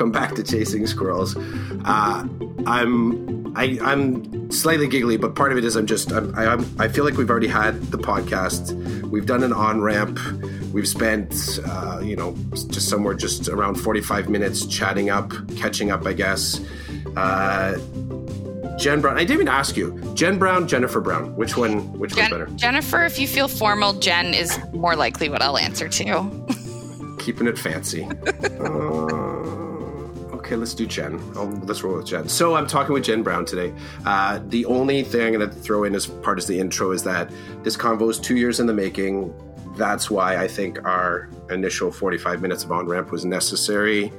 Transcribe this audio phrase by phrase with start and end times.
[0.00, 1.36] welcome back to Chasing Squirrels.
[1.84, 2.26] Uh,
[2.64, 6.64] I'm I, I'm slightly giggly, but part of it is I'm just I'm, I, I'm,
[6.80, 8.72] I feel like we've already had the podcast.
[9.10, 10.18] We've done an on ramp.
[10.72, 12.34] We've spent uh, you know
[12.70, 16.62] just somewhere just around 45 minutes chatting up, catching up, I guess.
[17.14, 17.76] Uh,
[18.78, 19.18] Jen Brown.
[19.18, 20.00] I didn't even ask you.
[20.14, 21.36] Jen Brown, Jennifer Brown.
[21.36, 21.92] Which one?
[21.98, 22.56] Which Jen- one's better?
[22.56, 23.04] Jennifer.
[23.04, 26.46] If you feel formal, Jen is more likely what I'll answer to.
[27.18, 28.04] Keeping it fancy.
[28.04, 29.26] uh,
[30.50, 31.20] okay, let's do Jen.
[31.36, 32.28] Oh, let's roll with Jen.
[32.28, 33.72] So I'm talking with Jen Brown today.
[34.04, 37.04] Uh, the only thing I'm going to throw in as part of the intro is
[37.04, 37.30] that
[37.62, 39.32] this convo is two years in the making.
[39.76, 44.12] That's why I think our initial 45 minutes of on ramp was necessary.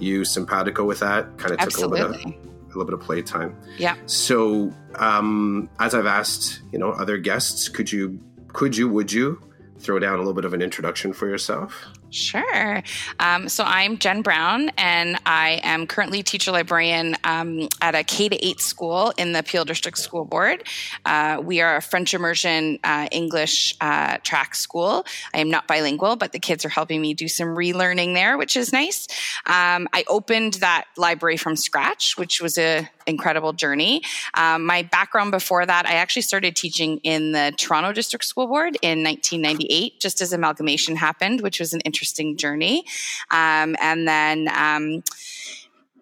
[0.00, 1.38] You simpatico with that?
[1.38, 2.00] Kind of took Absolutely.
[2.00, 3.56] a little bit of a little bit of playtime.
[3.78, 3.96] Yeah.
[4.06, 9.42] So, um, as I've asked, you know, other guests, could you, could you, would you
[9.78, 11.84] throw down a little bit of an introduction for yourself?
[12.10, 12.82] Sure.
[13.20, 18.28] Um, so I'm Jen Brown, and I am currently teacher librarian um, at a K
[18.28, 20.64] to eight school in the Peel District School Board.
[21.04, 25.06] Uh, we are a French immersion uh, English uh, track school.
[25.32, 28.56] I am not bilingual, but the kids are helping me do some relearning there, which
[28.56, 29.06] is nice.
[29.46, 34.02] Um, I opened that library from scratch, which was a incredible journey.
[34.34, 38.76] Um, my background before that, I actually started teaching in the Toronto District School Board
[38.82, 42.84] in 1998, just as amalgamation happened, which was an interesting journey.
[43.30, 45.02] Um, and then um,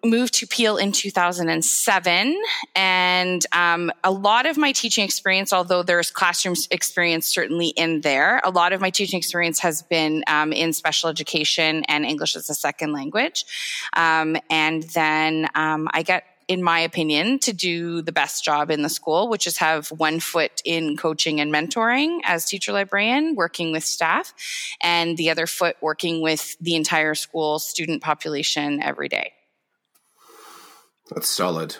[0.03, 2.41] moved to Peel in 2007.
[2.75, 8.41] And um, a lot of my teaching experience, although there's classroom experience certainly in there,
[8.43, 12.49] a lot of my teaching experience has been um, in special education and English as
[12.49, 13.45] a second language.
[13.93, 18.81] Um, and then um, I get in my opinion, to do the best job in
[18.81, 23.71] the school, which is have one foot in coaching and mentoring as teacher librarian, working
[23.71, 24.33] with staff,
[24.81, 29.31] and the other foot working with the entire school student population every day.
[31.11, 31.77] That's solid.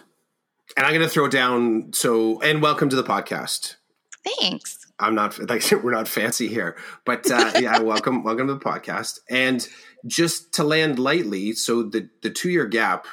[0.78, 3.76] And I'm going to throw down so and welcome to the podcast.
[4.24, 4.86] Thanks.
[5.00, 9.20] I'm not like we're not fancy here, but uh, yeah, welcome welcome to the podcast.
[9.32, 9.68] And
[10.06, 13.08] just to land lightly, so the the two year gap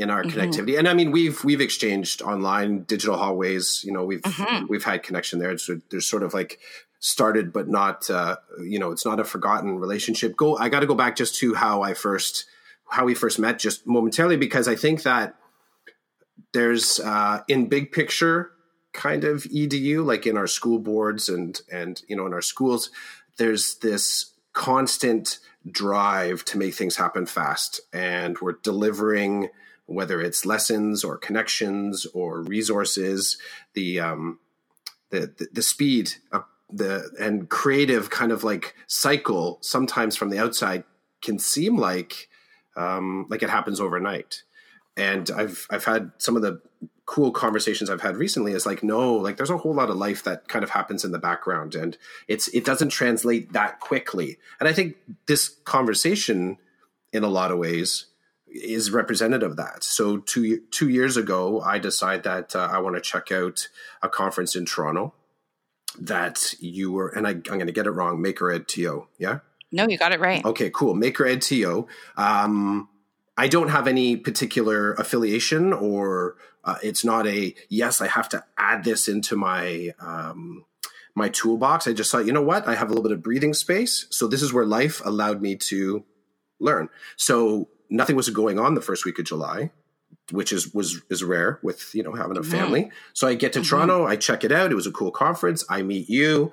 [0.00, 0.38] in our mm-hmm.
[0.38, 3.82] connectivity, and I mean we've we've exchanged online digital hallways.
[3.84, 4.66] You know we've mm-hmm.
[4.68, 5.56] we've had connection there.
[5.58, 6.58] So there's sort of like
[6.98, 10.36] started, but not uh, you know it's not a forgotten relationship.
[10.36, 10.56] Go.
[10.56, 12.46] I got to go back just to how I first
[12.88, 15.36] how we first met, just momentarily, because I think that
[16.52, 18.52] there's uh, in big picture
[18.92, 22.90] kind of edu like in our school boards and and you know in our schools
[23.38, 25.38] there's this constant
[25.70, 29.48] drive to make things happen fast and we're delivering
[29.90, 33.38] whether it's lessons or connections or resources
[33.74, 34.38] the um
[35.10, 36.12] the the, the speed
[36.72, 40.84] the and creative kind of like cycle sometimes from the outside
[41.20, 42.28] can seem like
[42.76, 44.42] um like it happens overnight.
[44.96, 46.60] And I've I've had some of the
[47.06, 50.22] cool conversations I've had recently is like no like there's a whole lot of life
[50.22, 51.98] that kind of happens in the background and
[52.28, 54.38] it's it doesn't translate that quickly.
[54.60, 54.96] And I think
[55.26, 56.58] this conversation
[57.12, 58.06] in a lot of ways
[58.52, 62.96] is representative of that so two two years ago I decided that uh, I want
[62.96, 63.68] to check out
[64.02, 65.14] a conference in Toronto
[65.98, 69.40] that you were and I, I'm going to get it wrong Maker Ed TO yeah
[69.72, 72.88] no you got it right okay cool Maker Ed TO um
[73.40, 78.02] I don't have any particular affiliation, or uh, it's not a yes.
[78.02, 80.66] I have to add this into my um,
[81.14, 81.88] my toolbox.
[81.88, 82.68] I just thought, you know what?
[82.68, 85.56] I have a little bit of breathing space, so this is where life allowed me
[85.56, 86.04] to
[86.58, 86.90] learn.
[87.16, 89.70] So nothing was going on the first week of July,
[90.30, 92.84] which is was is rare with you know having a family.
[92.84, 92.96] Mm-hmm.
[93.12, 93.68] So I get to mm-hmm.
[93.68, 94.70] Toronto, I check it out.
[94.70, 95.64] It was a cool conference.
[95.68, 96.52] I meet you.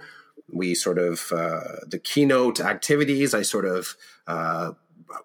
[0.50, 3.34] We sort of uh, the keynote activities.
[3.34, 3.96] I sort of
[4.28, 4.72] uh,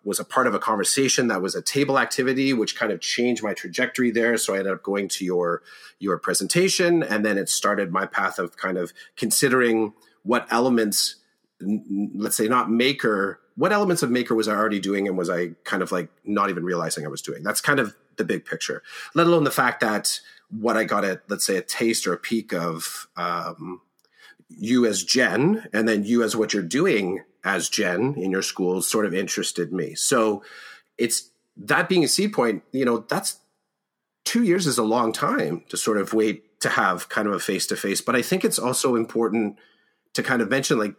[0.05, 3.43] was a part of a conversation that was a table activity, which kind of changed
[3.43, 4.37] my trajectory there.
[4.37, 5.63] So I ended up going to your
[5.99, 9.93] your presentation, and then it started my path of kind of considering
[10.23, 11.17] what elements,
[11.61, 15.51] let's say, not maker, what elements of maker was I already doing, and was I
[15.65, 17.43] kind of like not even realizing I was doing.
[17.43, 18.83] That's kind of the big picture.
[19.15, 20.21] Let alone the fact that
[20.51, 23.09] what I got at, let's say, a taste or a peek of.
[23.17, 23.81] Um,
[24.59, 28.83] you as Jen, and then you as what you're doing as Jen in your school
[28.83, 29.95] sort of interested me.
[29.95, 30.43] So
[30.99, 33.39] it's that being a seed point, you know, that's
[34.25, 37.41] two years is a long time to sort of wait to have kind of a
[37.41, 38.01] face to face.
[38.01, 39.57] But I think it's also important
[40.15, 40.95] to kind of mention like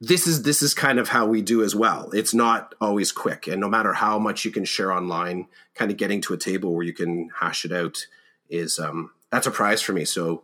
[0.00, 2.10] this is this is kind of how we do as well.
[2.12, 5.98] It's not always quick, and no matter how much you can share online, kind of
[5.98, 8.06] getting to a table where you can hash it out
[8.48, 10.04] is um, that's a prize for me.
[10.06, 10.42] So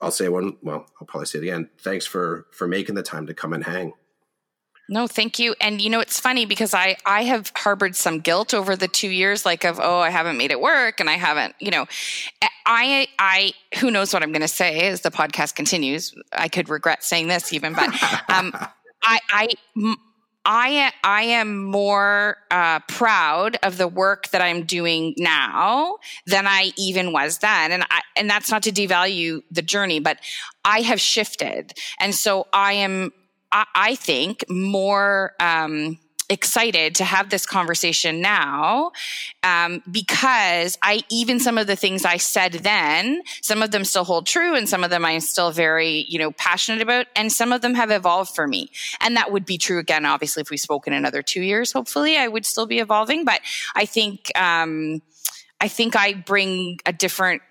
[0.00, 0.56] I'll say one.
[0.62, 1.70] Well, I'll probably say it again.
[1.78, 3.92] Thanks for for making the time to come and hang.
[4.90, 5.54] No, thank you.
[5.60, 9.08] And you know, it's funny because I I have harbored some guilt over the 2
[9.08, 11.86] years like of oh, I haven't made it work and I haven't, you know,
[12.64, 16.14] I I who knows what I'm going to say as the podcast continues.
[16.32, 17.90] I could regret saying this even, but
[18.30, 18.54] um
[19.02, 19.48] I I
[20.44, 25.96] I I am more uh, proud of the work that I'm doing now
[26.26, 30.18] than I even was then, and I, and that's not to devalue the journey, but
[30.64, 33.12] I have shifted, and so I am
[33.52, 35.34] I, I think more.
[35.38, 35.98] Um,
[36.30, 38.92] excited to have this conversation now
[39.42, 44.04] um, because I even some of the things I said then, some of them still
[44.04, 47.52] hold true, and some of them I'm still very you know passionate about, and some
[47.52, 48.70] of them have evolved for me.
[49.00, 51.72] And that would be true again, obviously, if we spoke in another two years.
[51.72, 53.40] Hopefully, I would still be evolving, but
[53.74, 55.02] I think um,
[55.60, 57.42] I think I bring a different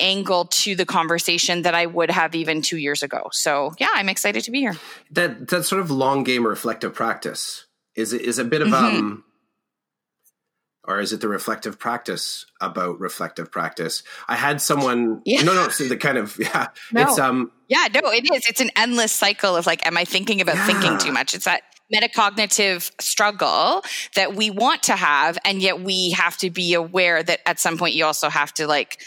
[0.00, 3.28] angle to the conversation that I would have even two years ago.
[3.30, 4.76] So yeah, I'm excited to be here.
[5.10, 7.66] That that sort of long game reflective practice
[7.96, 8.96] is is a bit of mm-hmm.
[8.96, 9.24] um
[10.86, 14.02] or is it the reflective practice about reflective practice?
[14.28, 15.42] I had someone yeah.
[15.42, 17.02] no no so the kind of yeah no.
[17.02, 20.40] it's um yeah no it is it's an endless cycle of like am I thinking
[20.40, 20.66] about yeah.
[20.66, 21.34] thinking too much?
[21.34, 21.62] It's that
[21.92, 23.82] metacognitive struggle
[24.14, 27.76] that we want to have and yet we have to be aware that at some
[27.76, 29.00] point you also have to like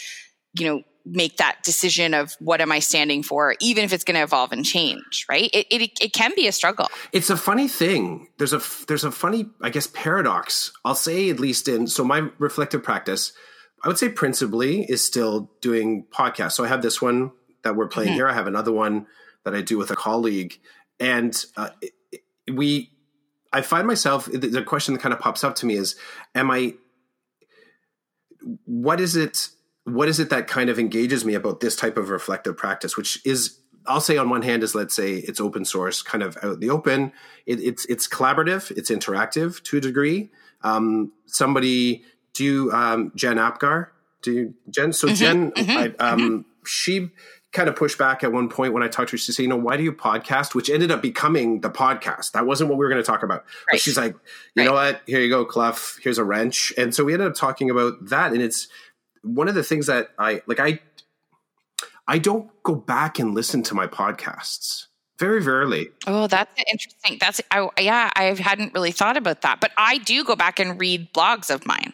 [0.53, 0.81] you know
[1.11, 4.51] make that decision of what am I standing for, even if it's going to evolve
[4.51, 5.49] and change, right?
[5.53, 6.87] It, it, it can be a struggle.
[7.11, 8.27] It's a funny thing.
[8.37, 10.71] There's a there's a funny, I guess, paradox.
[10.83, 13.33] I'll say at least in so my reflective practice,
[13.83, 16.53] I would say principally is still doing podcasts.
[16.53, 17.31] So I have this one
[17.63, 18.17] that we're playing mm-hmm.
[18.17, 18.27] here.
[18.27, 19.07] I have another one
[19.43, 20.59] that I do with a colleague,
[20.99, 21.69] and uh,
[22.51, 22.91] we.
[23.53, 25.95] I find myself the question that kind of pops up to me is,
[26.35, 26.73] am I?
[28.65, 29.49] What is it?
[29.87, 33.25] What is it that kind of engages me about this type of reflective practice, which
[33.25, 36.55] is I'll say on one hand is let's say it's open source, kind of out
[36.55, 37.13] in the open.
[37.45, 40.29] It, it's it's collaborative, it's interactive to a degree.
[40.61, 42.03] Um, somebody
[42.33, 43.91] do you, um, Jen Apgar?
[44.21, 44.93] Do you, Jen?
[44.93, 46.41] So mm-hmm, Jen, mm-hmm, I, um, mm-hmm.
[46.65, 47.09] she
[47.51, 49.17] kind of pushed back at one point when I talked to her.
[49.17, 52.33] She said, "You know, why do you podcast?" Which ended up becoming the podcast.
[52.33, 53.37] That wasn't what we were going to talk about.
[53.39, 53.71] Right.
[53.71, 54.19] But she's like, "You
[54.57, 54.65] right.
[54.65, 55.01] know what?
[55.07, 55.77] Here you go, Clough.
[56.01, 58.67] Here's a wrench." And so we ended up talking about that, and it's
[59.35, 60.79] one of the things that I like I
[62.07, 64.85] I don't go back and listen to my podcasts.
[65.19, 65.89] Very rarely.
[66.05, 67.17] Oh, that's interesting.
[67.19, 70.79] That's I, yeah, I hadn't really thought about that, but I do go back and
[70.79, 71.93] read blogs of mine.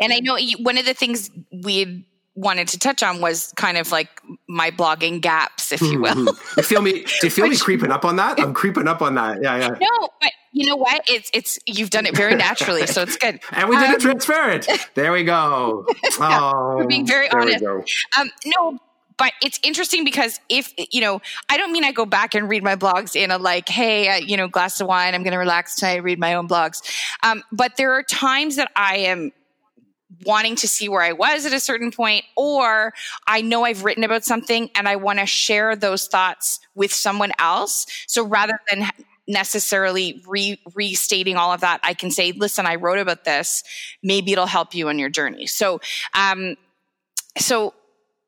[0.00, 1.30] And I know one of the things
[1.62, 4.08] we wanted to touch on was kind of like
[4.48, 6.14] my blogging gaps, if you will.
[6.14, 6.60] Mm-hmm.
[6.60, 6.92] you feel me?
[6.92, 8.40] Do you feel Which, me creeping up on that?
[8.40, 9.42] I'm creeping up on that.
[9.42, 9.68] Yeah, yeah.
[9.68, 11.02] No, but you know what?
[11.08, 13.40] It's it's you've done it very naturally, so it's good.
[13.52, 14.68] and we did um, it transparent.
[14.94, 15.86] There we go.
[16.20, 17.64] Oh, we're being very honest.
[18.18, 18.78] Um, no,
[19.16, 22.62] but it's interesting because if you know i don't mean i go back and read
[22.62, 25.38] my blogs in a like hey uh, you know glass of wine i'm going to
[25.38, 26.82] relax tonight read my own blogs
[27.22, 29.32] um, but there are times that i am
[30.24, 32.92] wanting to see where I was at a certain point, or
[33.26, 37.32] I know I've written about something and I want to share those thoughts with someone
[37.38, 37.86] else.
[38.06, 38.88] So rather than
[39.28, 43.62] necessarily re- restating all of that, I can say, listen, I wrote about this.
[44.02, 45.46] Maybe it'll help you on your journey.
[45.46, 45.80] So,
[46.14, 46.56] um,
[47.38, 47.74] so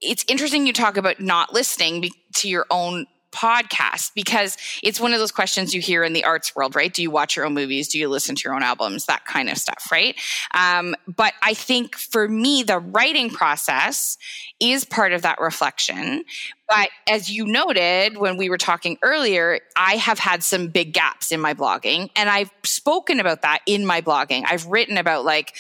[0.00, 5.18] it's interesting you talk about not listening to your own podcast because it's one of
[5.18, 6.92] those questions you hear in the arts world, right?
[6.92, 7.88] Do you watch your own movies?
[7.88, 9.06] Do you listen to your own albums?
[9.06, 10.16] That kind of stuff, right?
[10.54, 14.16] Um, but I think for me, the writing process
[14.60, 16.24] is part of that reflection.
[16.68, 21.32] But as you noted when we were talking earlier, I have had some big gaps
[21.32, 24.44] in my blogging and I've spoken about that in my blogging.
[24.48, 25.54] I've written about like,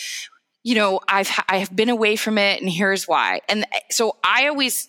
[0.62, 3.40] you know, I've I have been away from it and here's why.
[3.48, 4.88] And so I always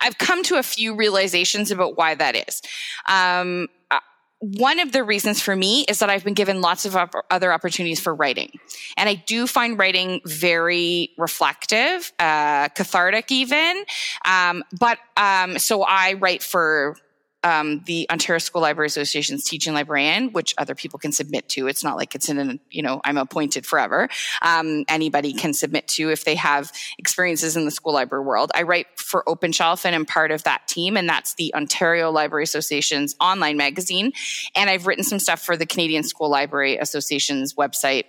[0.00, 2.62] I've come to a few realizations about why that is.
[3.06, 4.00] Um, uh,
[4.40, 7.52] one of the reasons for me is that I've been given lots of op- other
[7.52, 8.58] opportunities for writing.
[8.96, 13.84] And I do find writing very reflective, uh, cathartic even.
[14.24, 16.96] Um, but um, so I write for
[17.44, 21.66] um, the Ontario School Library Association's teaching librarian, which other people can submit to.
[21.68, 24.08] It's not like it's in an, you know, I'm appointed forever.
[24.42, 28.50] Um, anybody can submit to if they have experiences in the school library world.
[28.54, 32.10] I write for Open Shelf and I'm part of that team, and that's the Ontario
[32.10, 34.12] Library Association's online magazine.
[34.54, 38.04] And I've written some stuff for the Canadian School Library Association's website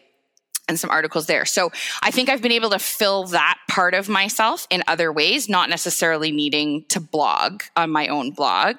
[0.70, 1.44] and some articles there.
[1.44, 1.72] So
[2.02, 5.70] I think I've been able to fill that part of myself in other ways, not
[5.70, 8.78] necessarily needing to blog on my own blog.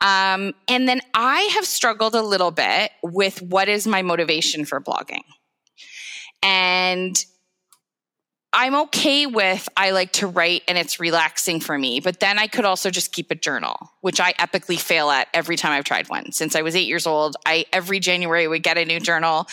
[0.00, 4.80] Um, and then I have struggled a little bit with what is my motivation for
[4.80, 5.22] blogging.
[6.42, 7.22] And
[8.52, 12.48] I'm okay with I like to write and it's relaxing for me, but then I
[12.48, 16.08] could also just keep a journal, which I epically fail at every time I've tried
[16.08, 16.32] one.
[16.32, 19.46] Since I was 8 years old, I every January would get a new journal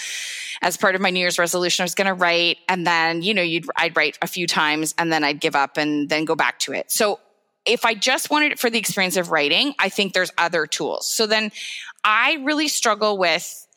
[0.63, 1.83] as part of my New Year's resolution.
[1.83, 4.95] I was going to write and then, you know, you'd I'd write a few times
[4.97, 6.91] and then I'd give up and then go back to it.
[6.91, 7.19] So
[7.65, 11.13] if I just wanted it for the experience of writing, I think there's other tools.
[11.13, 11.51] So then
[12.03, 13.67] I really struggle with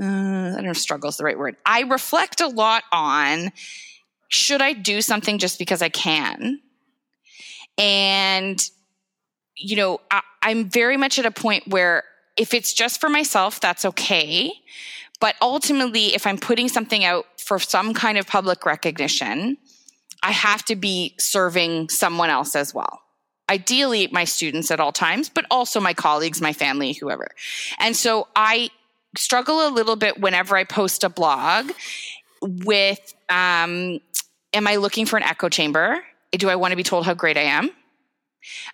[0.00, 1.56] uh, I don't know struggle is the right word.
[1.66, 3.52] I reflect a lot on
[4.28, 6.60] should I do something just because I can?
[7.76, 8.62] And,
[9.56, 12.04] you know, I, I'm very much at a point where
[12.36, 14.52] if it's just for myself, that's okay.
[15.20, 19.58] But ultimately, if I'm putting something out for some kind of public recognition,
[20.22, 23.02] I have to be serving someone else as well.
[23.50, 27.28] Ideally, my students at all times, but also my colleagues, my family, whoever.
[27.78, 28.70] And so I
[29.16, 31.72] struggle a little bit whenever I post a blog
[32.42, 34.00] with um,
[34.52, 36.02] am I looking for an echo chamber?
[36.32, 37.70] Do I want to be told how great I am?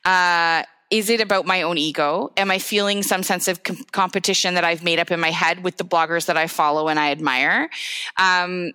[0.05, 2.31] Uh, is it about my own ego?
[2.37, 5.65] Am I feeling some sense of com- competition that I've made up in my head
[5.65, 7.69] with the bloggers that I follow and I admire?
[8.17, 8.73] Um,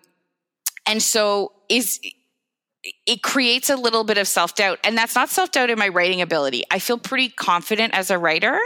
[0.86, 2.02] and so is
[3.06, 4.80] it creates a little bit of self doubt.
[4.84, 6.64] And that's not self doubt in my writing ability.
[6.72, 8.60] I feel pretty confident as a writer,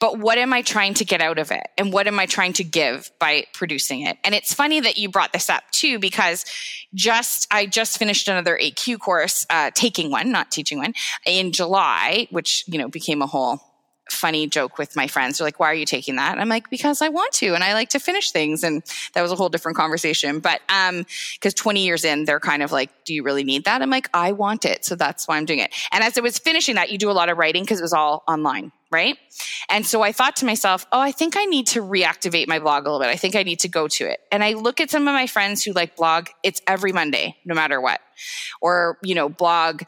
[0.00, 1.66] but what am I trying to get out of it?
[1.78, 4.18] And what am I trying to give by producing it?
[4.24, 6.44] And it's funny that you brought this up too, because
[6.94, 12.26] just, I just finished another AQ course, uh, taking one, not teaching one in July,
[12.30, 13.60] which, you know, became a whole
[14.10, 15.38] funny joke with my friends.
[15.38, 16.32] They're like, why are you taking that?
[16.32, 18.62] And I'm like, because I want to and I like to finish things.
[18.62, 18.82] And
[19.14, 20.40] that was a whole different conversation.
[20.40, 23.82] But um, because 20 years in, they're kind of like, do you really need that?
[23.82, 24.84] I'm like, I want it.
[24.84, 25.74] So that's why I'm doing it.
[25.92, 27.92] And as I was finishing that, you do a lot of writing because it was
[27.92, 28.72] all online.
[28.90, 29.18] Right.
[29.68, 32.84] And so I thought to myself, oh, I think I need to reactivate my blog
[32.84, 33.08] a little bit.
[33.08, 34.20] I think I need to go to it.
[34.30, 37.54] And I look at some of my friends who like blog, it's every Monday, no
[37.54, 38.00] matter what,
[38.60, 39.82] or, you know, blog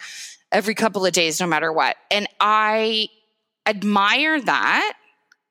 [0.50, 1.96] every couple of days, no matter what.
[2.10, 3.08] And I
[3.66, 4.94] admire that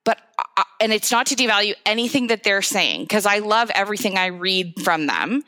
[0.04, 0.18] but
[0.56, 4.26] uh, and it's not to devalue anything that they're saying because I love everything I
[4.26, 5.42] read from them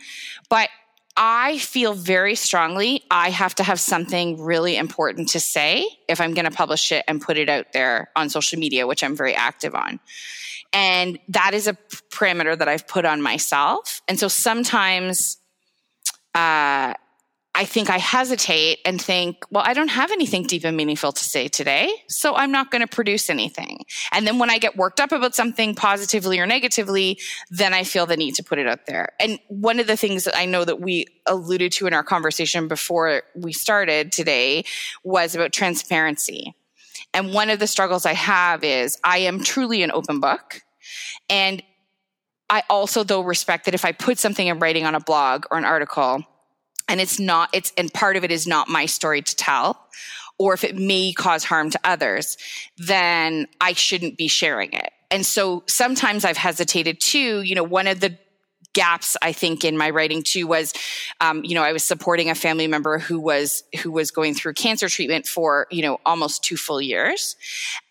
[0.48, 0.68] but
[1.16, 6.34] I feel very strongly I have to have something really important to say if I'm
[6.34, 9.34] going to publish it and put it out there on social media which I'm very
[9.34, 10.00] active on.
[10.72, 11.76] And that is a
[12.10, 14.02] parameter that I've put on myself.
[14.08, 15.38] And so sometimes
[16.34, 16.94] uh
[17.52, 21.24] I think I hesitate and think, well, I don't have anything deep and meaningful to
[21.24, 23.84] say today, so I'm not going to produce anything.
[24.12, 27.18] And then when I get worked up about something positively or negatively,
[27.50, 29.10] then I feel the need to put it out there.
[29.18, 32.68] And one of the things that I know that we alluded to in our conversation
[32.68, 34.64] before we started today
[35.02, 36.54] was about transparency.
[37.12, 40.62] And one of the struggles I have is I am truly an open book.
[41.28, 41.62] And
[42.48, 45.58] I also, though, respect that if I put something in writing on a blog or
[45.58, 46.24] an article,
[46.90, 49.86] and it's not it's and part of it is not my story to tell
[50.38, 52.36] or if it may cause harm to others
[52.76, 54.92] then i shouldn't be sharing it.
[55.10, 57.40] And so sometimes i've hesitated too.
[57.42, 58.18] You know one of the
[58.72, 60.72] gaps i think in my writing too was
[61.20, 64.52] um, you know i was supporting a family member who was who was going through
[64.52, 67.36] cancer treatment for you know almost two full years.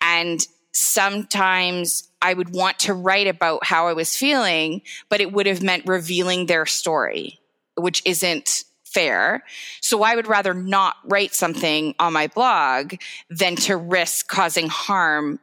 [0.00, 5.46] And sometimes i would want to write about how i was feeling but it would
[5.46, 7.40] have meant revealing their story
[7.74, 9.42] which isn't fair.
[9.80, 12.94] So I would rather not write something on my blog
[13.28, 15.38] than to risk causing harm,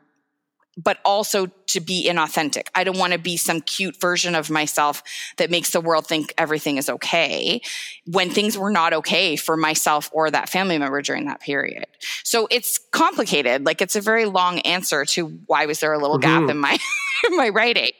[0.77, 2.67] but also to be inauthentic.
[2.75, 5.01] I don't want to be some cute version of myself
[5.37, 7.61] that makes the world think everything is okay
[8.05, 11.87] when things were not okay for myself or that family member during that period.
[12.23, 13.65] So it's complicated.
[13.65, 16.45] Like it's a very long answer to why was there a little mm-hmm.
[16.45, 16.77] gap in my
[17.27, 17.91] in my writing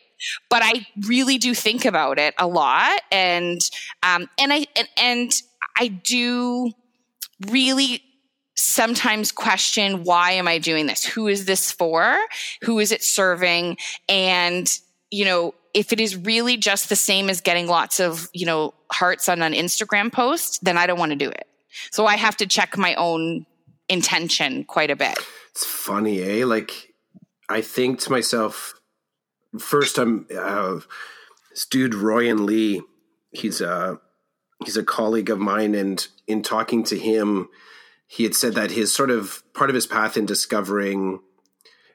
[0.50, 3.60] but I really do think about it a lot, and
[4.04, 5.32] um, and I and, and
[5.78, 6.72] I do
[7.50, 8.02] really
[8.56, 11.06] sometimes question why am I doing this?
[11.06, 12.18] Who is this for?
[12.64, 13.78] Who is it serving?
[14.10, 14.68] And
[15.12, 18.74] you know, if it is really just the same as getting lots of you know
[18.92, 21.48] hearts on an Instagram post, then I don't want to do it.
[21.92, 23.46] So I have to check my own
[23.88, 25.18] intention quite a bit.
[25.52, 26.46] It's funny, eh?
[26.46, 26.94] Like
[27.50, 28.74] I think to myself,
[29.58, 30.80] first I'm uh,
[31.52, 32.82] this dude Royan Lee.
[33.32, 34.00] He's a
[34.64, 37.50] he's a colleague of mine, and in talking to him,
[38.08, 41.20] he had said that his sort of part of his path in discovering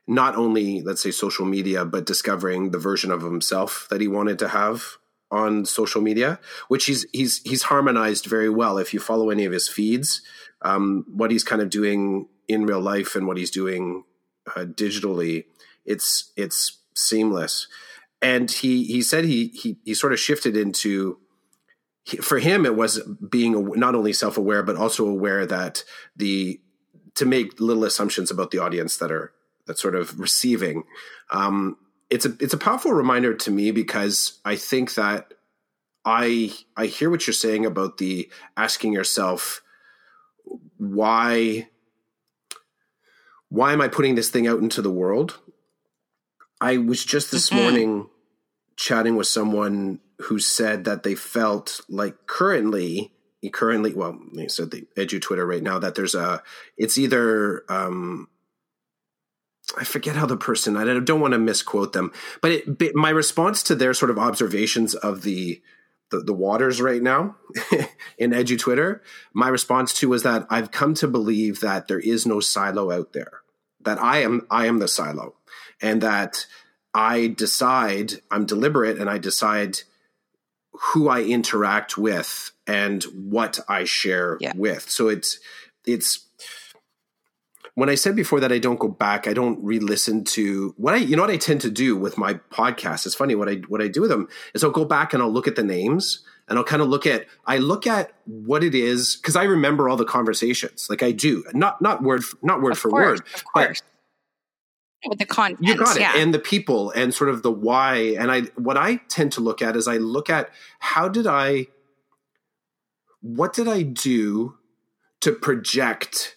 [0.07, 4.39] not only let's say social media, but discovering the version of himself that he wanted
[4.41, 4.99] to have
[5.31, 6.39] on social media,
[6.69, 8.79] which he's he's he's harmonized very well.
[8.79, 10.21] If you follow any of his feeds,
[10.61, 14.05] um, what he's kind of doing in real life and what he's doing
[14.55, 15.45] uh, digitally,
[15.87, 17.69] it's it's seamless.
[18.21, 21.19] And he he said he he he sort of shifted into
[22.21, 25.85] for him it was being not only self-aware but also aware that
[26.17, 26.61] the
[27.15, 29.33] to make little assumptions about the audience that are
[29.67, 30.85] that sort of receiving
[31.31, 31.77] um,
[32.11, 35.35] it's a it's a powerful reminder to me because i think that
[36.05, 39.63] i i hear what you're saying about the asking yourself
[40.79, 41.69] why
[43.49, 45.39] why am i putting this thing out into the world
[46.63, 47.63] i was just this mm-hmm.
[47.63, 48.07] morning
[48.77, 53.13] chatting with someone who said that they felt like currently
[53.53, 56.43] currently well they said the edu twitter right now that there's a
[56.79, 58.29] it's either um
[59.79, 63.11] I forget how the person I don't want to misquote them, but, it, but my
[63.11, 65.63] response to their sort of observations of the
[66.11, 67.37] the, the waters right now
[68.19, 69.03] in edu Twitter,
[69.33, 73.15] my response to was that I've come to believe that there is no silo out
[73.15, 73.41] there.
[73.81, 75.35] That I am I am the silo,
[75.83, 76.47] and that
[76.95, 79.81] I decide I'm deliberate and I decide
[80.73, 84.53] who I interact with and what I share yeah.
[84.55, 84.89] with.
[84.89, 85.39] So it's
[85.85, 86.27] it's
[87.75, 90.99] when I said before that I don't go back, I don't re-listen to what I
[90.99, 93.07] you know what I tend to do with my podcast.
[93.07, 95.33] It's funny what I what I do with them is I'll go back and I'll
[95.33, 98.75] look at the names and I'll kind of look at I look at what it
[98.75, 102.73] is because I remember all the conversations like I do not not word not word
[102.73, 103.23] of for course, word
[103.55, 103.83] but
[105.07, 105.61] with the content.
[105.61, 106.01] You got it.
[106.01, 106.17] Yeah.
[106.17, 108.17] And the people and sort of the why.
[108.19, 111.67] And I what I tend to look at is I look at how did I
[113.21, 114.57] what did I do
[115.21, 116.37] to project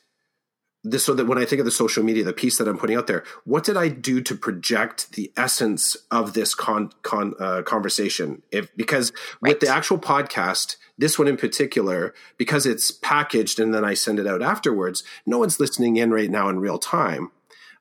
[0.85, 2.95] this so that when I think of the social media, the piece that I'm putting
[2.95, 7.63] out there, what did I do to project the essence of this con, con uh,
[7.63, 8.43] conversation?
[8.51, 9.53] If because right.
[9.53, 14.19] with the actual podcast, this one in particular, because it's packaged and then I send
[14.19, 17.31] it out afterwards, no one's listening in right now in real time.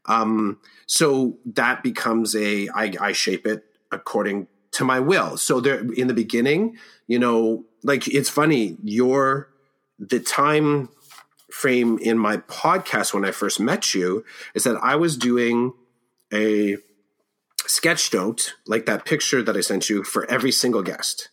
[0.07, 5.37] Um, so that becomes a I, I shape it according to my will.
[5.37, 6.77] So there in the beginning,
[7.07, 9.49] you know, like it's funny, your
[9.99, 10.89] the time
[11.51, 15.73] frame in my podcast when I first met you is that I was doing
[16.33, 16.77] a
[17.67, 21.31] sketch note, like that picture that I sent you, for every single guest.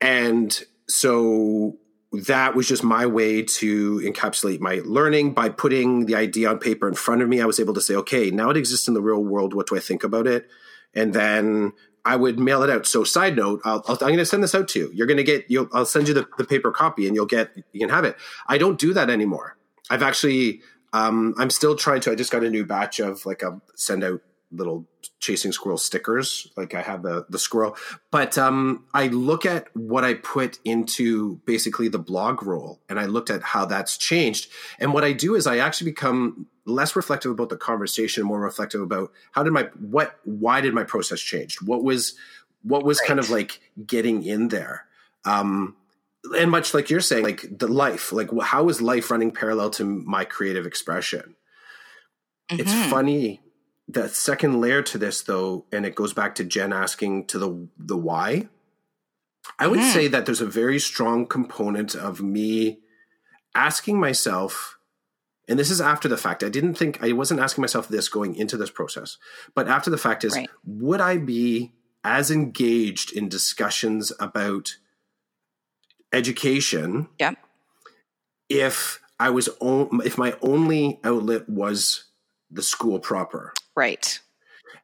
[0.00, 1.76] And so
[2.12, 6.88] that was just my way to encapsulate my learning by putting the idea on paper
[6.88, 7.40] in front of me.
[7.40, 9.54] I was able to say, okay, now it exists in the real world.
[9.54, 10.48] What do I think about it?
[10.92, 11.72] And then
[12.04, 12.86] I would mail it out.
[12.86, 14.90] So, side note, i am going to send this out to you.
[14.92, 17.80] You're going to get, I'll send you the, the paper copy, and you'll get, you
[17.80, 18.16] can have it.
[18.48, 19.56] I don't do that anymore.
[19.88, 22.10] I've actually, um, I'm still trying to.
[22.10, 24.86] I just got a new batch of like a send out little
[25.20, 26.48] chasing squirrel stickers.
[26.56, 27.76] Like i have the the squirrel.
[28.10, 33.06] But um i look at what i put into basically the blog role and i
[33.06, 34.50] looked at how that's changed.
[34.78, 38.80] And what i do is i actually become less reflective about the conversation more reflective
[38.80, 41.60] about how did my what why did my process change?
[41.62, 42.14] What was
[42.62, 43.08] what was right.
[43.08, 44.86] kind of like getting in there?
[45.24, 45.76] Um
[46.36, 49.84] and much like you're saying like the life like how is life running parallel to
[49.84, 51.36] my creative expression?
[52.50, 52.62] Mm-hmm.
[52.62, 53.40] it's funny
[53.92, 57.68] the second layer to this though and it goes back to jen asking to the
[57.78, 58.48] the why
[59.58, 59.92] i would mm.
[59.92, 62.78] say that there's a very strong component of me
[63.54, 64.78] asking myself
[65.48, 68.34] and this is after the fact i didn't think i wasn't asking myself this going
[68.36, 69.18] into this process
[69.54, 70.48] but after the fact is right.
[70.64, 71.72] would i be
[72.04, 74.76] as engaged in discussions about
[76.12, 77.36] education yep.
[78.48, 82.04] if i was on, if my only outlet was
[82.50, 84.20] the school proper Right.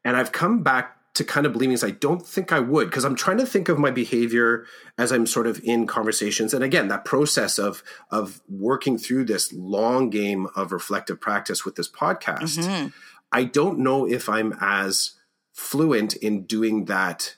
[0.06, 3.14] And I've come back to kind of believing I don't think I would because I'm
[3.14, 6.54] trying to think of my behavior as I'm sort of in conversations.
[6.54, 11.74] And again, that process of of working through this long game of reflective practice with
[11.76, 12.88] this podcast, mm-hmm.
[13.32, 15.12] I don't know if I'm as
[15.52, 17.36] fluent in doing that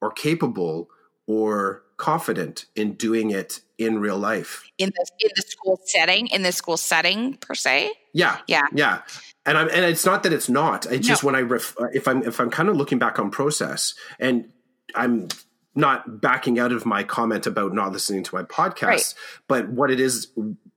[0.00, 0.88] or capable
[1.26, 6.42] or confident in doing it in real life in the in the school setting in
[6.42, 9.02] the school setting per se yeah yeah yeah
[9.50, 10.86] and I'm and it's not that it's not.
[10.86, 11.12] It's no.
[11.12, 14.52] just when I ref, if I'm if I'm kind of looking back on process and
[14.94, 15.26] I'm
[15.74, 19.14] not backing out of my comment about not listening to my podcast, right.
[19.48, 20.28] but what it is,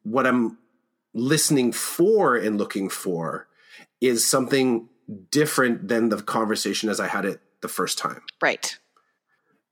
[0.02, 0.58] what I'm
[1.14, 3.48] listening for and looking for
[4.02, 4.90] is something
[5.30, 8.24] different than the conversation as I had it the first time.
[8.42, 8.76] Right.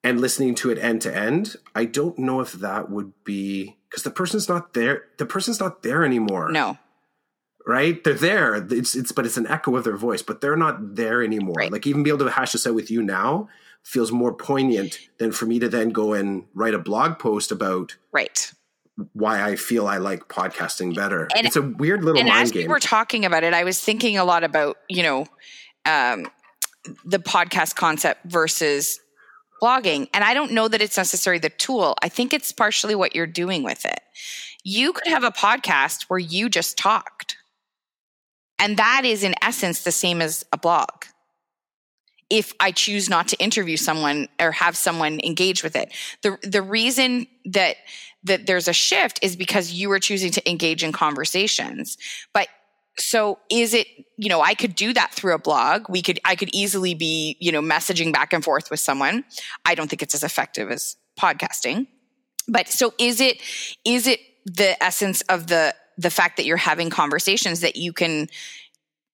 [0.04, 4.04] And listening to it end to end, I don't know if that would be because
[4.04, 5.06] the person's not there.
[5.18, 6.52] The person's not there anymore.
[6.52, 6.78] No
[7.66, 8.04] right?
[8.04, 8.56] They're there.
[8.56, 11.56] It's it's but it's an echo of their voice, but they're not there anymore.
[11.58, 11.72] Right.
[11.72, 13.50] Like even be able to hash this out with you now
[13.84, 17.96] feels more poignant than for me to then go and write a blog post about
[18.12, 18.52] right
[19.14, 21.28] why I feel I like podcasting better.
[21.36, 22.64] And, it's a weird little and mind as game.
[22.64, 23.54] We were talking about it.
[23.54, 25.26] I was thinking a lot about you know
[25.86, 26.28] um,
[27.06, 29.00] the podcast concept versus
[29.62, 30.08] blogging.
[30.14, 31.96] And I don't know that it's necessarily the tool.
[32.02, 34.00] I think it's partially what you're doing with it.
[34.64, 37.38] You could have a podcast where you just talked.
[38.62, 41.06] And that is in essence the same as a blog.
[42.30, 45.92] If I choose not to interview someone or have someone engage with it.
[46.22, 47.76] The the reason that
[48.24, 51.98] that there's a shift is because you are choosing to engage in conversations.
[52.34, 52.48] But
[52.98, 56.36] so is it you know i could do that through a blog we could i
[56.36, 59.24] could easily be you know messaging back and forth with someone
[59.64, 61.88] i don't think it's as effective as podcasting
[62.50, 63.42] but so is it
[63.86, 68.28] is it the essence of the the fact that you're having conversations that you can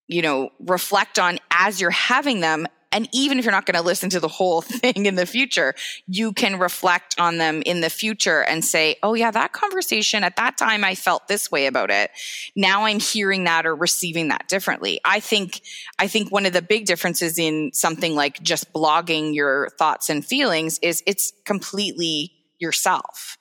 [0.08, 3.82] you know reflect on as you're having them and even if you're not going to
[3.82, 5.76] listen to the whole thing in the future,
[6.08, 10.36] you can reflect on them in the future and say, oh, yeah, that conversation at
[10.38, 12.12] that time, I felt this way about it.
[12.56, 15.00] Now I'm hearing that or receiving that differently.
[15.04, 15.62] I think,
[16.00, 20.26] I think one of the big differences in something like just blogging your thoughts and
[20.26, 23.38] feelings is it's completely yourself.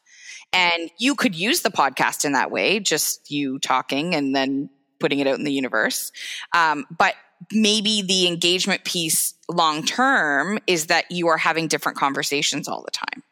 [0.53, 5.19] And you could use the podcast in that way, just you talking and then putting
[5.19, 6.13] it out in the universe.
[6.55, 7.15] Um, but
[7.53, 12.91] maybe the engagement piece long term is that you are having different conversations all the
[12.91, 13.23] time.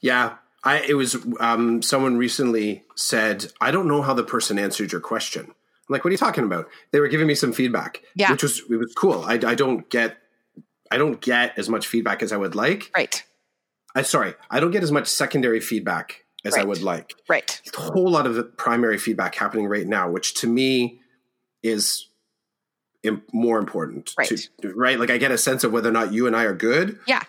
[0.00, 0.34] Yeah.
[0.62, 5.00] I, it was um, someone recently said, I don't know how the person answered your
[5.00, 5.46] question.
[5.46, 5.54] I'm
[5.88, 6.68] like, what are you talking about?
[6.90, 8.30] They were giving me some feedback, yeah.
[8.30, 9.24] which was, it was cool.
[9.24, 10.18] I, I don't get,
[10.90, 12.90] I don't get as much feedback as I would like.
[12.94, 13.24] Right.
[13.94, 16.62] I sorry, I don't get as much secondary feedback as right.
[16.62, 17.14] I would like.
[17.28, 17.60] Right.
[17.76, 21.00] a whole lot of primary feedback happening right now, which to me
[21.62, 22.06] is
[23.32, 24.12] more important.
[24.18, 24.48] Right.
[24.62, 24.98] To, right.
[24.98, 26.98] Like I get a sense of whether or not you and I are good.
[27.06, 27.22] Yeah.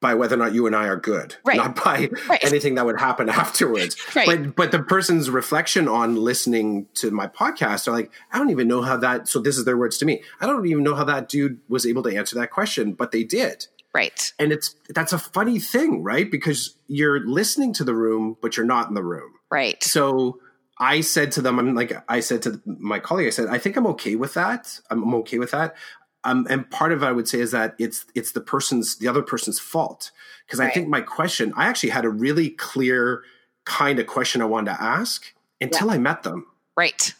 [0.00, 1.58] By whether or not you and I are good, right.
[1.58, 2.42] not by right.
[2.42, 3.96] anything that would happen afterwards.
[4.16, 4.24] right.
[4.24, 8.66] But but the person's reflection on listening to my podcast are like, I don't even
[8.66, 9.28] know how that.
[9.28, 10.22] So this is their words to me.
[10.40, 13.24] I don't even know how that dude was able to answer that question, but they
[13.24, 13.66] did.
[13.94, 14.32] Right.
[14.38, 16.30] And it's that's a funny thing, right?
[16.30, 19.32] Because you're listening to the room, but you're not in the room.
[19.50, 19.82] Right.
[19.82, 20.38] So
[20.78, 23.76] I said to them, I'm like, I said to my colleague, I said, I think
[23.76, 24.80] I'm okay with that.
[24.90, 25.76] I'm okay with that.
[26.22, 29.08] Um, and part of it I would say is that it's it's the person's the
[29.08, 30.10] other person's fault
[30.46, 30.70] because right.
[30.70, 33.24] I think my question I actually had a really clear
[33.64, 35.94] kind of question I wanted to ask until yeah.
[35.94, 36.46] I met them.
[36.76, 37.14] Right.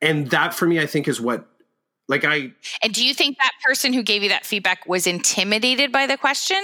[0.00, 1.46] And that for me, I think is what
[2.06, 5.90] like I And do you think that person who gave you that feedback was intimidated
[5.90, 6.58] by the question?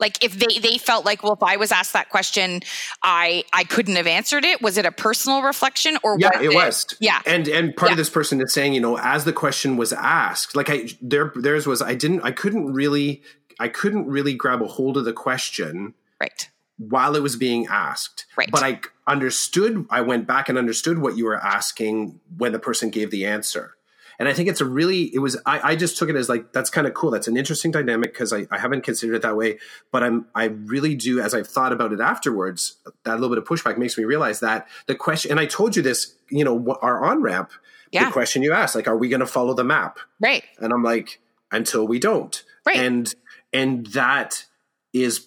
[0.00, 2.62] Like if they they felt like, well, if I was asked that question,
[3.02, 4.62] I I couldn't have answered it.
[4.62, 6.86] Was it a personal reflection or yeah, was it, it was.
[7.00, 7.20] Yeah.
[7.26, 7.94] And and part yeah.
[7.94, 11.32] of this person is saying, you know, as the question was asked, like I there
[11.34, 13.22] theirs was I didn't I couldn't really
[13.60, 15.94] I couldn't really grab a hold of the question.
[16.20, 16.48] Right.
[16.78, 18.26] While it was being asked.
[18.36, 18.50] Right.
[18.50, 22.88] But I understood I went back and understood what you were asking when the person
[22.88, 23.75] gave the answer.
[24.18, 26.52] And I think it's a really, it was, I, I just took it as like,
[26.52, 27.10] that's kind of cool.
[27.10, 29.58] That's an interesting dynamic because I, I haven't considered it that way.
[29.92, 33.44] But I'm, I really do, as I've thought about it afterwards, that little bit of
[33.44, 37.04] pushback makes me realize that the question, and I told you this, you know, our
[37.04, 37.50] on ramp,
[37.92, 38.06] yeah.
[38.06, 39.98] the question you asked, like, are we going to follow the map?
[40.20, 40.44] Right.
[40.58, 41.20] And I'm like,
[41.52, 42.42] until we don't.
[42.64, 42.76] Right.
[42.76, 43.14] And,
[43.52, 44.44] and that
[44.92, 45.26] is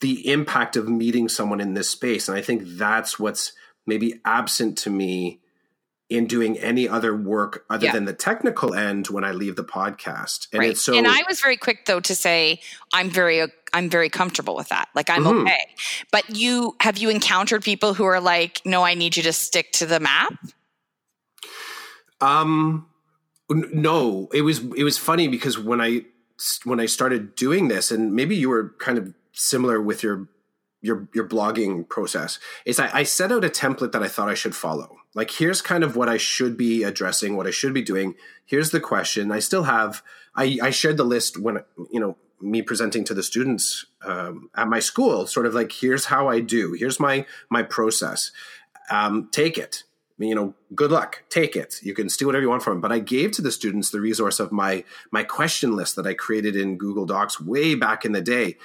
[0.00, 2.28] the impact of meeting someone in this space.
[2.28, 3.52] And I think that's what's
[3.86, 5.40] maybe absent to me
[6.08, 7.92] in doing any other work other Yeah.
[7.92, 10.46] than the technical end when I leave the podcast.
[10.52, 10.70] And right.
[10.70, 12.60] it's so and I was very quick though to say
[12.92, 14.88] I'm very I'm very comfortable with that.
[14.94, 15.42] Like I'm Mhm.
[15.42, 15.66] okay.
[16.12, 19.72] But you have you encountered people who are like, no, I need you to stick
[19.72, 20.32] to the map?
[22.20, 22.86] um
[23.50, 26.04] no, it was it was funny because when I
[26.64, 30.28] when I started doing this and maybe you were kind of similar with your
[30.86, 34.34] your your blogging process is I, I set out a template that I thought I
[34.34, 34.98] should follow.
[35.14, 38.14] Like here's kind of what I should be addressing, what I should be doing.
[38.44, 39.32] Here's the question.
[39.32, 40.02] I still have
[40.36, 44.68] I, I shared the list when you know me presenting to the students um, at
[44.68, 46.74] my school, sort of like here's how I do.
[46.74, 48.30] Here's my my process.
[48.90, 49.82] Um, take it.
[50.18, 51.24] You know, good luck.
[51.28, 51.82] Take it.
[51.82, 52.80] You can steal whatever you want from it.
[52.80, 56.14] But I gave to the students the resource of my my question list that I
[56.14, 58.56] created in Google Docs way back in the day,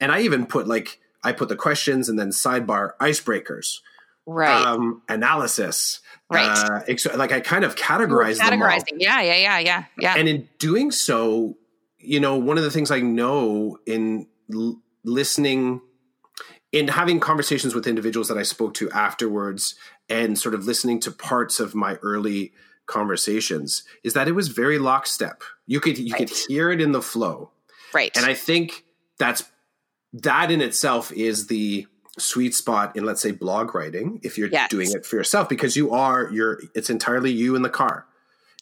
[0.00, 3.78] and I even put like I put the questions and then sidebar icebreakers,
[4.26, 4.50] Right.
[4.66, 6.00] um, analysis,
[6.32, 6.46] Right.
[6.46, 8.68] Uh, ex- like I kind of categorize were them all.
[8.68, 8.96] categorizing.
[8.98, 9.84] Yeah, yeah, yeah, yeah.
[9.98, 10.14] Yeah.
[10.16, 11.56] And in doing so,
[11.98, 15.80] you know, one of the things I know in l- listening,
[16.70, 19.74] in having conversations with individuals that I spoke to afterwards,
[20.08, 22.52] and sort of listening to parts of my early
[22.86, 25.42] conversations, is that it was very lockstep.
[25.66, 27.50] You could you could hear it in the flow,
[27.92, 28.16] right.
[28.16, 28.84] and I think
[29.18, 29.42] that's
[30.12, 31.86] that in itself is the
[32.18, 34.68] sweet spot in let's say blog writing if you're Yes.
[34.68, 38.06] doing it for yourself because you are you're it's entirely you in the car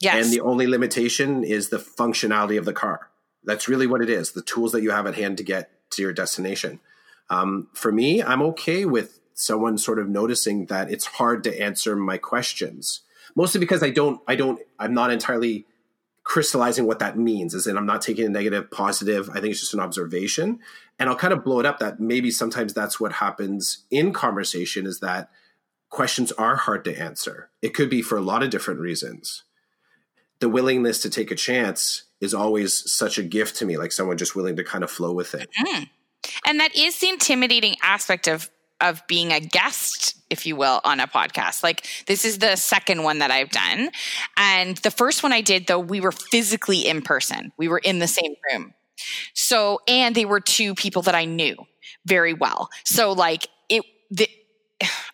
[0.00, 0.24] yes.
[0.24, 3.11] and the only limitation is the functionality of the car.
[3.44, 4.32] That's really what it is.
[4.32, 6.80] The tools that you have at hand to get to your destination.
[7.30, 11.94] Um, for me, I'm okay with someone sort of noticing that it's hard to answer
[11.94, 13.02] my questions,
[13.37, 15.66] mostly because I don't, I don't, I'm not entirely
[16.24, 17.54] crystallizing what that means.
[17.54, 19.30] Is in I'm not taking a negative, positive.
[19.30, 20.61] I think it's just an observation,
[20.98, 24.87] and I'll kind of blow it up that maybe sometimes that's what happens in conversation
[24.87, 25.30] is that
[25.90, 27.50] questions are hard to answer.
[27.62, 29.44] It could be for a lot of different reasons.
[30.40, 34.18] The willingness to take a chance is always such a gift to me, like someone
[34.18, 35.48] just willing to kind of flow with it.
[35.61, 35.84] Mm-hmm.
[36.44, 41.00] And that is the intimidating aspect of of being a guest if you will on
[41.00, 43.90] a podcast like this is the second one that i've done
[44.37, 47.98] and the first one i did though we were physically in person we were in
[47.98, 48.72] the same room
[49.34, 51.56] so and they were two people that i knew
[52.06, 54.28] very well so like it the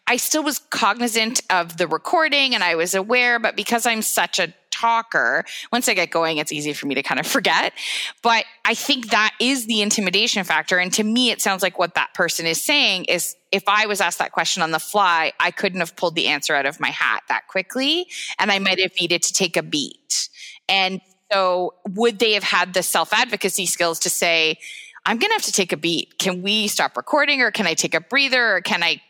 [0.07, 4.38] I still was cognizant of the recording and I was aware, but because I'm such
[4.38, 7.73] a talker, once I get going, it's easy for me to kind of forget.
[8.23, 10.79] But I think that is the intimidation factor.
[10.79, 14.01] And to me, it sounds like what that person is saying is if I was
[14.01, 16.90] asked that question on the fly, I couldn't have pulled the answer out of my
[16.90, 18.07] hat that quickly.
[18.38, 20.29] And I might have needed to take a beat.
[20.68, 21.01] And
[21.35, 24.59] so would they have had the self advocacy skills to say,
[25.05, 26.18] I'm going to have to take a beat.
[26.18, 29.01] Can we stop recording or can I take a breather or can I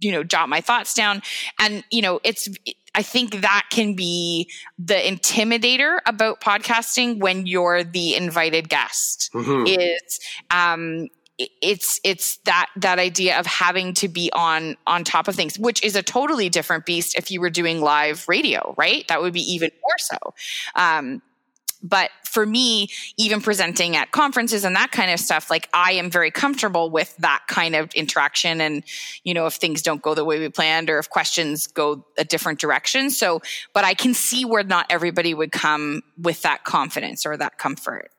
[0.00, 1.22] you know jot my thoughts down
[1.60, 2.48] and you know it's
[2.96, 4.50] i think that can be
[4.80, 9.64] the intimidator about podcasting when you're the invited guest mm-hmm.
[9.64, 10.18] is
[10.50, 11.06] um
[11.38, 15.84] it's it's that that idea of having to be on on top of things which
[15.84, 19.42] is a totally different beast if you were doing live radio right that would be
[19.42, 20.16] even more so
[20.74, 21.22] um
[21.88, 26.10] but for me, even presenting at conferences and that kind of stuff, like I am
[26.10, 28.60] very comfortable with that kind of interaction.
[28.60, 28.84] And,
[29.24, 32.24] you know, if things don't go the way we planned or if questions go a
[32.24, 33.10] different direction.
[33.10, 33.40] So,
[33.72, 38.10] but I can see where not everybody would come with that confidence or that comfort.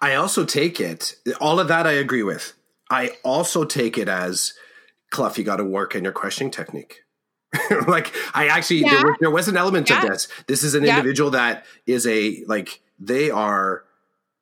[0.00, 2.54] I also take it, all of that I agree with.
[2.90, 4.54] I also take it as,
[5.10, 7.00] Cluff, you got to work on your questioning technique.
[7.86, 8.90] like I actually yeah.
[8.90, 10.02] there, was, there, was, an element yeah.
[10.02, 10.28] of this.
[10.46, 10.98] This is an yeah.
[10.98, 13.84] individual that is a like they are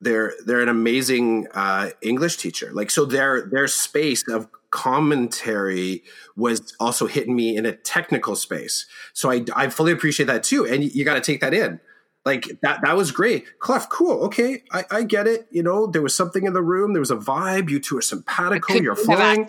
[0.01, 2.71] they're they're an amazing uh, English teacher.
[2.73, 6.03] Like so, their their space of commentary
[6.37, 8.87] was also hitting me in a technical space.
[9.12, 11.81] So I I fully appreciate that too, and you, you got to take that in.
[12.25, 13.88] Like that that was great, Clef.
[13.88, 14.25] Cool.
[14.25, 15.47] Okay, I, I get it.
[15.53, 16.92] You know, there was something in the room.
[16.92, 17.71] There was a vibe.
[17.71, 18.75] You two are simpatico.
[18.75, 19.49] You're flowing.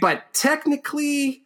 [0.00, 1.42] But technically,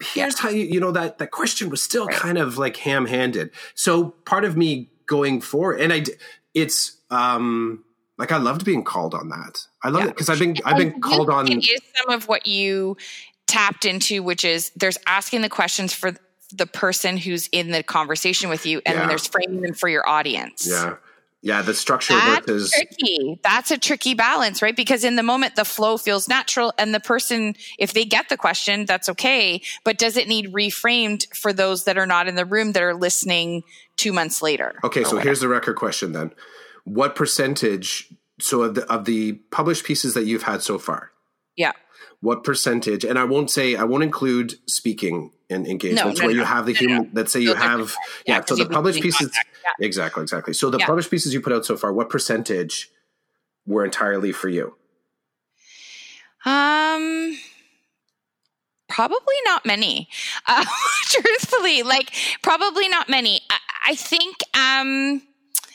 [0.00, 2.16] here's how you you know that that question was still right.
[2.16, 3.50] kind of like ham handed.
[3.74, 6.04] So part of me going forward, and I
[6.54, 7.84] it's um
[8.18, 9.66] like I loved being called on that.
[9.82, 10.08] I love yeah.
[10.08, 11.48] it because I've been I've been called on.
[11.48, 12.96] It is some of what you
[13.46, 16.12] tapped into, which is there's asking the questions for
[16.52, 19.00] the person who's in the conversation with you, and yeah.
[19.00, 20.66] then there's framing them for your audience.
[20.68, 20.96] Yeah.
[21.42, 23.40] Yeah, the structure That's work is tricky.
[23.42, 24.76] That's a tricky balance, right?
[24.76, 28.36] Because in the moment, the flow feels natural, and the person, if they get the
[28.36, 29.62] question, that's okay.
[29.82, 32.94] But does it need reframed for those that are not in the room that are
[32.94, 33.62] listening
[33.96, 34.78] two months later?
[34.84, 35.22] Okay, so whatever?
[35.22, 36.32] here's the record question then:
[36.84, 38.12] What percentage?
[38.38, 41.10] So of the of the published pieces that you've had so far,
[41.56, 41.72] yeah,
[42.20, 43.04] what percentage?
[43.04, 46.46] And I won't say I won't include speaking and engagements no, no, where no, you
[46.46, 47.10] have the human.
[47.12, 47.94] Let's say you have
[48.26, 48.36] yeah.
[48.36, 49.30] yeah so the published pieces
[49.64, 49.84] yeah.
[49.84, 50.54] exactly exactly.
[50.54, 50.86] So the yeah.
[50.86, 52.90] published pieces you put out so far, what percentage
[53.66, 54.74] were entirely for you?
[56.44, 57.36] Um
[58.88, 60.08] probably not many
[60.48, 60.64] uh,
[61.04, 63.58] truthfully like probably not many I,
[63.90, 65.22] I think um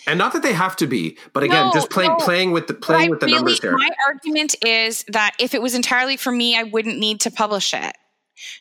[0.07, 2.17] and not that they have to be, but again, no, just playing no.
[2.17, 3.75] playing with the playing with the really, numbers here.
[3.75, 7.73] My argument is that if it was entirely for me, I wouldn't need to publish
[7.73, 7.95] it.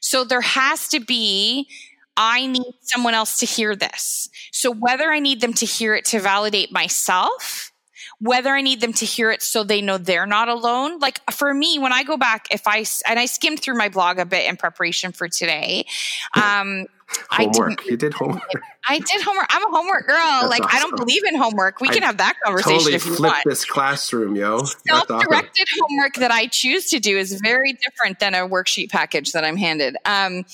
[0.00, 1.68] So there has to be
[2.16, 4.29] I need someone else to hear this.
[4.53, 7.72] So whether I need them to hear it to validate myself
[8.20, 10.98] whether I need them to hear it so they know they're not alone.
[10.98, 14.18] Like for me, when I go back, if I, and I skimmed through my blog
[14.18, 15.87] a bit in preparation for today,
[16.35, 16.87] um,
[17.31, 17.83] homework.
[17.83, 18.42] I you did homework.
[18.88, 19.46] I did homework.
[19.50, 20.16] I'm a homework girl.
[20.16, 20.77] That's like awesome.
[20.77, 21.81] I don't believe in homework.
[21.81, 23.44] We I can have that conversation totally if you flip want.
[23.44, 24.59] this classroom, yo.
[24.62, 25.87] Self-directed awesome.
[25.88, 29.57] homework that I choose to do is very different than a worksheet package that I'm
[29.57, 29.96] handed.
[30.05, 30.44] Um,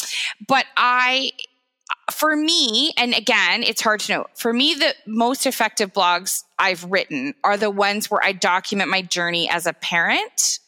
[0.46, 1.32] but I
[2.10, 4.26] for me, and again, it's hard to know.
[4.34, 9.02] For me, the most effective blogs I've written are the ones where I document my
[9.02, 10.58] journey as a parent,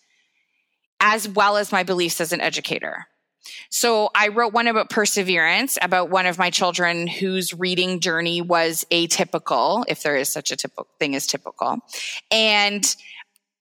[1.00, 3.06] as well as my beliefs as an educator.
[3.70, 8.86] So I wrote one about perseverance, about one of my children whose reading journey was
[8.90, 11.78] atypical, if there is such a typical thing as typical.
[12.30, 12.96] And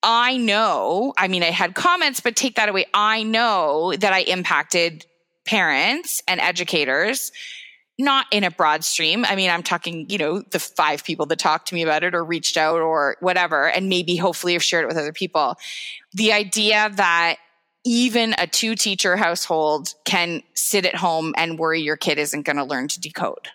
[0.03, 2.85] I know, I mean, I had comments, but take that away.
[2.93, 5.05] I know that I impacted
[5.45, 7.31] parents and educators
[8.01, 9.25] not in a broad stream.
[9.25, 12.15] I mean, I'm talking, you know, the five people that talked to me about it
[12.15, 15.55] or reached out or whatever, and maybe hopefully have shared it with other people.
[16.13, 17.37] The idea that
[17.83, 22.57] even a two teacher household can sit at home and worry your kid isn't going
[22.57, 23.49] to learn to decode.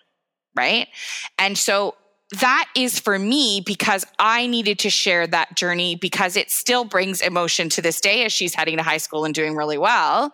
[0.55, 0.87] Right.
[1.37, 1.95] And so
[2.39, 7.21] that is for me because I needed to share that journey because it still brings
[7.21, 10.33] emotion to this day as she's heading to high school and doing really well.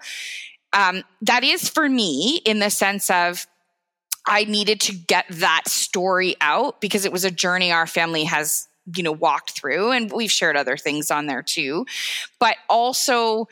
[0.73, 3.45] Um, that is for me in the sense of
[4.25, 8.67] I needed to get that story out because it was a journey our family has,
[8.95, 11.85] you know, walked through and we've shared other things on there too.
[12.39, 13.47] But also,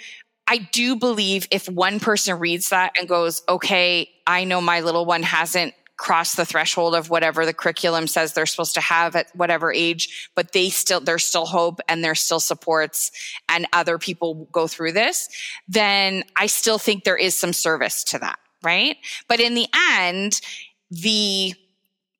[0.47, 5.05] I do believe if one person reads that and goes, okay, I know my little
[5.05, 9.27] one hasn't crossed the threshold of whatever the curriculum says they're supposed to have at
[9.35, 13.11] whatever age, but they still, there's still hope and there's still supports
[13.47, 15.29] and other people go through this,
[15.67, 18.97] then I still think there is some service to that, right?
[19.27, 19.67] But in the
[19.99, 20.41] end,
[20.89, 21.53] the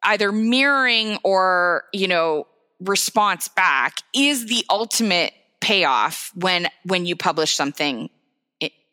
[0.03, 2.45] either mirroring or, you know,
[2.81, 8.09] response back is the ultimate payoff when when you publish something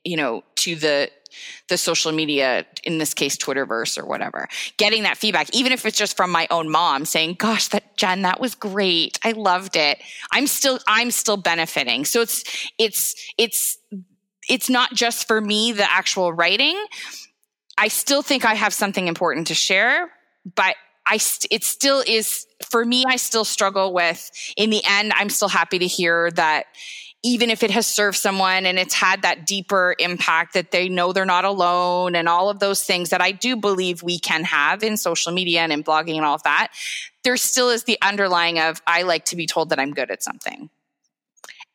[0.04, 1.10] you know to the
[1.68, 5.96] the social media in this case twitterverse or whatever getting that feedback even if it's
[5.96, 9.18] just from my own mom saying gosh that jen that was great.
[9.24, 9.98] I loved it.
[10.30, 12.04] I'm still i'm still benefiting.
[12.04, 12.44] So it's
[12.78, 13.78] it's it's
[14.48, 16.82] it's not just for me the actual writing.
[17.76, 20.10] I still think i have something important to share
[20.56, 20.76] but
[21.10, 25.30] I st- it still is for me I still struggle with in the end I'm
[25.30, 26.66] still happy to hear that
[27.24, 31.12] even if it has served someone and it's had that deeper impact that they know
[31.12, 34.84] they're not alone and all of those things that I do believe we can have
[34.84, 36.72] in social media and in blogging and all of that,
[37.24, 40.22] there still is the underlying of I like to be told that I'm good at
[40.22, 40.70] something.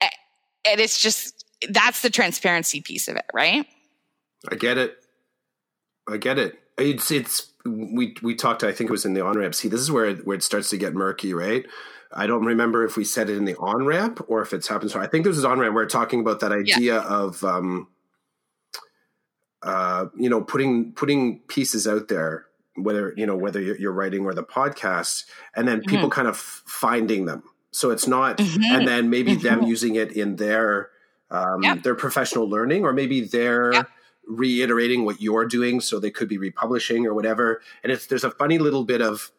[0.02, 3.66] And it's just that's the transparency piece of it, right?
[4.50, 4.96] I get it.
[6.10, 6.58] I get it.
[6.78, 8.64] It's it's we we talked.
[8.64, 9.56] I think it was in the on ramp.
[9.56, 11.66] See, this is where where it starts to get murky, right?
[12.16, 14.92] I don't remember if we said it in the on ramp or if it's happened.
[14.92, 15.76] So I think this is on ramp.
[15.76, 17.04] We're talking about that idea yeah.
[17.04, 17.88] of, um,
[19.64, 22.46] uh, you know, putting putting pieces out there,
[22.76, 25.24] whether you know whether you're, you're writing or the podcast,
[25.56, 26.10] and then people mm-hmm.
[26.10, 27.44] kind of finding them.
[27.72, 28.76] So it's not, mm-hmm.
[28.76, 29.62] and then maybe mm-hmm.
[29.62, 30.90] them using it in their
[31.32, 33.88] um, their professional learning, or maybe they're
[34.28, 37.62] reiterating what you're doing, so they could be republishing or whatever.
[37.84, 39.32] And it's there's a funny little bit of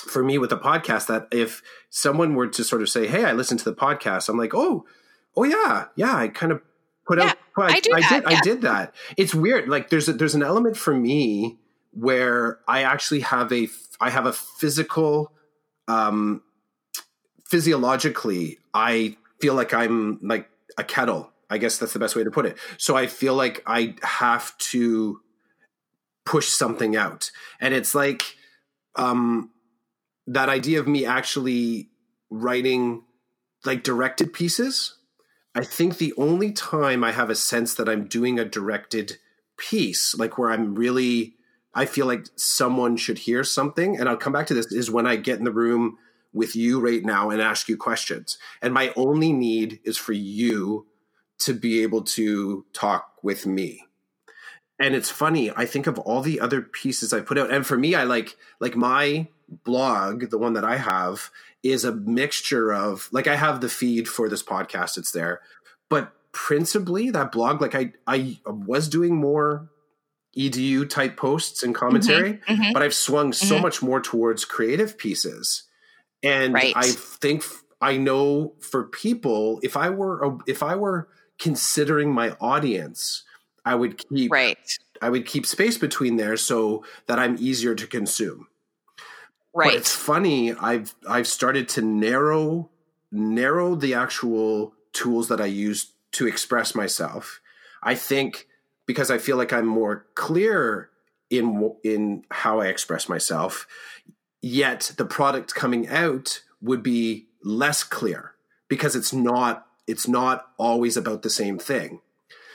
[0.00, 3.32] for me with the podcast that if someone were to sort of say, "Hey, I
[3.32, 4.84] listened to the podcast," I'm like, "Oh,
[5.36, 6.62] oh yeah, yeah." I kind of
[7.06, 7.36] put yeah, out.
[7.56, 7.92] I, I, I did.
[7.98, 8.22] Yeah.
[8.26, 8.94] I did that.
[9.16, 9.68] It's weird.
[9.68, 11.58] Like there's a, there's an element for me
[11.92, 13.68] where I actually have a
[14.00, 15.32] I have a physical,
[15.88, 16.42] um,
[17.44, 21.32] physiologically, I feel like I'm like a kettle.
[21.50, 22.58] I guess that's the best way to put it.
[22.76, 25.20] So I feel like I have to
[26.24, 27.30] push something out,
[27.60, 28.22] and it's like,
[28.96, 29.50] um,
[30.28, 31.90] that idea of me actually
[32.30, 33.02] writing
[33.64, 34.96] like directed pieces
[35.54, 39.16] i think the only time i have a sense that i'm doing a directed
[39.56, 41.34] piece like where i'm really
[41.74, 45.06] i feel like someone should hear something and i'll come back to this is when
[45.06, 45.98] i get in the room
[46.32, 48.38] with you right now and ask you questions.
[48.60, 50.86] And my only need is for you
[51.40, 53.84] to be able to talk with me.
[54.80, 57.76] And it's funny i think of all the other pieces i put out and for
[57.76, 61.30] me i like like my blog, the one that I have,
[61.62, 65.40] is a mixture of like I have the feed for this podcast, it's there,
[65.88, 69.68] but principally that blog, like I I was doing more
[70.36, 73.62] edu type posts and commentary, mm-hmm, mm-hmm, but I've swung so mm-hmm.
[73.62, 75.64] much more towards creative pieces,
[76.22, 76.72] and right.
[76.76, 77.44] I think
[77.80, 81.08] I know for people, if I were if I were
[81.38, 83.24] considering my audience,
[83.64, 84.58] I would keep right.
[85.00, 88.47] I would keep space between there so that I'm easier to consume.
[89.54, 89.70] Right.
[89.70, 90.52] But it's funny.
[90.54, 92.70] I've I've started to narrow
[93.10, 97.40] narrow the actual tools that I use to express myself.
[97.82, 98.46] I think
[98.86, 100.90] because I feel like I'm more clear
[101.30, 103.66] in in how I express myself,
[104.40, 108.32] yet the product coming out would be less clear
[108.68, 112.00] because it's not it's not always about the same thing.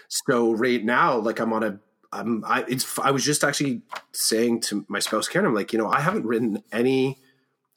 [0.08, 1.80] So right now, like I'm on a
[2.14, 5.80] um, I it's I was just actually saying to my spouse Karen, I'm like, you
[5.80, 7.20] know, I haven't written any.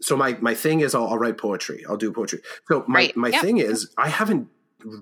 [0.02, 1.84] So my my thing is, I'll, I'll write poetry.
[1.88, 2.40] I'll do poetry.
[2.68, 3.16] So my right.
[3.16, 3.40] my yep.
[3.40, 4.48] thing is, I haven't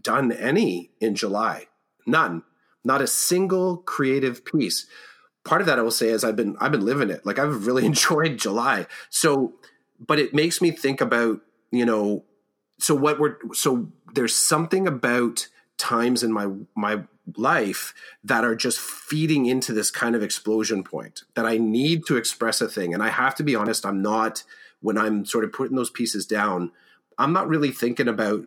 [0.03, 1.66] done any in July.
[2.07, 2.43] None.
[2.85, 4.87] Not a single creative piece.
[5.45, 7.26] Part of that I will say is I've been I've been living it.
[7.26, 8.87] Like I've really enjoyed July.
[9.11, 9.55] So,
[9.99, 12.24] but it makes me think about you know.
[12.78, 17.02] So what we're so there's something about times in my my
[17.36, 22.16] life that are just feeding into this kind of explosion point that I need to
[22.16, 22.92] express a thing.
[22.92, 24.44] And I have to be honest, I'm not
[24.80, 26.70] when I'm sort of putting those pieces down,
[27.18, 28.44] I'm not really thinking about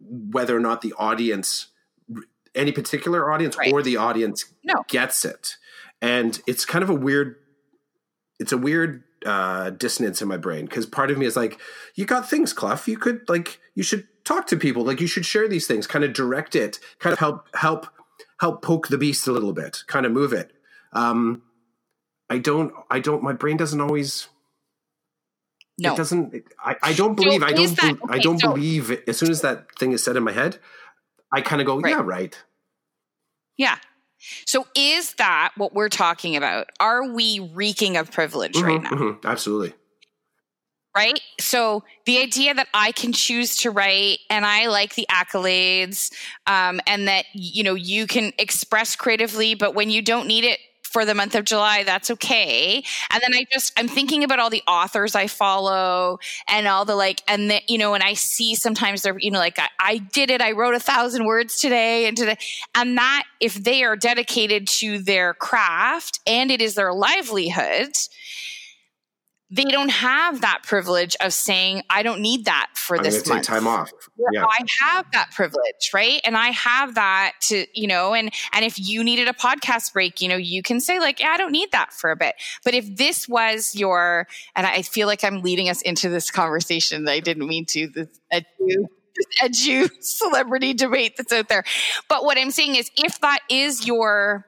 [0.00, 1.68] whether or not the audience
[2.54, 3.70] any particular audience Right.
[3.72, 4.84] or the audience No.
[4.88, 5.56] gets it.
[6.00, 7.36] And it's kind of a weird
[8.38, 11.58] it's a weird uh dissonance in my brain because part of me is like
[11.94, 15.24] you got things Clough you could like you should talk to people like you should
[15.24, 17.86] share these things kind of direct it kind of help help
[18.40, 20.52] help poke the beast a little bit kind of move it
[20.92, 21.40] um
[22.28, 24.28] i don't i don't my brain doesn't always
[25.78, 25.92] No.
[25.92, 29.04] it doesn't i, I don't believe i don't be- i don't so- believe it.
[29.08, 30.58] as soon as that thing is said in my head
[31.32, 31.90] i kind of go Right.
[31.90, 32.36] yeah right
[33.56, 33.76] Yeah.
[34.46, 36.66] So is that what we're talking about?
[36.80, 38.90] Are we reeking of privilege right Mhm, now?
[38.90, 39.74] mhm, absolutely
[40.96, 41.20] Right?
[41.38, 46.10] So the idea that I can choose to write and I like the accolades
[46.46, 50.58] um, and that you know you can express creatively, but when you don't need it
[50.82, 52.82] for the month of July, that's okay.
[53.10, 56.18] And then I just I'm thinking about all the authors I follow
[56.48, 59.38] and all the like and that you know and I see sometimes they're you know
[59.38, 62.38] like I, I did it I wrote a thousand words today and today
[62.74, 67.94] and that if they are dedicated to their craft and it is their livelihood
[69.50, 73.34] they don't have that privilege of saying i don't need that for i'm this take
[73.34, 73.92] month time off
[74.32, 76.20] yeah I have that privilege, right?
[76.24, 80.20] And I have that to, you know, and and if you needed a podcast break,
[80.20, 82.34] you know, you can say like, yeah, I don't need that for a bit.
[82.64, 87.04] But if this was your, and I feel like I'm leading us into this conversation
[87.04, 91.64] that I didn't mean to, this edu, this edu celebrity debate that's out there.
[92.08, 94.46] But what I'm saying is, if that is your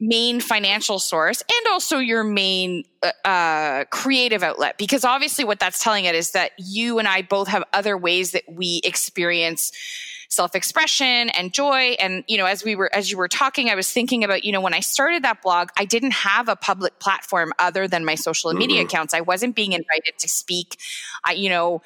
[0.00, 4.78] main financial source and also your main uh, uh, creative outlet.
[4.78, 8.32] Because obviously what that's telling it is that you and i both have other ways
[8.32, 9.72] that we experience
[10.30, 11.96] self-expression and joy.
[11.98, 14.52] And you know as we were as you were talking i was thinking about you
[14.52, 18.14] know when i started that blog i didn't have a public platform other than my
[18.14, 18.84] social media Mhm.
[18.86, 19.12] accounts.
[19.12, 20.78] I wasn't being invited to speak.
[21.24, 21.82] I you know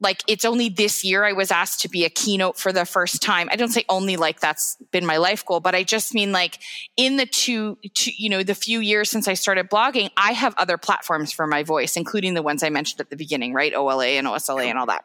[0.00, 3.22] like it's only this year I was asked to be a keynote for the first
[3.22, 3.48] time.
[3.52, 6.58] I don't say only like that's been my life goal, but I just mean like
[6.96, 10.54] in the two, two, you know, the few years since I started blogging, I have
[10.56, 13.74] other platforms for my voice, including the ones I mentioned at the beginning, right?
[13.74, 15.04] OLA and OSLA and all that.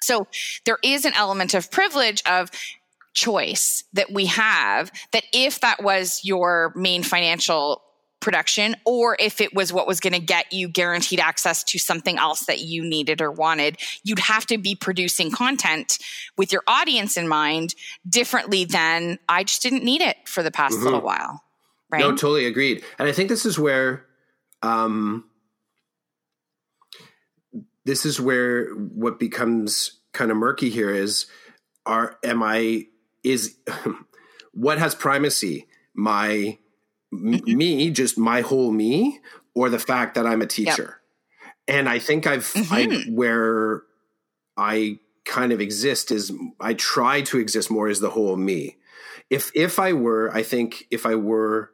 [0.00, 0.26] So
[0.64, 2.50] there is an element of privilege of
[3.14, 7.82] choice that we have that if that was your main financial
[8.22, 12.16] production or if it was what was going to get you guaranteed access to something
[12.16, 15.98] else that you needed or wanted you'd have to be producing content
[16.38, 17.74] with your audience in mind
[18.08, 20.84] differently than i just didn't need it for the past Mhm.
[20.84, 21.42] little while
[21.90, 22.82] right No, totally agreed.
[22.98, 24.06] And I think this is where
[24.62, 25.24] um
[27.84, 31.26] this is where what becomes kind of murky here is
[31.84, 32.86] are am I
[33.24, 33.56] is
[34.52, 35.66] what has primacy?
[35.94, 36.58] My.
[37.12, 39.20] Me, just my whole me,
[39.54, 41.00] or the fact that I'm a teacher?
[41.68, 43.14] And I think I've I Mhm.
[43.14, 43.82] where
[44.56, 48.76] I kind of exist is I try to exist more as the whole me.
[49.30, 51.70] If if I were, I think if I were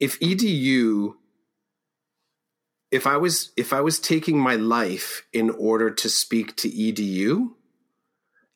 [0.00, 1.14] if edu
[2.90, 7.50] if i was if i was taking my life in order to speak to edu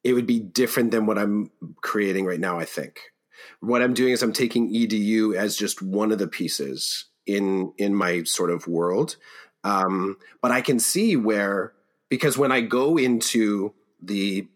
[0.05, 1.51] it would be different than what i'm
[1.83, 3.12] creating right now i think
[3.61, 7.95] what i'm doing is i'm taking edu as just one of the pieces in in
[7.95, 9.17] my sort of world
[9.65, 11.73] um, but i can see where
[12.09, 14.47] because when i go into the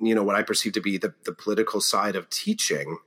[0.00, 2.98] you know what i perceive to be the, the political side of teaching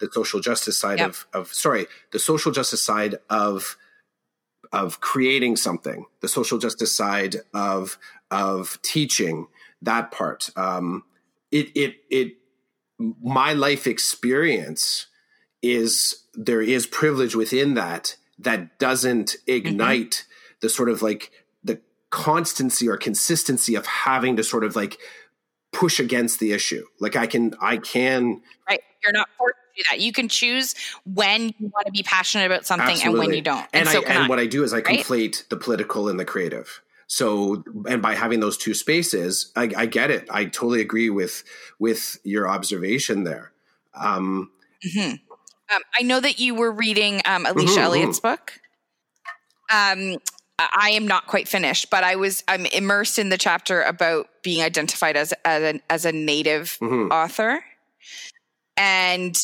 [0.00, 1.08] the social justice side Yep.
[1.08, 3.76] of of sorry the social justice side of
[4.72, 7.98] of creating something the social justice side of
[8.30, 9.46] of teaching
[9.82, 11.04] that part um
[11.52, 12.36] it it it
[13.22, 15.06] my life experience
[15.62, 19.52] is there is privilege within that that doesn't mm-hmm.
[19.66, 20.24] ignite
[20.60, 21.30] the sort of like
[21.62, 21.80] the
[22.10, 24.98] constancy or consistency of having to sort of like
[25.72, 29.88] push against the issue like i can i can right you're not forced to do
[29.90, 30.74] that you can choose
[31.04, 34.08] when you want to be passionate about something and when you don't and, so I,
[34.08, 34.28] and I.
[34.28, 35.00] what I do is I right?
[35.00, 36.80] conflate the political and the creative.
[37.06, 40.28] So, and by having those two spaces, I, I get it.
[40.30, 41.44] I totally agree with
[41.78, 43.52] with your observation there.
[43.94, 44.50] Um,
[44.84, 45.20] Mhm.
[45.74, 48.60] Um, I know that you were reading um, Alicia Mhm, Elliott's book.
[49.72, 50.18] Um,
[50.58, 54.62] I am not quite finished, but I was I'm immersed in the chapter about being
[54.62, 57.10] identified as as a, as a native mhm.
[57.10, 57.64] author,
[58.76, 59.36] and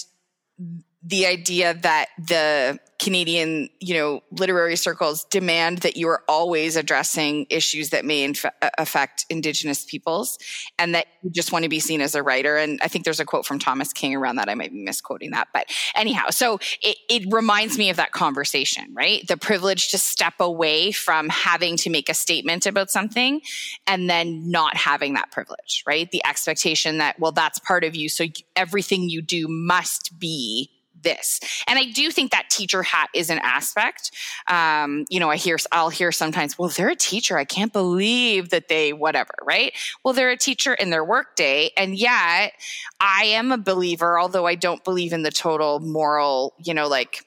[1.02, 7.46] the idea that the Canadian, you know, literary circles demand that you are always addressing
[7.48, 10.38] issues that may inf- uh, affect Indigenous peoples,
[10.78, 12.58] and that you just want to be seen as a writer.
[12.58, 14.50] And I think there's a quote from Thomas King around that.
[14.50, 18.92] I might be misquoting that, but anyhow, so it, it reminds me of that conversation,
[18.92, 19.26] right?
[19.26, 23.40] The privilege to step away from having to make a statement about something,
[23.86, 26.10] and then not having that privilege, right?
[26.10, 30.70] The expectation that well, that's part of you, so everything you do must be
[31.02, 31.40] this.
[31.66, 34.10] And I do think that teacher hat is an aspect.
[34.46, 37.38] Um, you know, I hear, I'll hear sometimes, well, they're a teacher.
[37.38, 39.72] I can't believe that they, whatever, right?
[40.04, 41.70] Well, they're a teacher in their workday.
[41.76, 42.52] And yet
[43.00, 47.22] I am a believer, although I don't believe in the total moral, you know, like,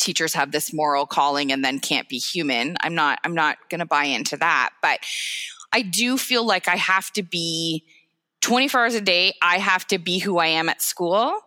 [0.00, 2.76] teachers have this moral calling and then can't be human.
[2.80, 5.00] I'm not I'm not going to buy into that, but
[5.72, 7.84] I do feel like I have to be
[8.40, 11.38] 24 hours a day, I have to be who I am at school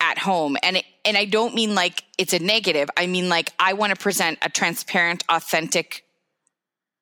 [0.00, 2.88] at home and and I don't mean like it's a negative.
[2.96, 6.04] I mean like I want to present a transparent, authentic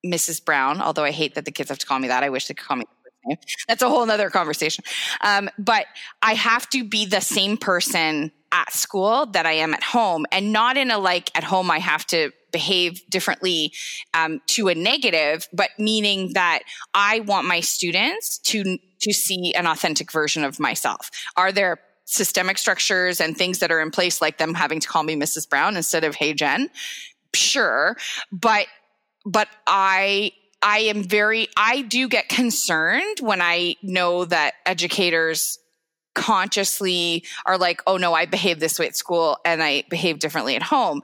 [0.04, 0.44] Mrs.
[0.44, 0.80] Brown.
[0.80, 2.22] Although I hate that the kids have to call me that.
[2.22, 2.84] I wish they could call me.
[3.66, 4.84] That's a whole other conversation.
[5.20, 5.86] Um, but
[6.22, 10.52] I have to be the same person at school that I am at home, and
[10.52, 13.72] not in a like at home I have to behave differently
[14.14, 16.60] um, to a negative, but meaning that
[16.94, 21.10] I want my students to to see an authentic version of myself.
[21.36, 21.78] Are there
[22.08, 25.48] systemic structures and things that are in place, like them having to call me Mrs.
[25.48, 26.70] Brown instead of Hey Jen.
[27.34, 27.96] Sure.
[28.32, 28.66] But,
[29.26, 30.32] but I,
[30.62, 35.58] I am very, I do get concerned when I know that educators
[36.14, 40.56] consciously are like, oh no, I behave this way at school and I behave differently
[40.56, 41.02] at home.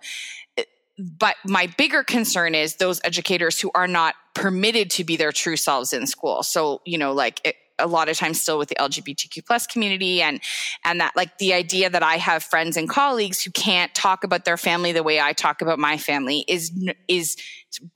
[0.98, 5.56] But my bigger concern is those educators who are not permitted to be their true
[5.56, 6.42] selves in school.
[6.42, 10.22] So, you know, like it, a lot of times still with the LGBTQ plus community
[10.22, 10.40] and
[10.84, 14.44] and that like the idea that I have friends and colleagues who can't talk about
[14.44, 16.72] their family the way I talk about my family is
[17.08, 17.36] is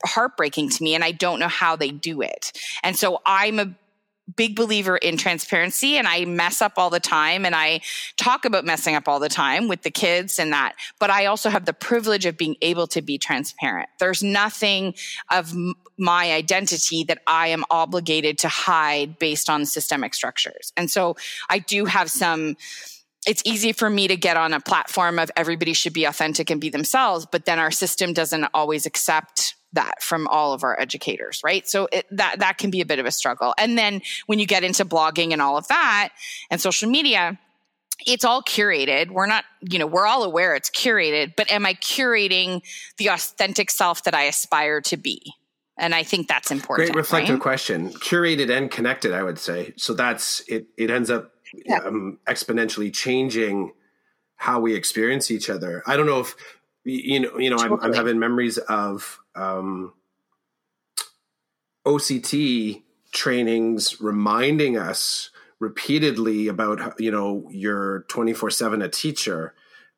[0.05, 2.51] heartbreaking to me and I don't know how they do it.
[2.83, 3.73] And so I'm a
[4.35, 7.81] big believer in transparency and I mess up all the time and I
[8.17, 10.75] talk about messing up all the time with the kids and that.
[10.99, 13.89] But I also have the privilege of being able to be transparent.
[13.99, 14.95] There's nothing
[15.31, 15.53] of
[15.97, 20.71] my identity that I am obligated to hide based on systemic structures.
[20.77, 21.15] And so
[21.49, 22.55] I do have some
[23.27, 26.61] it's easy for me to get on a platform of everybody should be authentic and
[26.61, 31.41] be themselves, but then our system doesn't always accept that from all of our educators,
[31.43, 31.67] right?
[31.67, 33.53] So it, that that can be a bit of a struggle.
[33.57, 36.09] And then when you get into blogging and all of that
[36.49, 37.39] and social media,
[38.05, 39.11] it's all curated.
[39.11, 42.61] We're not, you know, we're all aware it's curated, but am I curating
[42.97, 45.33] the authentic self that I aspire to be?
[45.77, 46.91] And I think that's important.
[46.91, 47.41] Great reflective right?
[47.41, 47.89] question.
[47.89, 49.73] Curated and connected, I would say.
[49.77, 50.67] So that's it.
[50.77, 51.77] It ends up yeah.
[51.77, 53.71] um, exponentially changing
[54.35, 55.81] how we experience each other.
[55.87, 56.35] I don't know if
[56.83, 57.37] you know.
[57.37, 57.79] You know, totally.
[57.81, 59.93] I'm, I'm having memories of um,
[61.85, 69.53] OCT trainings reminding us repeatedly about you know you're 24 7 a teacher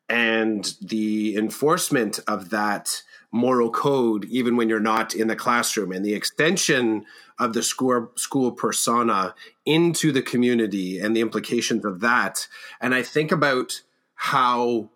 [0.09, 6.03] and the enforcement of that moral code even when you're not in the classroom and
[6.03, 7.05] the extension
[7.39, 9.33] of the school school persona
[9.65, 12.47] into the community and the implications of that.
[12.79, 13.81] And i think about
[14.15, 14.89] how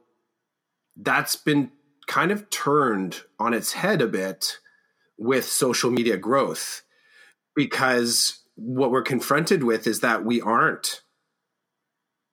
[0.97, 1.71] that's been
[2.07, 4.59] kind of turned on its head a bit
[5.17, 6.81] with social media growth
[7.55, 11.01] because what we're confronted with is that we aren't.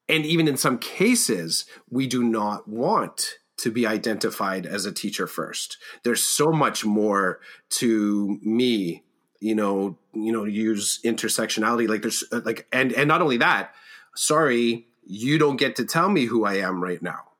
[0.08, 5.26] And even in some cases we do not want to be identified as a teacher
[5.26, 5.78] first.
[6.02, 9.04] There's so much more to me
[9.42, 13.74] you know you know use intersectionality like there's uh, like and and not only that
[14.14, 17.31] sorry you don't get to tell me who i am right now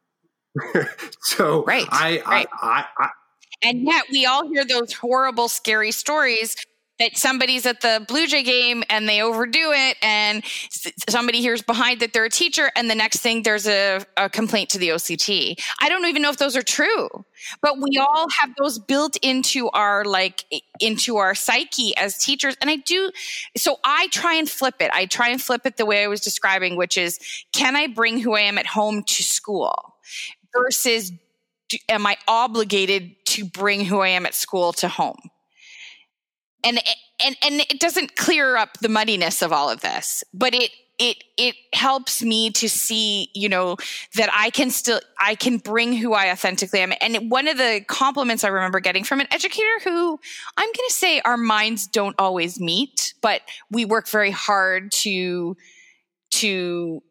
[1.20, 2.48] so right, I, right.
[2.61, 3.09] I, I, I
[3.62, 6.57] and yet we all hear those horrible, scary stories
[6.98, 10.44] that somebody's at the Blue Jay game and they overdo it, and
[11.09, 14.70] somebody hears behind that they're a teacher, and the next thing there's a, a, complaint
[14.70, 15.61] to the OCT.
[15.80, 17.09] I don't even know if those are true,
[17.61, 20.44] but we all have those built into our like
[20.80, 22.57] into our psyche as teachers.
[22.61, 23.11] And I do,
[23.57, 24.90] so I try and flip it.
[24.92, 27.18] I try and flip it the way I was describing, which is,
[27.53, 29.94] can I bring who I am at home to school?
[30.57, 31.12] Versus
[31.88, 35.18] am I obligated to bring who I am at school to home?
[36.64, 36.80] And
[37.24, 41.24] and and it doesn't clear up the muddiness of all of this, but it it
[41.36, 43.76] it helps me to see, you know,
[44.14, 46.92] that I can still I can bring who I authentically am.
[47.00, 50.20] And one of the compliments I remember getting from an educator who
[50.57, 53.40] I'm going to say our minds don't always meet, but
[53.70, 55.57] we work very hard to
[56.32, 57.03] to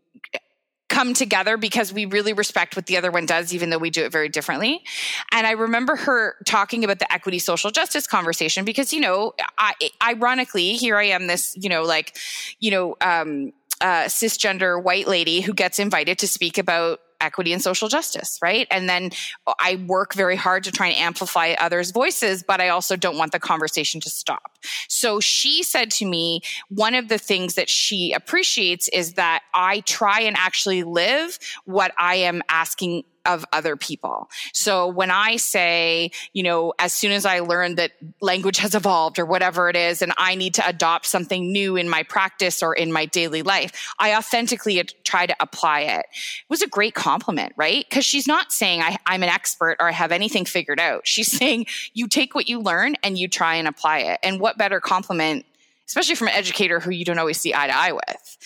[0.91, 4.03] come together because we really respect what the other one does, even though we do
[4.03, 4.83] it very differently.
[5.31, 9.73] And I remember her talking about the equity social justice conversation because, you know, I,
[10.03, 12.17] ironically, here I am, this, you know, like,
[12.59, 17.61] you know, um, uh, cisgender white lady who gets invited to speak about equity and
[17.61, 18.67] social justice, right?
[18.69, 19.11] And then
[19.59, 23.31] I work very hard to try and amplify others' voices, but I also don't want
[23.31, 24.50] the conversation to stop.
[24.87, 29.81] So she said to me, one of the things that she appreciates is that I
[29.81, 34.29] try and actually live what I am asking of other people.
[34.53, 39.19] So when I say, you know, as soon as I learn that language has evolved
[39.19, 42.73] or whatever it is, and I need to adopt something new in my practice or
[42.73, 46.05] in my daily life, I authentically try to apply it.
[46.11, 47.85] It was a great compliment, right?
[47.87, 51.07] Because she's not saying I, I'm an expert or I have anything figured out.
[51.07, 54.19] She's saying you take what you learn and you try and apply it.
[54.23, 55.45] And what better compliment
[55.87, 58.37] especially from an educator who you don't always see eye to eye with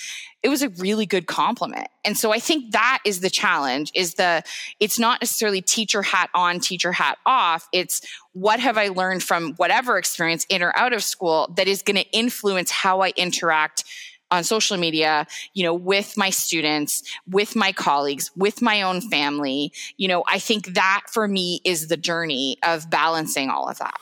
[0.45, 1.87] it was a really good compliment.
[2.03, 4.43] And so I think that is the challenge is the,
[4.79, 7.67] it's not necessarily teacher hat on, teacher hat off.
[7.71, 8.01] It's
[8.33, 11.95] what have I learned from whatever experience in or out of school that is going
[11.95, 13.85] to influence how I interact
[14.29, 15.25] on social media,
[15.55, 19.73] you know, with my students, with my colleagues, with my own family.
[19.97, 23.99] You know, I think that for me is the journey of balancing all of that.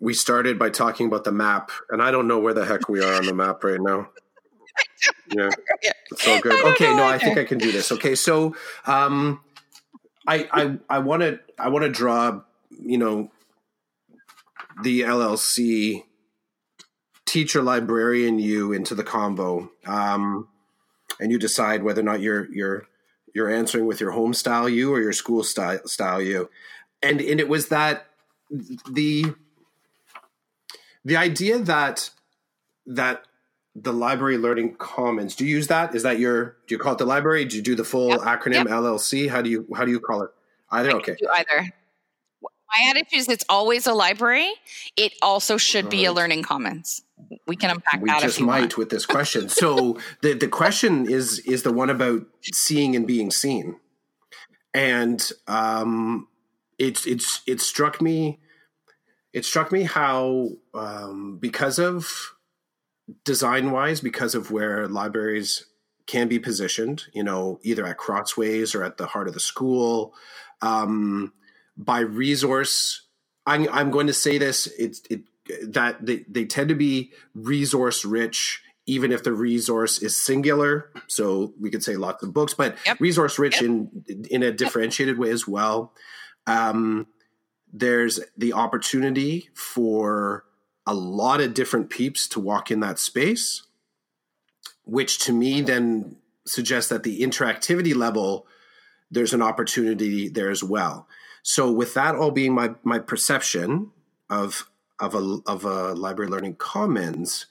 [0.00, 3.02] We started by talking about the map, and I don't know where the heck we
[3.02, 4.08] are on the map right now.
[5.34, 5.48] Yeah,
[6.10, 6.64] it's all good.
[6.72, 7.90] Okay, no, I think I can do this.
[7.92, 8.54] Okay, so
[8.86, 9.40] um,
[10.26, 13.30] I I I want to I want to draw you know
[14.82, 16.04] the LLC
[17.24, 20.48] teacher librarian you into the combo, um,
[21.20, 22.86] and you decide whether or not you're you're
[23.34, 26.50] you're answering with your home style you or your school style style you,
[27.02, 28.06] and and it was that
[28.90, 29.34] the
[31.06, 32.10] the idea that
[32.84, 33.26] that
[33.76, 35.94] the library learning commons do you use that?
[35.94, 37.44] Is that your do you call it the library?
[37.44, 38.20] Do you do the full yep.
[38.20, 38.66] acronym yep.
[38.66, 40.30] llc how do you how do you call it?
[40.70, 40.90] Either?
[40.90, 41.16] I okay.
[41.32, 41.72] either.
[42.42, 44.50] My attitude is it's always a library.
[44.96, 47.02] It also should be a learning commons.
[47.46, 48.76] We can unpack we that just might want.
[48.76, 49.48] with this question.
[49.48, 53.76] So the the question is is the one about seeing and being seen.
[54.74, 56.26] And um
[56.78, 58.40] it's it's it struck me
[59.36, 62.08] it struck me how um because of
[63.24, 65.66] design wise because of where libraries
[66.06, 70.14] can be positioned, you know, either at crossways or at the heart of the school.
[70.62, 71.32] Um,
[71.76, 73.02] by resource,
[73.44, 75.22] I'm, I'm going to say this, it, it,
[75.74, 80.90] that they, they tend to be resource rich, even if the resource is singular.
[81.08, 83.00] So we could say lots of books, but yep.
[83.00, 83.64] resource rich yep.
[83.64, 85.20] in, in a differentiated yep.
[85.20, 85.92] way as well.
[86.46, 87.08] Um,
[87.78, 90.44] there's the opportunity for
[90.86, 93.64] a lot of different peeps to walk in that space,
[94.84, 96.16] which to me then
[96.46, 98.46] suggests that the interactivity level,
[99.10, 101.06] there's an opportunity there as well.
[101.42, 103.90] So with that all being my my perception
[104.30, 107.46] of of a of a library learning commons,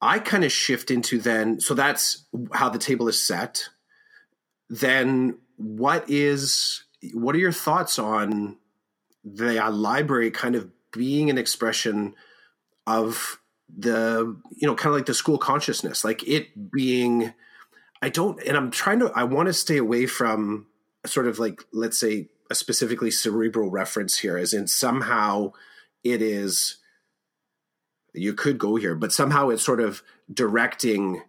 [0.00, 3.70] I kind of shift into then so that's how the table is set.
[4.68, 8.58] Then what is what are your thoughts on
[9.24, 12.14] the library kind of being an expression
[12.86, 13.38] of
[13.74, 17.32] the you know kind of like the school consciousness like it being
[18.02, 20.66] i don't and i'm trying to i want to stay away from
[21.06, 25.50] sort of like let's say a specifically cerebral reference here as in somehow
[26.04, 26.78] it is
[28.12, 30.02] you could go here but somehow it's sort of
[30.32, 31.22] directing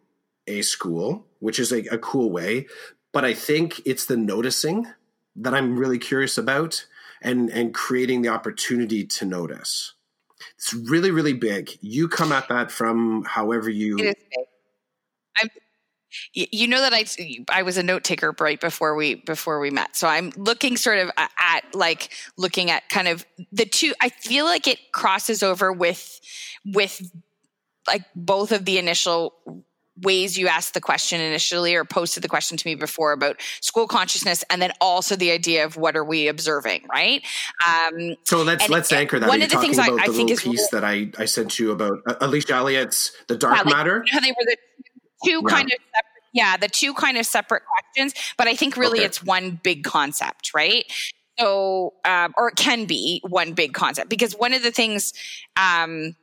[0.48, 2.68] a school which is a, a cool way.
[3.14, 4.88] But i think it's the noticing
[5.36, 6.86] that i'm really curious about
[7.24, 9.93] and and creating the opportunity to notice
[10.57, 11.78] it's really, really big.
[11.82, 13.97] You come at that from however you.
[13.97, 14.45] It is big.
[15.38, 15.49] I'm,
[16.34, 17.05] you know that I
[17.49, 19.95] I was a note taker right before we before we met.
[19.95, 24.45] So I'm looking sort of at like looking at kind of the two I feel
[24.45, 26.19] like it crosses over with
[26.65, 27.11] with
[27.88, 29.34] like both of the initial
[30.02, 33.88] ways you asked the question initially or posted the question to me before about school
[33.88, 37.24] consciousness and then also the idea of what are we observing right
[37.68, 40.68] um, so let's let's anchor that one of the things I, I think is piece
[40.70, 44.14] that I, I sent you about uh, alicia elliott's the dark yeah, like, matter you
[44.14, 44.58] know, they were the
[45.26, 45.56] two yeah.
[45.56, 49.06] kind of separate yeah the two kind of separate questions but i think really okay.
[49.06, 50.91] it's one big concept right
[51.39, 55.14] so um, or it can be one big concept because one of the things
[55.56, 56.16] um,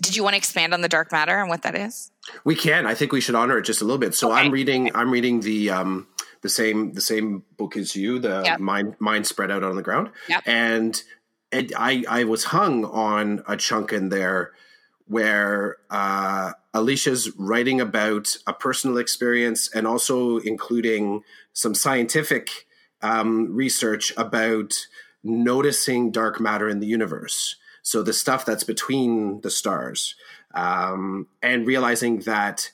[0.00, 2.10] did you want to expand on the dark matter and what that is?
[2.44, 2.86] We can.
[2.86, 4.14] I think we should honor it just a little bit.
[4.14, 4.40] So okay.
[4.40, 4.94] I'm reading.
[4.94, 6.06] I'm reading the um,
[6.42, 8.18] the same the same book as you.
[8.18, 8.60] The yep.
[8.60, 10.10] mind mind spread out on the ground.
[10.28, 10.42] Yep.
[10.46, 11.02] And
[11.52, 14.52] and I I was hung on a chunk in there
[15.06, 21.22] where uh, Alicia's writing about a personal experience and also including
[21.52, 22.66] some scientific
[23.02, 24.86] um, research about
[25.22, 27.56] noticing dark matter in the universe.
[27.82, 30.14] So the stuff that's between the stars,
[30.54, 32.70] um, and realizing that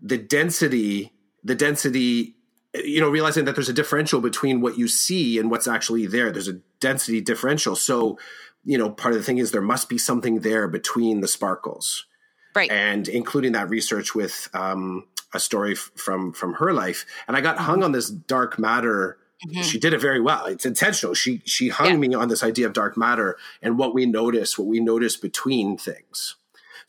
[0.00, 1.12] the density,
[1.42, 2.34] the density,
[2.74, 6.30] you know, realizing that there's a differential between what you see and what's actually there.
[6.30, 7.76] There's a density differential.
[7.76, 8.18] So,
[8.64, 12.06] you know, part of the thing is there must be something there between the sparkles,
[12.54, 12.70] right?
[12.70, 17.06] And including that research with um, a story f- from from her life.
[17.28, 19.62] And I got hung on this dark matter Mm-hmm.
[19.62, 20.46] She did it very well.
[20.46, 21.14] It's intentional.
[21.14, 21.96] She she hung yeah.
[21.96, 25.76] me on this idea of dark matter and what we notice, what we notice between
[25.76, 26.36] things.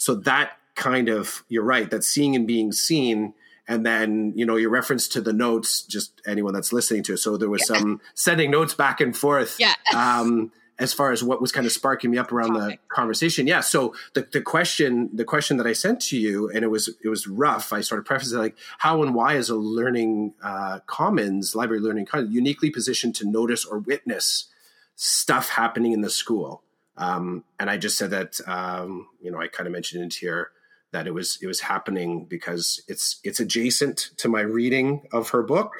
[0.03, 1.89] So that kind of you're right.
[1.89, 3.33] That seeing and being seen,
[3.69, 5.81] and then you know your reference to the notes.
[5.81, 7.17] Just anyone that's listening to it.
[7.19, 7.79] So there was yeah.
[7.79, 9.57] some sending notes back and forth.
[9.59, 9.73] Yeah.
[9.95, 12.79] Um, as far as what was kind of sparking me up around Topic.
[12.81, 13.45] the conversation.
[13.45, 13.59] Yeah.
[13.59, 17.09] So the, the question, the question that I sent to you, and it was it
[17.09, 17.71] was rough.
[17.71, 21.79] I sort of prefaced it like how and why is a learning uh, commons library
[21.79, 24.49] learning commons uniquely positioned to notice or witness
[24.95, 26.62] stuff happening in the school.
[26.97, 30.51] Um, and I just said that um, you know I kind of mentioned it here
[30.91, 35.43] that it was it was happening because it's it's adjacent to my reading of her
[35.43, 35.73] book.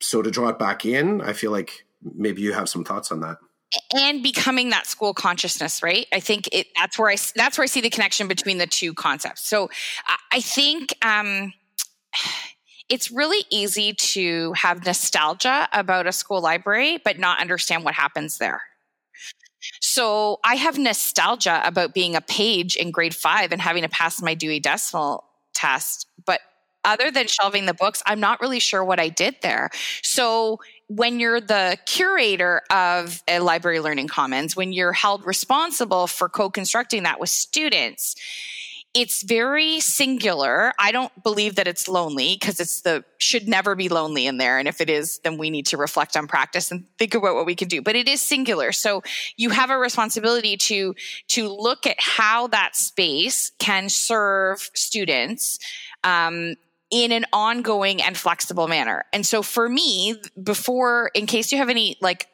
[0.00, 3.20] So to draw it back in, I feel like maybe you have some thoughts on
[3.20, 3.38] that.
[3.94, 6.06] And becoming that school consciousness right?
[6.12, 8.94] I think it that's where i that's where i see the connection between the two
[8.94, 9.46] concepts.
[9.46, 9.68] So
[10.32, 11.52] i think um
[12.88, 18.38] it's really easy to have nostalgia about a school library but not understand what happens
[18.38, 18.62] there
[19.80, 24.20] so i have nostalgia about being a page in grade five and having to pass
[24.22, 26.40] my dewey decimal test but
[26.84, 29.70] other than shelving the books i'm not really sure what i did there.
[30.02, 36.28] So when you're the curator of a library learning commons, when you're held responsible for
[36.28, 38.16] co-constructing that with students,
[38.98, 40.72] it's very singular.
[40.76, 44.58] I don't believe that it's lonely because it's the should never be lonely in there.
[44.58, 47.46] And if it is, then we need to reflect on practice and think about what
[47.46, 47.80] we can do.
[47.80, 48.72] But it is singular.
[48.72, 49.04] So
[49.36, 50.96] you have a responsibility to
[51.28, 55.60] to look at how that space can serve students
[56.02, 56.56] um,
[56.90, 59.04] in an ongoing and flexible manner.
[59.12, 62.26] And so for me, before, in case you have any like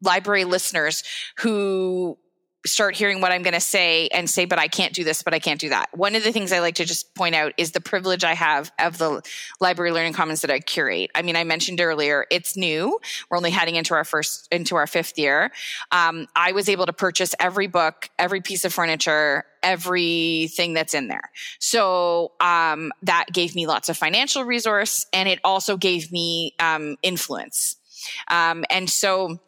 [0.00, 1.04] library listeners
[1.36, 2.16] who
[2.64, 5.34] start hearing what I'm going to say and say, but I can't do this, but
[5.34, 5.88] I can't do that.
[5.96, 8.70] One of the things I like to just point out is the privilege I have
[8.78, 9.22] of the
[9.60, 11.10] library learning commons that I curate.
[11.14, 13.00] I mean, I mentioned earlier, it's new.
[13.30, 15.50] We're only heading into our first, into our fifth year.
[15.90, 21.08] Um, I was able to purchase every book, every piece of furniture, everything that's in
[21.08, 21.30] there.
[21.58, 26.96] So um, that gave me lots of financial resource and it also gave me um,
[27.02, 27.76] influence.
[28.28, 29.38] Um, and so,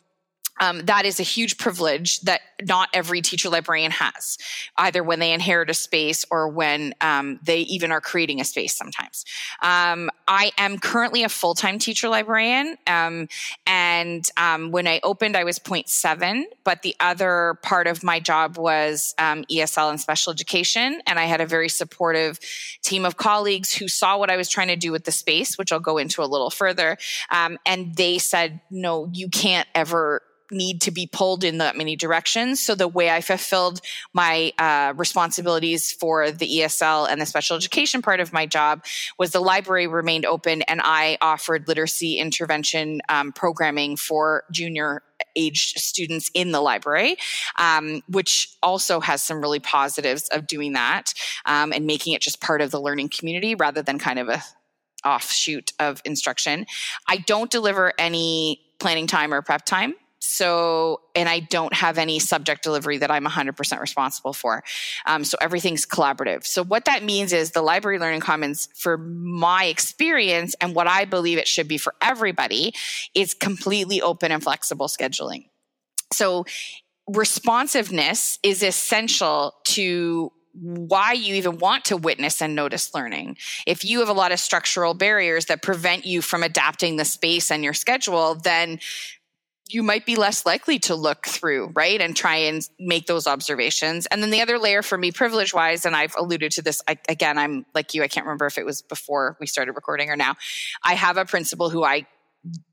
[0.61, 4.39] um, that is a huge privilege that not every teacher librarian has,
[4.77, 8.75] either when they inherit a space or when um, they even are creating a space
[8.75, 9.25] sometimes.
[9.63, 12.77] Um, I am currently a full time teacher librarian.
[12.87, 13.29] Um,
[13.67, 18.57] and um, when I opened, I was 0.7, but the other part of my job
[18.57, 21.01] was um, ESL and special education.
[21.07, 22.39] And I had a very supportive
[22.83, 25.73] team of colleagues who saw what I was trying to do with the space, which
[25.73, 26.97] I'll go into a little further.
[27.31, 32.61] and they said, no, you can't ever need to be pulled in that many directions.
[32.61, 33.81] So the way I fulfilled
[34.13, 38.85] my uh, responsibilities for the ESL and the special education part of my job
[39.19, 45.03] was the library remained open and I offered literacy intervention um, programming for junior
[45.37, 47.17] aged students in the library,
[47.59, 51.13] um, which also has some really positives of doing that
[51.47, 54.43] um, and making it just part of the learning community rather than kind of a
[55.05, 56.67] offshoot of instruction.
[57.09, 59.95] I don't deliver any planning time or prep time.
[60.25, 64.65] So, and I don't have any subject delivery that I'm 100% responsible for.
[65.07, 66.45] Um, so everything's collaborative.
[66.45, 71.05] So what that means is the library learning commons, for my experience and what I
[71.05, 72.73] believe it should be for everybody,
[73.15, 75.49] is completely open and flexible scheduling.
[76.13, 76.47] So
[77.07, 83.37] responsiveness is essential to why you even want to witness and notice learning.
[83.67, 87.51] If you have a lot of structural barriers that prevent you from adapting the space
[87.51, 88.79] and your schedule, then
[89.69, 92.01] you might be less likely to look through, right?
[92.01, 94.07] And try and make those observations.
[94.07, 96.99] And then the other layer for me, privilege wise, and I've alluded to this I,
[97.09, 100.17] again, I'm like you, I can't remember if it was before we started recording or
[100.17, 100.35] now.
[100.83, 102.07] I have a principal who I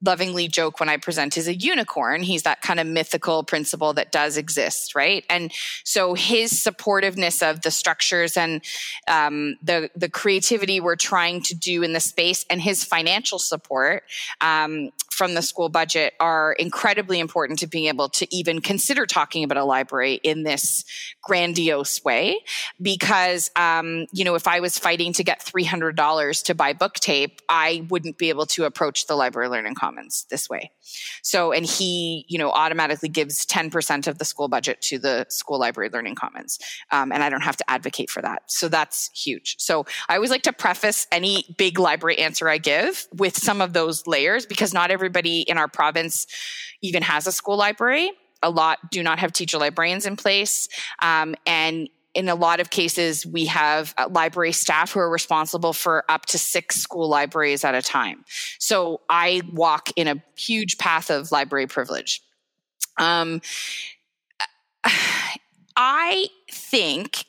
[0.04, 2.24] lovingly joke when I present is a unicorn.
[2.24, 5.24] He's that kind of mythical principal that does exist, right?
[5.30, 5.52] And
[5.84, 8.62] so his supportiveness of the structures and
[9.08, 14.04] um, the the creativity we're trying to do in the space, and his financial support
[14.42, 14.90] um,
[15.22, 19.56] from the school budget are incredibly important to being able to even consider talking about
[19.56, 20.84] a library in this
[21.22, 22.40] grandiose way.
[22.82, 26.74] Because um, you know, if I was fighting to get three hundred dollars to buy
[26.74, 30.72] book tape, I wouldn't be able to approach the library learning commons this way.
[31.22, 35.60] So, and he, you know, automatically gives 10% of the school budget to the school
[35.60, 36.60] library learning commons.
[36.92, 38.44] Um, and I don't have to advocate for that.
[38.48, 39.56] So that's huge.
[39.60, 43.74] So I always like to preface any big library answer I give with some of
[43.74, 46.28] those layers because not everybody in our province
[46.82, 48.12] even has a school library
[48.44, 50.68] a lot do not have teacher librarians in place.
[51.02, 55.74] Um, and in a lot of cases, we have uh, library staff who are responsible
[55.74, 58.26] for up to six school libraries at a time.
[58.60, 62.22] So I walk in a huge path of library privilege.
[62.98, 63.42] Um,
[65.78, 67.24] I think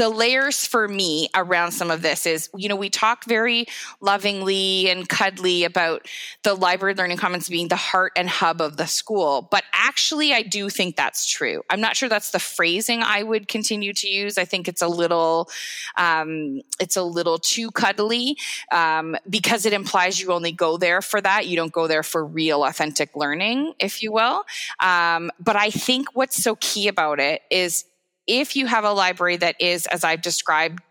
[0.00, 3.66] the layers for me around some of this is, you know, we talk very
[4.00, 6.08] lovingly and cuddly about
[6.42, 9.46] the library learning commons being the heart and hub of the school.
[9.50, 11.62] But actually, I do think that's true.
[11.68, 14.38] I'm not sure that's the phrasing I would continue to use.
[14.38, 15.50] I think it's a little,
[15.98, 18.38] um, it's a little too cuddly
[18.72, 21.46] um, because it implies you only go there for that.
[21.46, 24.44] You don't go there for real, authentic learning, if you will.
[24.78, 27.84] Um, but I think what's so key about it is
[28.26, 30.82] if you have a library that is, as I've described,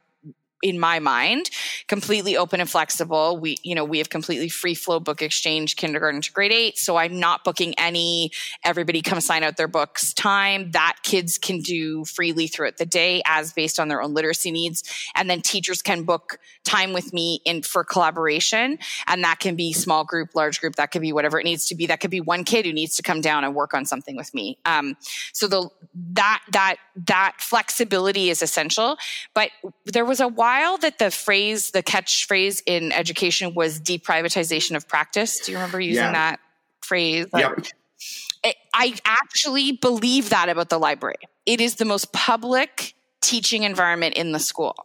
[0.61, 1.49] in my mind
[1.87, 3.37] completely open and flexible.
[3.37, 6.97] We you know we have completely free flow book exchange kindergarten to grade 8 so
[6.97, 8.31] i'm not booking any
[8.63, 10.71] everybody come sign out their books time.
[10.71, 14.83] That kids can do freely throughout the day as based on their own literacy needs.
[15.15, 19.73] And then teachers can book time with me in for collaboration and that can be
[19.73, 21.87] small group large group that could be whatever it needs to be.
[21.87, 24.33] That could be one kid who needs to come down and work on something with
[24.33, 24.57] me.
[24.65, 24.95] Um,
[25.33, 25.69] so the
[26.13, 26.75] that that
[27.07, 28.97] that flexibility is essential.
[29.33, 29.49] But
[29.85, 35.41] there was a while that the phrase, the catchphrase in education was deprivatization of practice.
[35.41, 36.11] Do you remember using yeah.
[36.11, 36.39] that
[36.81, 37.27] phrase?
[37.35, 37.67] Yep.
[38.73, 41.17] I actually believe that about the library.
[41.45, 44.75] It is the most public teaching environment in the school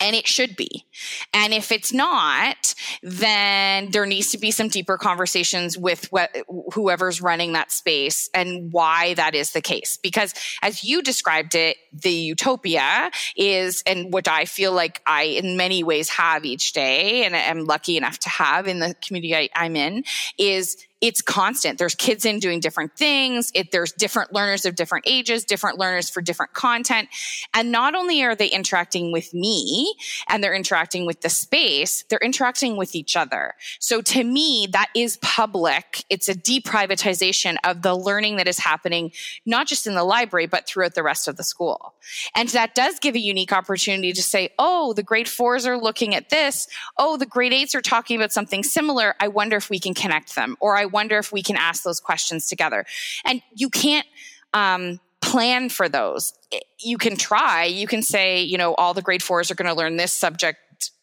[0.00, 0.86] and it should be.
[1.32, 7.20] And if it's not, then there needs to be some deeper conversations with wh- whoever's
[7.20, 9.98] running that space and why that is the case.
[10.02, 15.56] Because as you described it, the utopia is, and what I feel like I in
[15.56, 19.48] many ways have each day and I'm lucky enough to have in the community I,
[19.54, 20.04] I'm in
[20.38, 21.78] is it's constant.
[21.78, 23.52] There's kids in doing different things.
[23.54, 27.10] It, there's different learners of different ages, different learners for different content.
[27.52, 29.94] And not only are they interacting with me
[30.28, 33.52] and they're interacting with the space, they're interacting with each other.
[33.80, 36.04] So to me, that is public.
[36.08, 39.12] It's a deprivatization of the learning that is happening,
[39.44, 41.96] not just in the library, but throughout the rest of the school.
[42.34, 46.14] And that does give a unique opportunity to say, oh, the grade fours are looking
[46.14, 46.66] at this.
[46.96, 49.14] Oh, the grade eights are talking about something similar.
[49.20, 50.56] I wonder if we can connect them.
[50.60, 52.86] Or I wonder if we can ask those questions together.
[53.26, 54.06] And you can't,
[54.54, 56.34] um, plan for those.
[56.78, 57.64] You can try.
[57.64, 60.58] You can say, you know, all the grade fours are going to learn this subject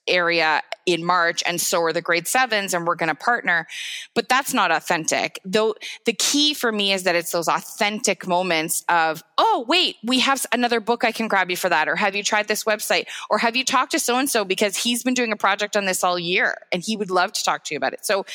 [0.07, 3.67] area in March and so are the grade sevens and we're going to partner.
[4.15, 5.39] But that's not authentic.
[5.45, 5.75] Though
[6.05, 10.45] the key for me is that it's those authentic moments of, oh, wait, we have
[10.51, 11.87] another book I can grab you for that.
[11.87, 13.05] Or have you tried this website?
[13.29, 15.85] Or have you talked to so and so because he's been doing a project on
[15.85, 18.05] this all year and he would love to talk to you about it.
[18.05, 18.25] So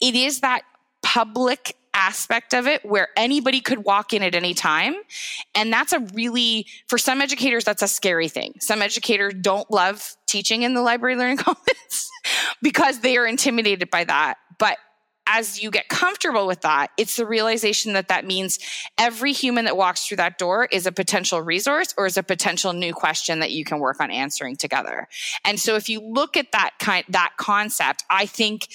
[0.00, 0.62] it is that
[1.06, 4.96] public aspect of it where anybody could walk in at any time.
[5.54, 8.54] And that's a really, for some educators, that's a scary thing.
[8.58, 12.10] Some educators don't love teaching in the library learning commons
[12.60, 14.36] because they are intimidated by that.
[14.58, 14.78] But
[15.28, 18.58] as you get comfortable with that, it's the realization that that means
[18.98, 22.72] every human that walks through that door is a potential resource or is a potential
[22.72, 25.06] new question that you can work on answering together.
[25.44, 28.66] And so if you look at that kind, that concept, I think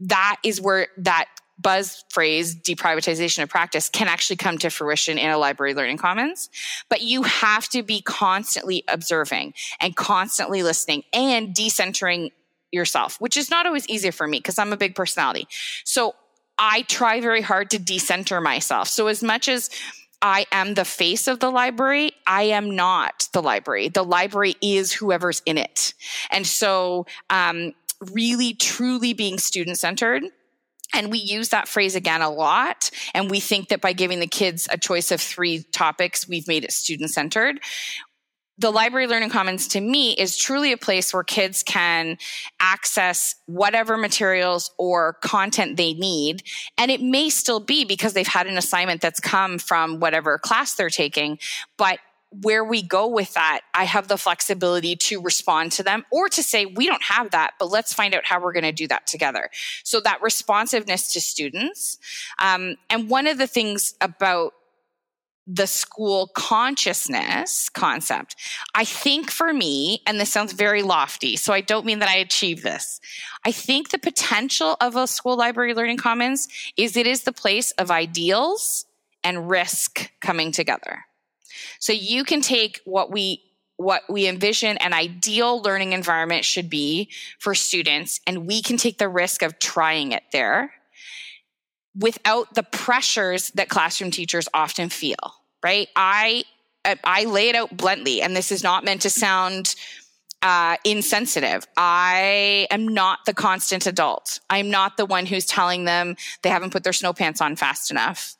[0.00, 1.26] that is where that
[1.62, 6.50] buzz phrase deprivatization of practice can actually come to fruition in a library learning commons
[6.88, 12.30] but you have to be constantly observing and constantly listening and decentering
[12.70, 15.46] yourself which is not always easier for me because i'm a big personality
[15.84, 16.14] so
[16.58, 19.70] i try very hard to decenter myself so as much as
[20.24, 22.12] I am the face of the library.
[22.28, 23.88] I am not the library.
[23.88, 25.94] The library is whoever's in it.
[26.30, 27.72] And so, um,
[28.12, 30.22] really, truly being student centered
[30.92, 32.90] and we use that phrase again a lot.
[33.14, 36.64] And we think that by giving the kids a choice of three topics, we've made
[36.64, 37.60] it student centered.
[38.58, 42.18] the library learning commons to me is truly a place where kids can
[42.60, 46.42] access whatever materials or content they need
[46.76, 50.74] and it may still be because they've had an assignment that's come from whatever class
[50.74, 51.38] they're taking
[51.78, 51.98] but
[52.40, 56.42] where we go with that, I have the flexibility to respond to them or to
[56.42, 59.06] say, we don't have that, but let's find out how we're going to do that
[59.06, 59.50] together.
[59.84, 61.98] So that responsiveness to students.
[62.38, 64.54] Um, and one of the things about
[65.46, 68.36] the school consciousness concept.
[68.76, 72.16] I think for me, and this sounds very lofty, so I don't mean that I
[72.16, 73.00] achieve this.
[73.44, 77.72] I think the potential of a school library learning commons is it is the place
[77.72, 78.86] of ideals
[79.24, 81.04] and risk coming together.
[81.78, 83.42] So you can take what we
[83.76, 88.98] what we envision an ideal learning environment should be for students and we can take
[88.98, 90.72] the risk of trying it there
[91.98, 95.88] without the pressures that classroom teachers often feel, right?
[95.96, 96.44] I
[96.84, 99.74] I lay it out bluntly and this is not meant to sound
[100.42, 101.66] uh, insensitive.
[101.76, 104.40] I am not the constant adult.
[104.50, 107.90] I'm not the one who's telling them they haven't put their snow pants on fast
[107.90, 108.34] enough.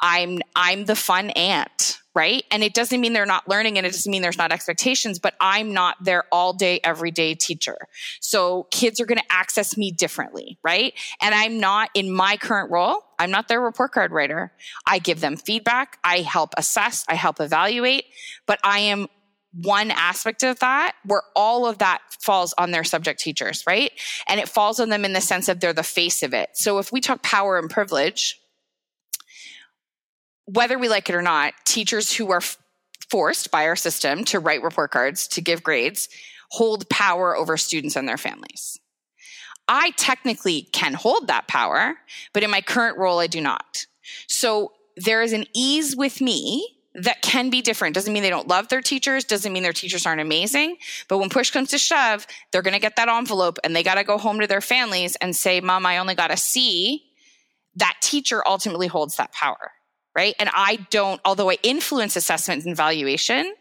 [0.00, 2.42] I'm I'm the fun aunt, right?
[2.50, 5.20] And it doesn't mean they're not learning, and it doesn't mean there's not expectations.
[5.20, 7.76] But I'm not their all day, everyday teacher.
[8.20, 10.94] So kids are going to access me differently, right?
[11.22, 13.04] And I'm not in my current role.
[13.20, 14.52] I'm not their report card writer.
[14.84, 15.98] I give them feedback.
[16.02, 17.04] I help assess.
[17.08, 18.06] I help evaluate.
[18.46, 19.06] But I am
[19.52, 23.92] one aspect of that where all of that falls on their subject teachers, right?
[24.26, 26.50] And it falls on them in the sense of they're the face of it.
[26.54, 28.40] So if we talk power and privilege,
[30.48, 32.40] whether we like it or not, teachers who are
[33.10, 36.08] forced by our system to write report cards, to give grades,
[36.50, 38.80] hold power over students and their families.
[39.68, 41.96] I technically can hold that power,
[42.32, 43.84] but in my current role, I do not.
[44.26, 47.94] So there is an ease with me that can be different.
[47.94, 50.78] Doesn't mean they don't love their teachers, doesn't mean their teachers aren't amazing.
[51.08, 53.96] But when push comes to shove, they're going to get that envelope and they got
[53.96, 57.04] to go home to their families and say, Mom, I only got a C.
[57.76, 59.72] That teacher ultimately holds that power.
[60.18, 60.34] Right.
[60.40, 63.54] And I don't, although I influence assessment and evaluation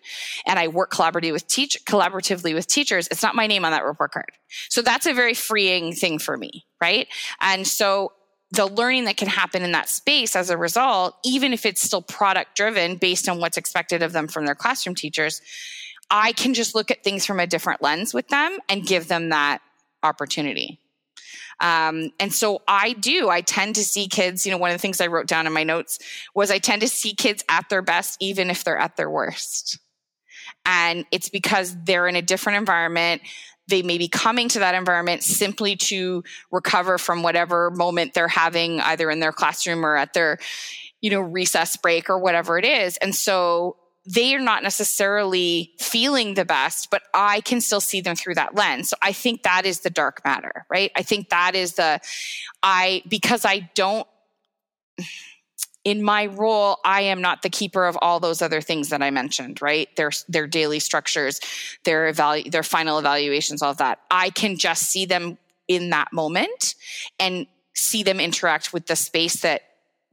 [0.48, 3.86] and I work collaboratively with teach collaboratively with teachers, it's not my name on that
[3.86, 4.32] report card.
[4.68, 6.66] So that's a very freeing thing for me.
[6.82, 7.10] Right.
[7.42, 8.12] And so
[8.50, 12.02] the learning that can happen in that space as a result, even if it's still
[12.02, 15.44] product driven based on what's expected of them from their classroom teachers,
[16.10, 19.30] I can just look at things from a different lens with them and give them
[19.30, 19.60] that
[20.02, 20.80] opportunity.
[21.60, 24.82] Um, and so I do, I tend to see kids, you know, one of the
[24.82, 26.00] things I wrote down in my notes
[26.36, 29.80] was I tend to see kids at their best, even if they're at their worst.
[30.66, 33.22] And it's because they're in a different environment
[33.68, 38.80] they may be coming to that environment simply to recover from whatever moment they're having
[38.82, 40.40] either in their classroom or at their
[41.02, 43.76] you know recess break or whatever it is and so
[44.08, 48.56] they are not necessarily feeling the best, but I can still see them through that
[48.56, 48.90] lens.
[48.90, 50.92] So I think that is the dark matter, right?
[50.96, 52.00] I think that is the,
[52.64, 54.08] I, because I don't,
[55.84, 59.10] in my role, I am not the keeper of all those other things that I
[59.10, 59.88] mentioned, right?
[59.96, 61.40] Their their daily structures,
[61.86, 64.00] their evalu- their final evaluations, all of that.
[64.12, 65.38] I can just see them
[65.70, 66.76] in that moment
[67.22, 69.62] and see them interact with the space that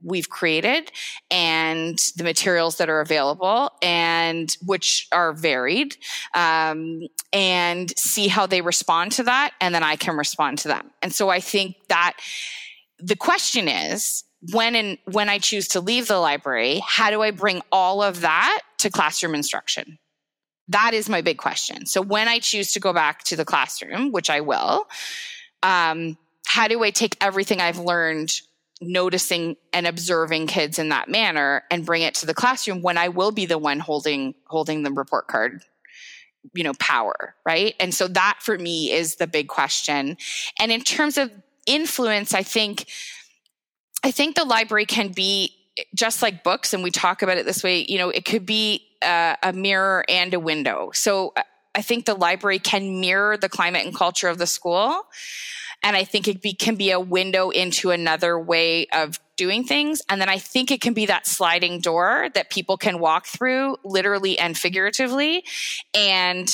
[0.05, 0.91] we've created
[1.29, 5.97] and the materials that are available and which are varied
[6.33, 7.01] um,
[7.33, 11.13] and see how they respond to that and then i can respond to them and
[11.13, 12.15] so i think that
[12.99, 17.31] the question is when and when I choose to leave the library, how do I
[17.31, 19.97] bring all of that to classroom instruction?
[20.67, 21.85] That is my big question.
[21.85, 24.87] So when I choose to go back to the classroom, which I will,
[25.63, 28.41] um, how do I take everything I've learned
[28.81, 33.07] noticing and observing kids in that manner and bring it to the classroom when I
[33.07, 35.63] will be the one holding holding the report card
[36.53, 40.15] you know power right and so that for me is the big question
[40.59, 41.31] and in terms of
[41.65, 42.85] influence i think
[44.05, 45.55] I think the library can be
[45.95, 48.85] just like books, and we talk about it this way, you know, it could be
[49.01, 50.91] uh, a mirror and a window.
[50.93, 51.41] So uh,
[51.73, 55.07] I think the library can mirror the climate and culture of the school.
[55.85, 60.01] And I think it be, can be a window into another way of doing things.
[60.09, 63.77] And then I think it can be that sliding door that people can walk through
[63.83, 65.43] literally and figuratively
[65.93, 66.49] and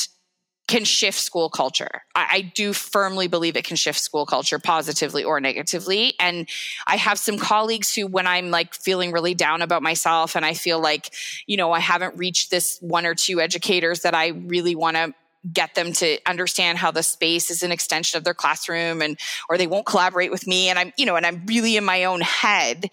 [0.68, 2.04] can shift school culture.
[2.16, 6.14] I, I, do firmly believe it can shift school culture positively or negatively.
[6.18, 6.48] And
[6.88, 10.54] I have some colleagues who, when I'm like feeling really down about myself and I
[10.54, 11.14] feel like,
[11.46, 15.14] you know, I haven't reached this one or two educators that I really want to
[15.52, 19.20] get them to understand how the space is an extension of their classroom and
[19.50, 20.70] or they won't collaborate with me.
[20.70, 22.90] And i'm you know and i'm really in my own head.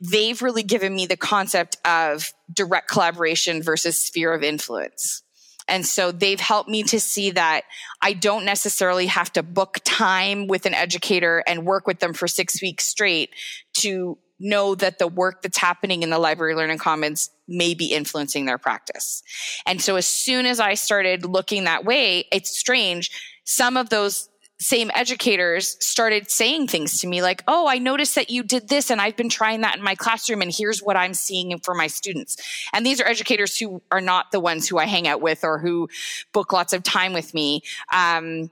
[0.00, 5.22] They've really given me the concept of direct collaboration versus sphere of influence.
[5.68, 7.62] And so they've helped me to see that
[8.02, 12.26] I don't necessarily have to book time with an educator and work with them for
[12.26, 13.30] six weeks straight
[13.74, 18.46] to know that the work that's happening in the library learning commons may be influencing
[18.46, 19.22] their practice.
[19.66, 23.10] And so as soon as I started looking that way, it's strange.
[23.44, 24.28] Some of those
[24.60, 28.90] same educators started saying things to me like, Oh, I noticed that you did this
[28.90, 31.86] and I've been trying that in my classroom and here's what I'm seeing for my
[31.86, 32.36] students.
[32.72, 35.58] And these are educators who are not the ones who I hang out with or
[35.58, 35.88] who
[36.32, 37.62] book lots of time with me.
[37.92, 38.50] Um,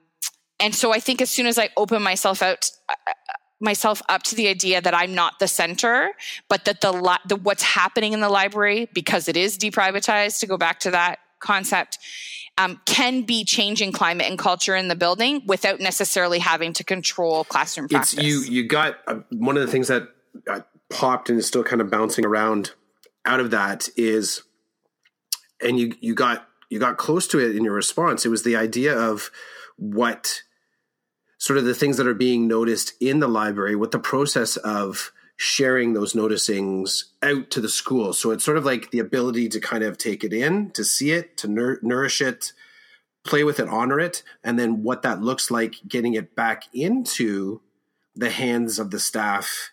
[0.58, 2.94] and so I think as soon as I open myself out, uh,
[3.60, 6.10] myself up to the idea that I'm not the center,
[6.48, 10.40] but that the, the what's happening in the library because it is deprivatized.
[10.40, 11.98] To go back to that concept,
[12.56, 17.44] um, can be changing climate and culture in the building without necessarily having to control
[17.44, 18.14] classroom practice.
[18.14, 20.08] It's, you you got uh, one of the things that
[20.50, 22.72] uh, popped and is still kind of bouncing around
[23.24, 24.42] out of that is,
[25.62, 28.26] and you you got you got close to it in your response.
[28.26, 29.30] It was the idea of
[29.76, 30.42] what
[31.48, 35.12] sort of the things that are being noticed in the library, with the process of
[35.38, 38.12] sharing those noticings out to the school.
[38.12, 41.10] So it's sort of like the ability to kind of take it in, to see
[41.10, 42.52] it, to nourish it,
[43.24, 47.62] play with it, honor it, and then what that looks like getting it back into
[48.14, 49.70] the hands of the staff,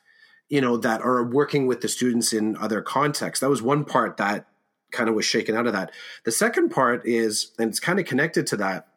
[0.47, 3.41] you know, that are working with the students in other contexts.
[3.41, 4.47] That was one part that
[4.93, 5.91] kind of was shaken out of that.
[6.23, 8.87] The second part is, and it's kind of connected to that,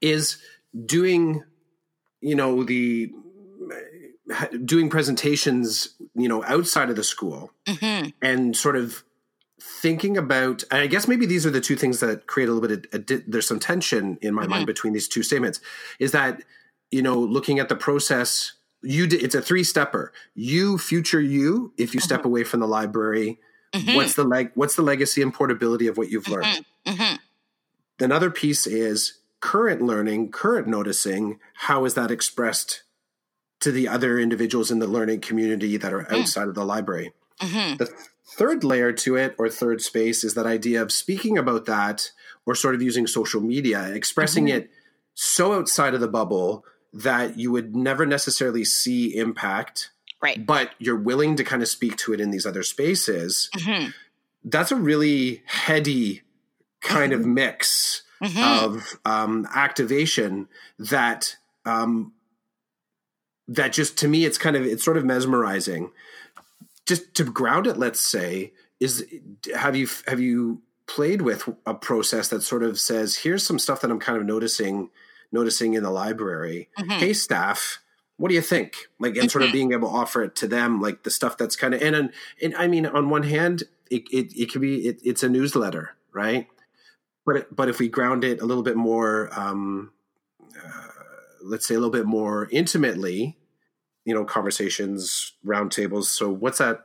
[0.00, 0.38] is
[0.86, 1.42] doing,
[2.20, 3.12] you know, the
[4.64, 8.08] doing presentations, you know, outside of the school mm-hmm.
[8.22, 9.02] and sort of
[9.60, 12.86] thinking about, I guess maybe these are the two things that create a little bit
[12.92, 14.50] of, a, there's some tension in my mm-hmm.
[14.50, 15.60] mind between these two statements
[15.98, 16.42] is that,
[16.90, 18.52] you know, looking at the process,
[18.82, 20.12] you, it's a three stepper.
[20.34, 22.04] You future you, if you mm-hmm.
[22.04, 23.38] step away from the library,
[23.72, 23.94] mm-hmm.
[23.94, 26.46] what's the leg, what's the legacy and portability of what you've learned?
[26.86, 27.02] Mm-hmm.
[27.02, 27.16] Mm-hmm.
[28.04, 31.38] Another piece is current learning, current noticing.
[31.54, 32.84] How is that expressed
[33.62, 36.20] to the other individuals in the learning community that are mm.
[36.20, 36.48] outside mm.
[36.48, 37.12] of the library.
[37.40, 37.76] Mm-hmm.
[37.76, 37.92] The
[38.36, 42.10] third layer to it, or third space, is that idea of speaking about that
[42.44, 44.58] or sort of using social media, expressing mm-hmm.
[44.58, 44.70] it
[45.14, 49.92] so outside of the bubble that you would never necessarily see impact.
[50.20, 50.44] Right.
[50.44, 53.48] But you're willing to kind of speak to it in these other spaces.
[53.56, 53.90] Mm-hmm.
[54.44, 56.22] That's a really heady
[56.80, 57.34] kind of mm-hmm.
[57.34, 58.64] mix mm-hmm.
[58.64, 60.48] of um, activation
[60.78, 62.12] that um,
[63.48, 65.90] that just to me it's kind of it's sort of mesmerizing
[66.86, 69.06] just to ground it let's say is
[69.54, 73.80] have you have you played with a process that sort of says here's some stuff
[73.80, 74.90] that i'm kind of noticing
[75.30, 76.90] noticing in the library mm-hmm.
[76.92, 77.80] hey staff
[78.16, 79.56] what do you think like and sort of mm-hmm.
[79.56, 82.12] being able to offer it to them like the stuff that's kind of and and,
[82.42, 85.94] and i mean on one hand it it, it can be it, it's a newsletter
[86.12, 86.48] right
[87.24, 89.92] but but if we ground it a little bit more um
[90.56, 90.82] uh,
[91.42, 93.36] let's say a little bit more intimately,
[94.04, 96.04] you know, conversations, roundtables.
[96.04, 96.84] So what's that?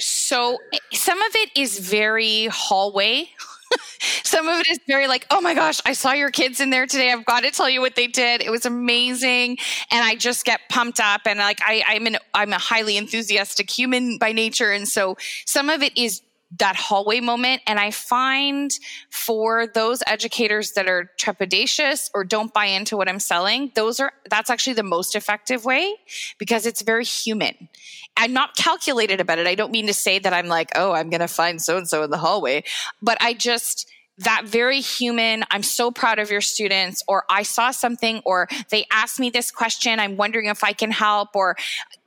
[0.00, 0.58] So
[0.92, 3.30] some of it is very hallway.
[4.24, 6.86] some of it is very like, oh my gosh, I saw your kids in there
[6.86, 7.12] today.
[7.12, 8.42] I've got to tell you what they did.
[8.42, 9.58] It was amazing,
[9.90, 11.22] and I just get pumped up.
[11.26, 15.16] And like, I, I'm an I'm a highly enthusiastic human by nature, and so
[15.46, 16.22] some of it is
[16.58, 17.62] that hallway moment.
[17.66, 18.70] And I find
[19.10, 24.12] for those educators that are trepidatious or don't buy into what I'm selling, those are,
[24.30, 25.94] that's actually the most effective way
[26.38, 27.68] because it's very human.
[28.16, 29.46] I'm not calculated about it.
[29.46, 31.88] I don't mean to say that I'm like, oh, I'm going to find so and
[31.88, 32.64] so in the hallway,
[33.02, 37.72] but I just, that very human, I'm so proud of your students, or I saw
[37.72, 41.56] something, or they asked me this question, I'm wondering if I can help, or,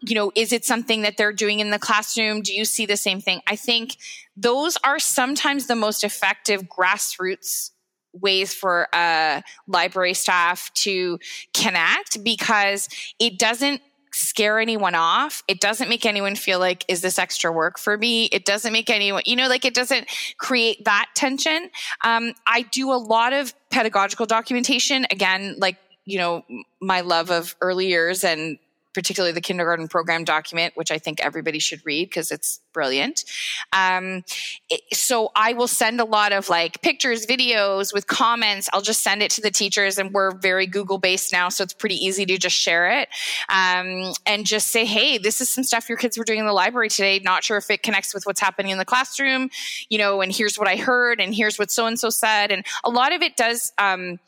[0.02, 2.42] you know, is it something that they're doing in the classroom?
[2.42, 3.42] Do you see the same thing?
[3.46, 3.98] I think
[4.38, 7.72] those are sometimes the most effective grassroots
[8.14, 11.20] ways for uh, library staff to
[11.54, 12.90] connect because
[13.20, 13.82] it doesn't
[14.18, 15.44] scare anyone off.
[15.48, 18.26] It doesn't make anyone feel like, is this extra work for me?
[18.26, 20.08] It doesn't make anyone, you know, like it doesn't
[20.38, 21.70] create that tension.
[22.04, 25.06] Um, I do a lot of pedagogical documentation.
[25.12, 26.44] Again, like, you know,
[26.82, 28.58] my love of early years and
[28.94, 33.26] particularly the kindergarten program document, which I think everybody should read because it's brilliant.
[33.74, 34.24] Um,
[34.70, 38.70] it, so I will send a lot of like pictures, videos with comments.
[38.74, 41.74] I'll just send it to the teachers, and we're very Google based now, so it's
[41.74, 43.10] pretty easy to just share it
[43.50, 46.54] um, and just say, "Hey, this is some stuff your kids were doing in the
[46.54, 47.20] library today.
[47.20, 49.50] Not sure if it connects with what's happening in the classroom,
[49.90, 50.22] you know.
[50.22, 53.14] And here's what I heard, and here's what so and so said, and a lot
[53.14, 54.20] of it does." Um,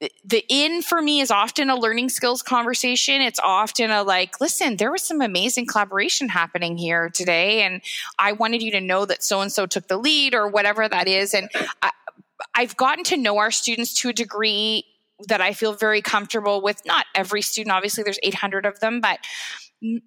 [0.00, 3.20] the in for me is often a learning skills conversation.
[3.20, 7.62] It's often a like, listen, there was some amazing collaboration happening here today.
[7.62, 7.82] And
[8.18, 11.08] I wanted you to know that so and so took the lead or whatever that
[11.08, 11.34] is.
[11.34, 11.50] And
[11.82, 11.90] I,
[12.54, 14.84] I've gotten to know our students to a degree
[15.26, 16.80] that I feel very comfortable with.
[16.86, 19.18] Not every student, obviously, there's 800 of them, but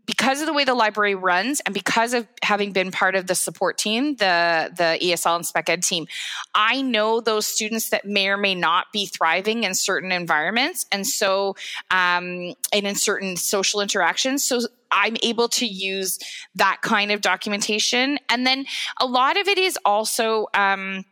[0.05, 3.35] because of the way the library runs and because of having been part of the
[3.35, 6.07] support team the the esl and spec ed team
[6.53, 11.07] i know those students that may or may not be thriving in certain environments and
[11.07, 11.55] so
[11.89, 14.59] um, and in certain social interactions so
[14.91, 16.19] I'm able to use
[16.55, 18.19] that kind of documentation.
[18.27, 18.65] And then
[18.99, 21.05] a lot of it is also, um,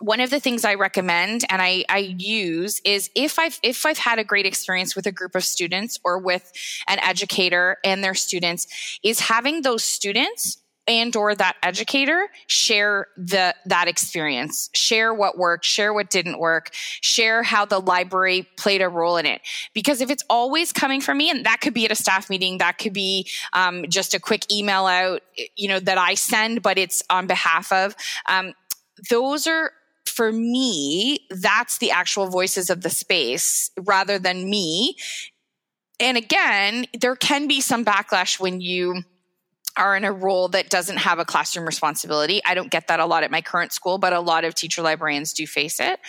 [0.00, 3.98] one of the things I recommend and I, I, use is if I've if I've
[3.98, 6.52] had a great experience with a group of students or with
[6.86, 8.66] an educator and their students,
[9.02, 15.64] is having those students and or that educator share the that experience share what worked
[15.64, 16.70] share what didn't work
[17.02, 19.42] share how the library played a role in it.
[19.74, 22.58] Because if it's always coming from me and that could be at a staff meeting
[22.58, 25.22] that could be um, just a quick email out
[25.56, 27.94] you know that i send but it's on behalf of
[28.26, 28.54] um,
[29.10, 29.72] those are
[30.18, 34.96] for me, that's the actual voices of the space rather than me.
[36.00, 39.04] And again, there can be some backlash when you
[39.78, 42.42] are in a role that doesn't have a classroom responsibility.
[42.44, 44.82] I don't get that a lot at my current school, but a lot of teacher
[44.82, 46.00] librarians do face it.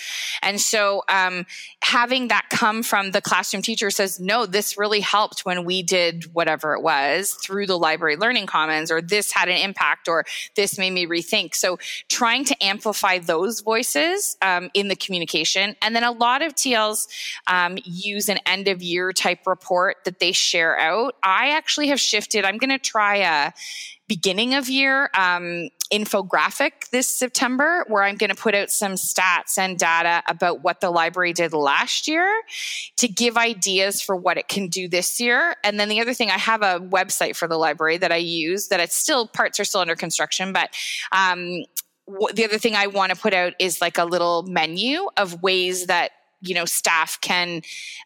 [0.42, 1.46] And so um,
[1.84, 6.34] having that come from the classroom teacher says, no, this really helped when we did
[6.34, 10.26] whatever it was through the library learning commons, or this had an impact, or
[10.56, 11.56] this made me rethink.
[11.56, 11.78] So
[12.10, 15.76] trying to amplify those voices um, in the communication.
[15.82, 17.08] And then a lot of TLs
[17.48, 21.16] um, use an end of year type report that they share out.
[21.22, 22.46] I actually have shifted.
[22.46, 23.52] I'm going to try a
[24.08, 29.58] beginning of year um, infographic this September where I'm going to put out some stats
[29.58, 32.42] and data about what the library did last year
[32.98, 35.56] to give ideas for what it can do this year.
[35.64, 38.68] And then the other thing, I have a website for the library that I use
[38.68, 40.70] that it's still parts are still under construction, but
[41.12, 41.64] um,
[42.34, 45.88] the other thing I want to put out is like a little menu of ways
[45.88, 46.12] that
[46.42, 47.62] you know staff can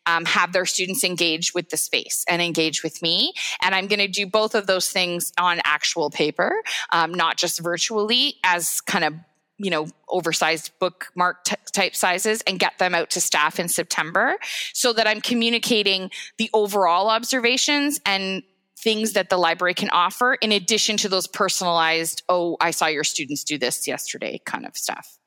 [0.05, 3.33] um, have their students engage with the space and engage with me.
[3.61, 6.61] And i'm going to do both of those things on actual paper
[6.91, 9.13] um, not just virtually as kind of
[9.57, 14.35] you know oversized bookmark t- type sizes and get them out to staff in september
[14.73, 18.43] so that i'm communicating the overall observations and
[18.77, 23.03] things that the library can offer in addition to those personalized oh i saw your
[23.03, 25.17] students do this yesterday kind of stuff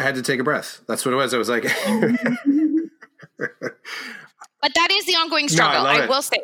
[0.00, 0.80] I had to take a breath.
[0.88, 1.34] That's what it was.
[1.34, 1.64] I was like,
[3.38, 3.44] but
[4.74, 5.82] that is the ongoing struggle.
[5.82, 6.38] No, I, I will say,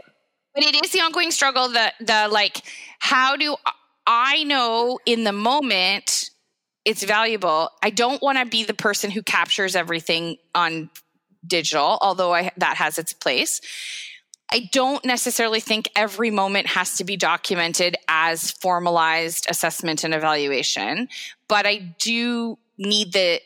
[0.55, 1.69] but it is the ongoing struggle.
[1.69, 2.61] The the like,
[2.99, 3.57] how do
[4.07, 6.29] I know in the moment
[6.85, 7.71] it's valuable?
[7.83, 10.91] I don't want to be the person who captures everything on
[11.47, 13.63] digital, although I, that has its place.
[14.53, 21.09] I don't necessarily think every moment has to be documented as formalized assessment and evaluation,
[21.49, 23.41] but I do need the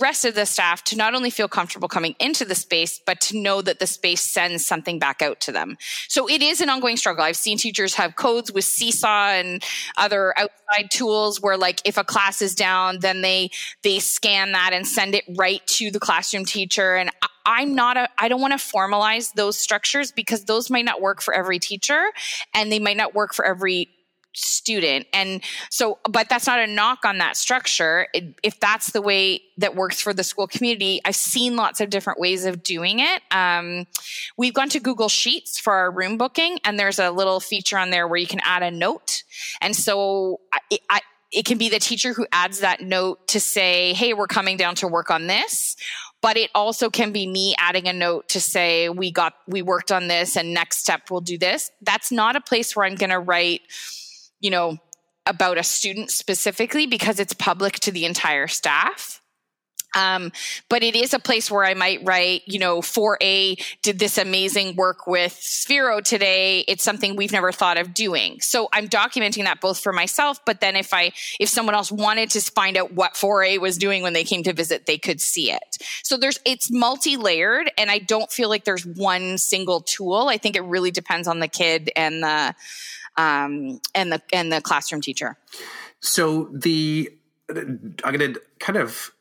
[0.00, 3.38] rest of the staff to not only feel comfortable coming into the space, but to
[3.38, 5.76] know that the space sends something back out to them.
[6.08, 7.24] So it is an ongoing struggle.
[7.24, 9.62] I've seen teachers have codes with Seesaw and
[9.98, 13.50] other outside tools where like if a class is down, then they,
[13.82, 16.96] they scan that and send it right to the classroom teacher.
[16.96, 17.10] And
[17.44, 21.20] I'm not a, I don't want to formalize those structures because those might not work
[21.20, 22.12] for every teacher
[22.54, 23.90] and they might not work for every
[24.34, 25.06] student.
[25.12, 28.08] And so, but that's not a knock on that structure.
[28.42, 32.20] If that's the way that works for the school community, I've seen lots of different
[32.20, 33.22] ways of doing it.
[33.30, 33.86] Um,
[34.36, 37.90] we've gone to Google Sheets for our room booking, and there's a little feature on
[37.90, 39.22] there where you can add a note.
[39.60, 41.00] And so I, I
[41.30, 44.74] it can be the teacher who adds that note to say, Hey, we're coming down
[44.76, 45.76] to work on this
[46.22, 49.92] but it also can be me adding a note to say we got we worked
[49.92, 53.10] on this and next step we'll do this that's not a place where i'm going
[53.10, 53.60] to write
[54.42, 54.76] you know,
[55.24, 59.22] about a student specifically because it's public to the entire staff.
[59.94, 60.32] Um,
[60.70, 64.74] but it is a place where I might write, you know, 4A did this amazing
[64.74, 66.60] work with Sphero today.
[66.60, 68.40] It's something we've never thought of doing.
[68.40, 72.30] So I'm documenting that both for myself, but then if I, if someone else wanted
[72.30, 75.50] to find out what 4A was doing when they came to visit, they could see
[75.50, 75.76] it.
[76.02, 80.28] So there's, it's multi-layered and I don't feel like there's one single tool.
[80.30, 82.54] I think it really depends on the kid and the,
[83.16, 85.36] um, and the and the classroom teacher.
[86.00, 87.10] So the
[87.50, 89.12] I'm going to kind of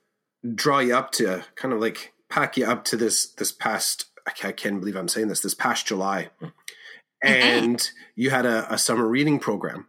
[0.55, 4.51] draw you up to kind of like pack you up to this this past I
[4.51, 6.47] can't believe I'm saying this this past July, mm-hmm.
[7.21, 8.21] and mm-hmm.
[8.21, 9.87] you had a, a, summer reading program.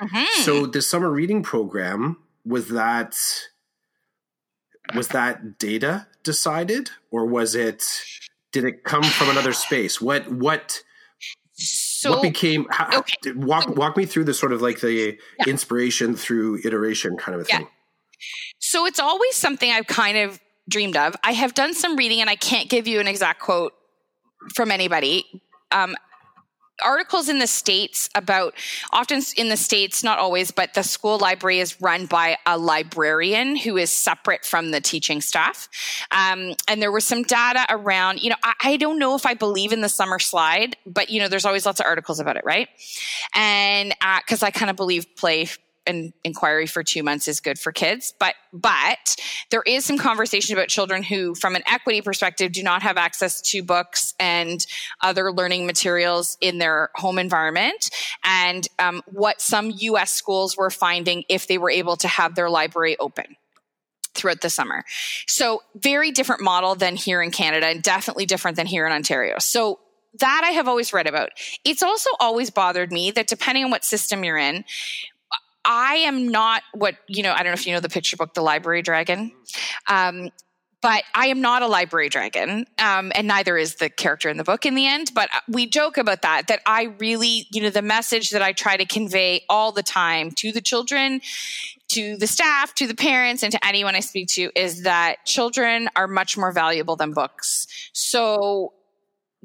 [0.00, 0.42] Mm-hmm.
[0.42, 3.16] So the summer reading program was that
[4.94, 7.84] was that data decided or was it
[8.52, 10.00] did it come from another space?
[10.00, 10.82] What what
[12.04, 13.32] so what became how, okay.
[13.32, 14.92] walk walk me through the sort of like the
[15.38, 15.44] yeah.
[15.46, 17.66] inspiration through iteration kind of a thing.
[18.58, 21.14] So it's always something I've kind of dreamed of.
[21.22, 23.72] I have done some reading, and I can't give you an exact quote
[24.54, 25.24] from anybody.
[25.72, 25.96] Um,
[26.82, 28.54] articles in the states about
[28.92, 33.56] often in the states not always but the school library is run by a librarian
[33.56, 35.68] who is separate from the teaching staff.
[36.10, 39.34] Um, and there was some data around you know I, I, don't know if i
[39.34, 42.44] believe in the summer slide but you know there's always lots of articles about it
[42.44, 42.68] right?
[43.34, 43.94] And
[44.24, 45.48] because uh, i kind of believe play
[45.86, 49.16] an inquiry for two months is good for kids but but
[49.50, 53.40] there is some conversation about children who from an equity perspective do not have access
[53.40, 54.66] to books and
[55.02, 57.90] other learning materials in their home environment
[58.24, 62.50] and um, what some us schools were finding if they were able to have their
[62.50, 63.36] library open
[64.14, 64.84] throughout the summer.
[65.26, 69.36] So, very different model than here in Canada and definitely different than here in Ontario.
[69.38, 69.80] So,
[70.20, 71.30] that I have always read about.
[71.64, 74.64] It's also always bothered me that depending on what system you're in,
[75.64, 78.34] I am not what, you know, I don't know if you know the picture book,
[78.34, 79.32] The Library Dragon.
[79.88, 80.30] Um,
[80.84, 84.44] but I am not a library dragon, um, and neither is the character in the
[84.44, 85.12] book in the end.
[85.14, 88.76] But we joke about that, that I really, you know, the message that I try
[88.76, 91.22] to convey all the time to the children,
[91.92, 95.88] to the staff, to the parents, and to anyone I speak to is that children
[95.96, 97.66] are much more valuable than books.
[97.94, 98.74] So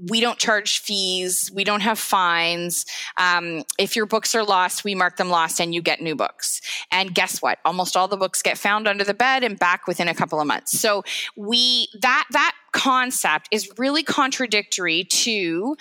[0.07, 1.51] we don't charge fees.
[1.53, 2.85] We don't have fines.
[3.17, 6.61] Um, if your books are lost, we mark them lost and you get new books.
[6.91, 7.59] And guess what?
[7.65, 10.47] Almost all the books get found under the bed and back within a couple of
[10.47, 10.79] months.
[10.79, 11.03] So
[11.35, 15.75] we, that, that concept is really contradictory to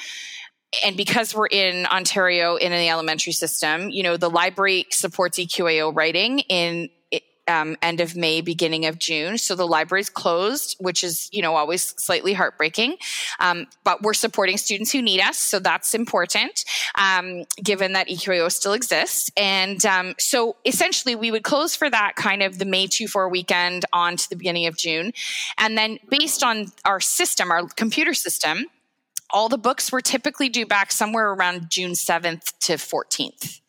[0.84, 5.96] and because we're in Ontario in the elementary system, you know, the library supports EQAO
[5.96, 6.90] writing in
[7.48, 9.38] um, end of May, beginning of June.
[9.38, 12.96] So the library's closed, which is, you know, always slightly heartbreaking.
[13.40, 15.38] Um, but we're supporting students who need us.
[15.38, 16.64] So that's important,
[16.94, 19.30] um, given that EQAO still exists.
[19.36, 23.28] And um, so essentially, we would close for that kind of the May 2 4
[23.28, 25.12] weekend on to the beginning of June.
[25.56, 28.66] And then based on our system, our computer system,
[29.30, 33.60] all the books were typically due back somewhere around June 7th to 14th.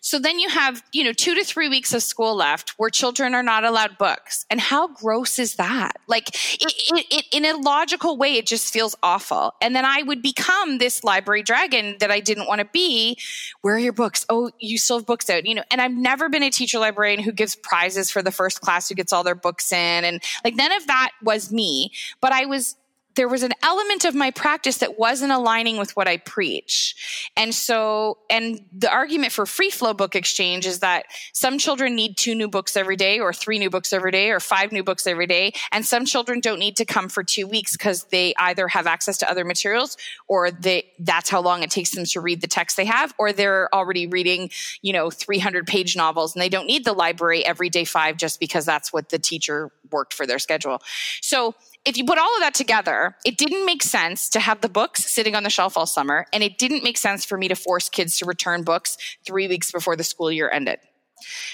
[0.00, 3.34] So then you have, you know, two to three weeks of school left where children
[3.34, 4.46] are not allowed books.
[4.48, 5.98] And how gross is that?
[6.06, 9.54] Like, it, it, it, in a logical way, it just feels awful.
[9.60, 13.18] And then I would become this library dragon that I didn't want to be.
[13.62, 14.24] Where are your books?
[14.28, 15.64] Oh, you still have books out, you know.
[15.70, 18.94] And I've never been a teacher librarian who gives prizes for the first class who
[18.94, 20.04] gets all their books in.
[20.04, 21.90] And like, none of that was me.
[22.20, 22.76] But I was
[23.14, 27.30] there was an element of my practice that wasn't aligning with what I preach.
[27.36, 32.16] And so, and the argument for free flow book exchange is that some children need
[32.16, 35.06] two new books every day or three new books every day or five new books
[35.06, 35.52] every day.
[35.72, 39.18] And some children don't need to come for two weeks because they either have access
[39.18, 39.96] to other materials
[40.28, 43.32] or they, that's how long it takes them to read the text they have, or
[43.32, 47.68] they're already reading, you know, 300 page novels and they don't need the library every
[47.68, 50.80] day five just because that's what the teacher worked for their schedule.
[51.20, 51.54] So
[51.88, 55.10] if you put all of that together, it didn't make sense to have the books
[55.10, 57.88] sitting on the shelf all summer, and it didn't make sense for me to force
[57.88, 60.78] kids to return books three weeks before the school year ended.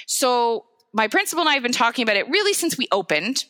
[0.07, 3.45] So, my principal and I have been talking about it really since we opened,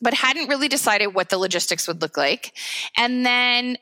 [0.00, 2.52] but hadn't really decided what the logistics would look like.
[2.96, 3.78] And then,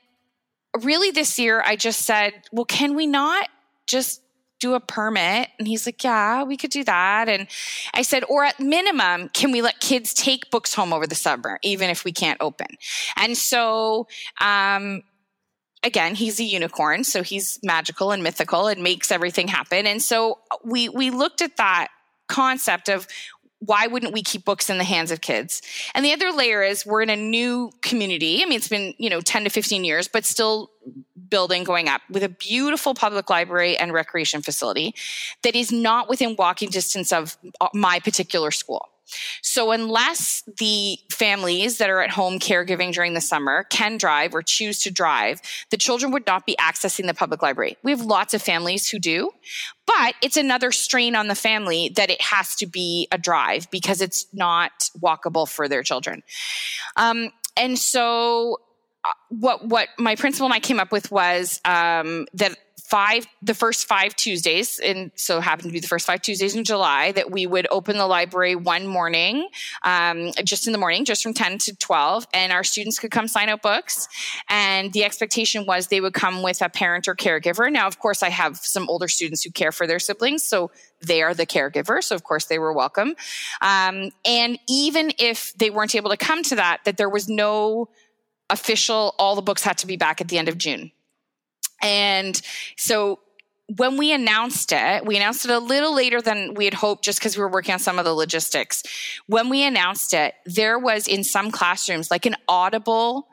[0.82, 3.48] really, this year, I just said, well, can we not
[3.86, 4.20] just
[4.60, 5.48] do a permit?
[5.58, 7.28] And he's like, yeah, we could do that.
[7.28, 7.46] And
[7.94, 11.58] I said, or at minimum, can we let kids take books home over the summer,
[11.62, 12.68] even if we can't open?
[13.16, 14.08] And so,
[14.40, 15.02] um,
[15.82, 19.86] again, he's a unicorn, so he's magical and mythical and makes everything happen.
[19.86, 21.88] And so we we looked at that
[22.28, 23.06] concept of
[23.60, 25.62] why wouldn't we keep books in the hands of kids?
[25.94, 28.42] And the other layer is we're in a new community.
[28.42, 30.70] I mean, it's been, you know, 10 to 15 years, but still
[31.28, 34.94] building going up with a beautiful public library and recreation facility
[35.42, 38.88] that is not within walking distance of uh, my particular school.
[39.42, 44.42] So unless the families that are at home caregiving during the summer can drive or
[44.42, 47.76] choose to drive, the children would not be accessing the public library.
[47.82, 49.30] We have lots of families who do,
[49.86, 54.00] but it's another strain on the family that it has to be a drive because
[54.00, 56.22] it's not walkable for their children.
[56.96, 58.60] Um, and so
[59.04, 62.56] uh, what what my principal and I came up with was um, that
[62.88, 66.64] five the first five tuesdays and so happened to be the first five tuesdays in
[66.64, 69.48] july that we would open the library one morning
[69.82, 73.28] um, just in the morning just from 10 to 12 and our students could come
[73.28, 74.08] sign out books.
[74.48, 77.70] And the expectation was they would come with a parent or caregiver.
[77.70, 81.22] Now of course i have some older students who care for their siblings so they
[81.22, 83.14] are the caregiver so of course they were welcome.
[83.60, 87.88] Um, and even if they weren't able to come to that that there was no
[88.48, 90.92] official all the books had to be back at the end of june
[91.82, 92.40] and
[92.76, 93.20] so
[93.74, 97.18] when we announced it, we announced it a little later than we had hoped just
[97.18, 98.82] because we were working on some of the logistics.
[99.26, 103.26] When we announced it, there was in some classrooms like an audible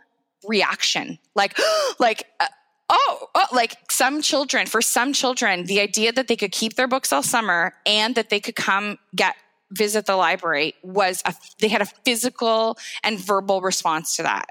[0.48, 1.58] reaction, like,
[2.00, 2.48] like, uh,
[2.90, 6.88] oh, oh, like some children, for some children, the idea that they could keep their
[6.88, 9.36] books all summer and that they could come get
[9.72, 14.50] visit the library was a, they had a physical and verbal response to that.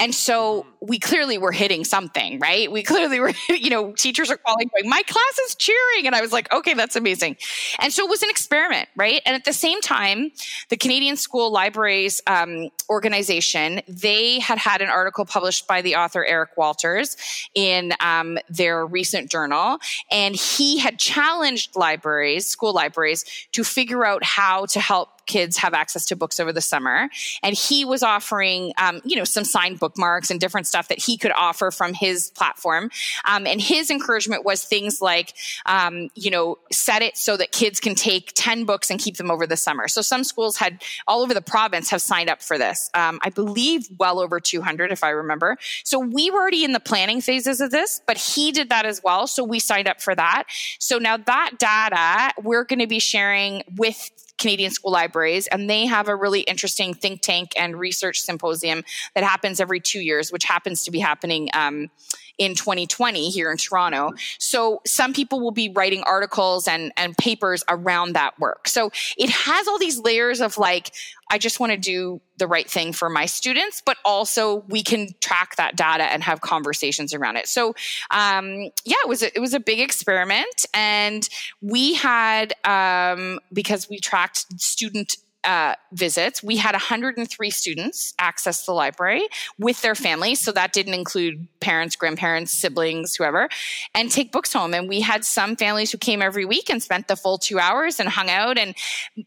[0.00, 0.86] And so mm-hmm.
[0.86, 2.70] we clearly were hitting something, right?
[2.70, 6.06] We clearly were, you know, teachers are calling, going, my class is cheering.
[6.06, 7.36] And I was like, okay, that's amazing.
[7.80, 9.20] And so it was an experiment, right?
[9.26, 10.32] And at the same time,
[10.68, 16.24] the Canadian School Libraries um, organization, they had had an article published by the author
[16.24, 17.16] Eric Walters
[17.54, 19.78] in um, their recent journal.
[20.10, 25.74] And he had challenged libraries, school libraries, to figure out how to help kids have
[25.74, 27.08] access to books over the summer.
[27.42, 31.16] And he was offering, um, you know, some signed bookmarks and different stuff that he
[31.16, 32.90] could offer from his platform.
[33.24, 35.34] Um, and his encouragement was things like,
[35.66, 39.30] um, you know, set it so that kids can take 10 books and keep them
[39.30, 39.88] over the summer.
[39.88, 42.90] So some schools had all over the province have signed up for this.
[42.94, 45.56] Um, I believe well over 200, if I remember.
[45.84, 49.02] So we were already in the planning phases of this, but he did that as
[49.02, 49.26] well.
[49.26, 50.44] So we signed up for that.
[50.78, 55.86] So now that data we're going to be sharing with Canadian School Libraries, and they
[55.86, 58.84] have a really interesting think tank and research symposium
[59.14, 61.90] that happens every two years, which happens to be happening um,
[62.38, 64.12] in 2020 here in Toronto.
[64.38, 68.68] So some people will be writing articles and, and papers around that work.
[68.68, 70.92] So it has all these layers of like,
[71.30, 75.08] I just want to do the right thing for my students, but also we can
[75.20, 77.46] track that data and have conversations around it.
[77.46, 77.74] So,
[78.10, 81.28] um, yeah, it was a, it was a big experiment, and
[81.60, 88.72] we had um, because we tracked student uh, visits, we had 103 students access the
[88.72, 89.26] library
[89.58, 90.40] with their families.
[90.40, 93.48] So that didn't include parents, grandparents, siblings, whoever,
[93.94, 94.74] and take books home.
[94.74, 98.00] And we had some families who came every week and spent the full two hours
[98.00, 98.58] and hung out.
[98.58, 98.74] And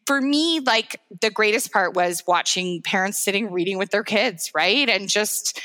[0.05, 4.89] for me, like the greatest part was watching parents sitting reading with their kids, right?
[4.89, 5.59] And just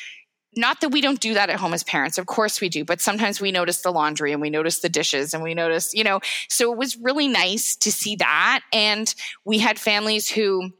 [0.56, 3.00] not that we don't do that at home as parents of course we do but
[3.00, 6.20] sometimes we notice the laundry and we notice the dishes and we notice you know
[6.48, 9.14] so it was really nice to see that and
[9.44, 10.72] we had families who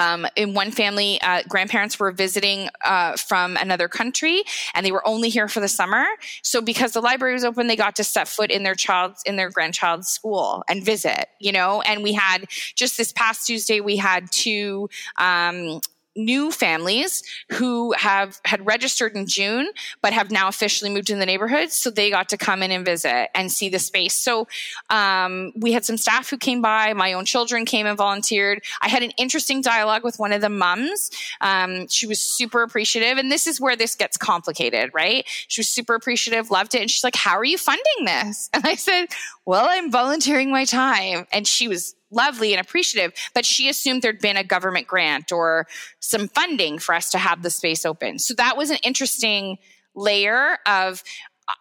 [0.00, 4.42] um, in one family, uh, grandparents were visiting uh, from another country,
[4.74, 6.06] and they were only here for the summer.
[6.42, 9.36] So, because the library was open, they got to set foot in their child's in
[9.36, 11.26] their grandchild's school and visit.
[11.38, 14.88] You know, and we had just this past Tuesday, we had two
[15.18, 15.80] um,
[16.16, 17.22] new families
[17.52, 19.68] who have had registered in June
[20.02, 21.70] but have now officially moved in the neighborhood.
[21.70, 24.14] So they got to come in and visit and see the space.
[24.14, 24.48] So
[24.90, 26.92] um, we had some staff who came by.
[26.94, 28.62] My own children came and volunteered.
[28.80, 31.10] I had an interesting dialogue with one of the mums.
[31.40, 35.24] Um, she was super appreciative, and this is where this gets complicated, right?
[35.48, 38.66] She was super appreciative, loved it, and she's like, "How are you funding this?" And
[38.66, 39.06] I said,
[39.46, 44.20] "Well, I'm volunteering my time," and she was lovely and appreciative, but she assumed there'd
[44.20, 45.66] been a government grant or
[46.00, 48.18] some funding for us to have the space open.
[48.18, 49.58] So that was an interesting
[49.94, 51.02] layer of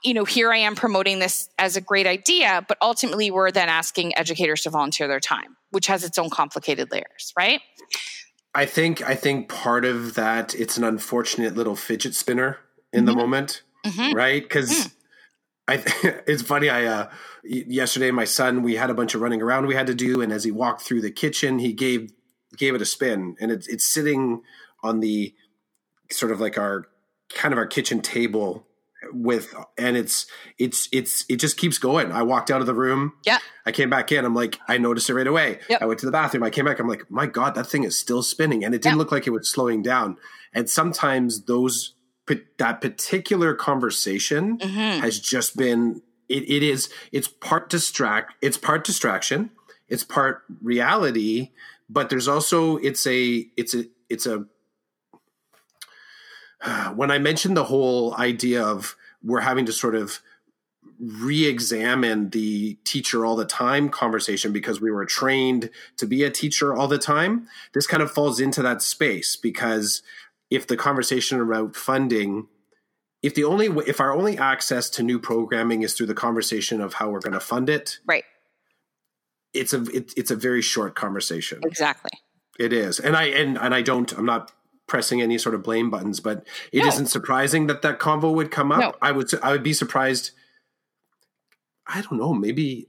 [0.03, 3.69] you know, here I am promoting this as a great idea, but ultimately we're then
[3.69, 7.61] asking educators to volunteer their time, which has its own complicated layers, right?
[8.53, 12.57] I think I think part of that it's an unfortunate little fidget spinner
[12.91, 13.05] in mm-hmm.
[13.07, 14.15] the moment, mm-hmm.
[14.15, 14.41] right?
[14.41, 14.93] Because mm.
[15.69, 15.83] I
[16.27, 16.69] it's funny.
[16.69, 17.09] I uh,
[17.43, 20.33] yesterday my son we had a bunch of running around we had to do, and
[20.33, 22.11] as he walked through the kitchen, he gave
[22.57, 24.41] gave it a spin, and it's it's sitting
[24.83, 25.33] on the
[26.11, 26.87] sort of like our
[27.29, 28.65] kind of our kitchen table
[29.13, 30.25] with and it's
[30.57, 33.89] it's it's it just keeps going i walked out of the room yeah i came
[33.89, 35.81] back in i'm like i noticed it right away yep.
[35.81, 37.97] i went to the bathroom i came back i'm like my god that thing is
[37.97, 38.99] still spinning and it didn't yep.
[38.99, 40.17] look like it was slowing down
[40.53, 41.93] and sometimes those
[42.57, 45.01] that particular conversation mm-hmm.
[45.01, 49.49] has just been it, it is it's part distract it's part distraction
[49.87, 51.51] it's part reality
[51.89, 54.45] but there's also it's a it's a it's a
[56.95, 60.21] when i mentioned the whole idea of we're having to sort of
[60.99, 66.75] re-examine the teacher all the time conversation because we were trained to be a teacher
[66.75, 70.01] all the time this kind of falls into that space because
[70.49, 72.47] if the conversation about funding
[73.21, 76.95] if the only if our only access to new programming is through the conversation of
[76.95, 78.23] how we're going to fund it right.
[79.53, 81.59] it's a it, it's a very short conversation.
[81.63, 82.11] Exactly.
[82.59, 82.99] It is.
[82.99, 84.51] And i and, and i don't i'm not
[84.87, 86.85] pressing any sort of blame buttons but it no.
[86.85, 88.79] not surprising that that convo would come up.
[88.79, 88.93] No.
[89.01, 90.31] i would i would be surprised.
[91.91, 92.33] I don't know.
[92.33, 92.87] Maybe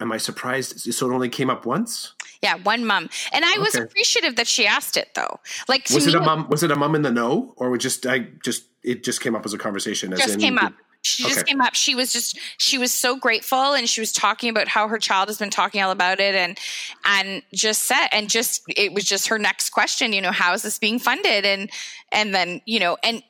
[0.00, 0.80] am i surprised?
[0.94, 3.60] So it only came up once yeah, one mom, and I okay.
[3.60, 5.40] was appreciative that she asked it though.
[5.68, 6.48] Like, was it a mom?
[6.48, 9.34] Was it a mom in the know, or was just I just it just came
[9.34, 10.12] up as a conversation?
[10.12, 10.72] As just in, came up.
[11.04, 11.74] She just came up.
[11.74, 15.28] She was just she was so grateful and she was talking about how her child
[15.28, 16.56] has been talking all about it and
[17.04, 20.62] and just said and just it was just her next question, you know, how is
[20.62, 21.44] this being funded?
[21.44, 21.70] And
[22.12, 23.22] and then, you know, and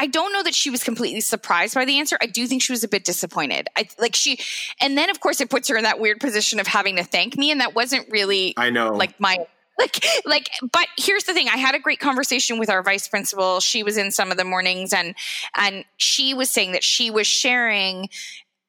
[0.00, 2.16] I don't know that she was completely surprised by the answer.
[2.22, 3.68] I do think she was a bit disappointed.
[3.76, 4.40] I like she,
[4.80, 7.36] and then of course it puts her in that weird position of having to thank
[7.36, 8.54] me, and that wasn't really.
[8.56, 9.36] I know, like my
[9.78, 13.60] like like but here's the thing i had a great conversation with our vice principal
[13.60, 15.14] she was in some of the mornings and
[15.54, 18.10] and she was saying that she was sharing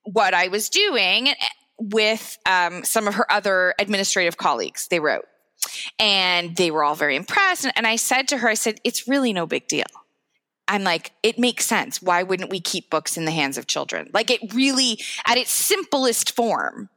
[0.04, 1.28] what i was doing
[1.78, 5.26] with um, some of her other administrative colleagues they wrote
[6.00, 9.06] and they were all very impressed and, and i said to her i said it's
[9.06, 9.84] really no big deal
[10.72, 12.02] I'm like, it makes sense.
[12.02, 14.10] Why wouldn't we keep books in the hands of children?
[14.14, 16.88] Like, it really, at its simplest form,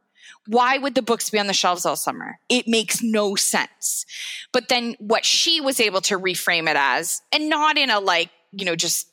[0.47, 2.39] why would the books be on the shelves all summer?
[2.47, 4.05] It makes no sense.
[4.53, 8.29] But then what she was able to reframe it as, and not in a like,
[8.53, 9.09] you know, just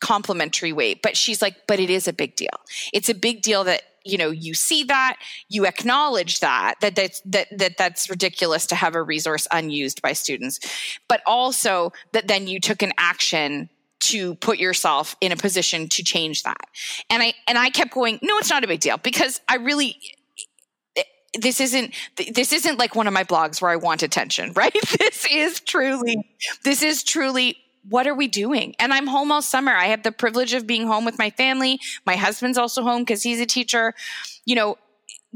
[0.00, 2.48] complimentary way, but she's like, but it is a big deal.
[2.92, 5.18] It's a big deal that you know you see that
[5.50, 10.14] you acknowledge that that that's that, that that's ridiculous to have a resource unused by
[10.14, 10.58] students
[11.06, 13.68] but also that then you took an action
[14.00, 16.66] to put yourself in a position to change that.
[17.08, 19.96] And I and I kept going, no, it's not a big deal because I really
[21.38, 24.74] this isn't this isn't like one of my blogs where I want attention, right?
[24.98, 26.24] This is truly
[26.64, 27.56] this is truly
[27.88, 28.74] what are we doing?
[28.78, 29.72] And I'm home all summer.
[29.72, 31.80] I have the privilege of being home with my family.
[32.04, 33.94] My husband's also home because he's a teacher.
[34.44, 34.78] You know,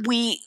[0.06, 0.40] we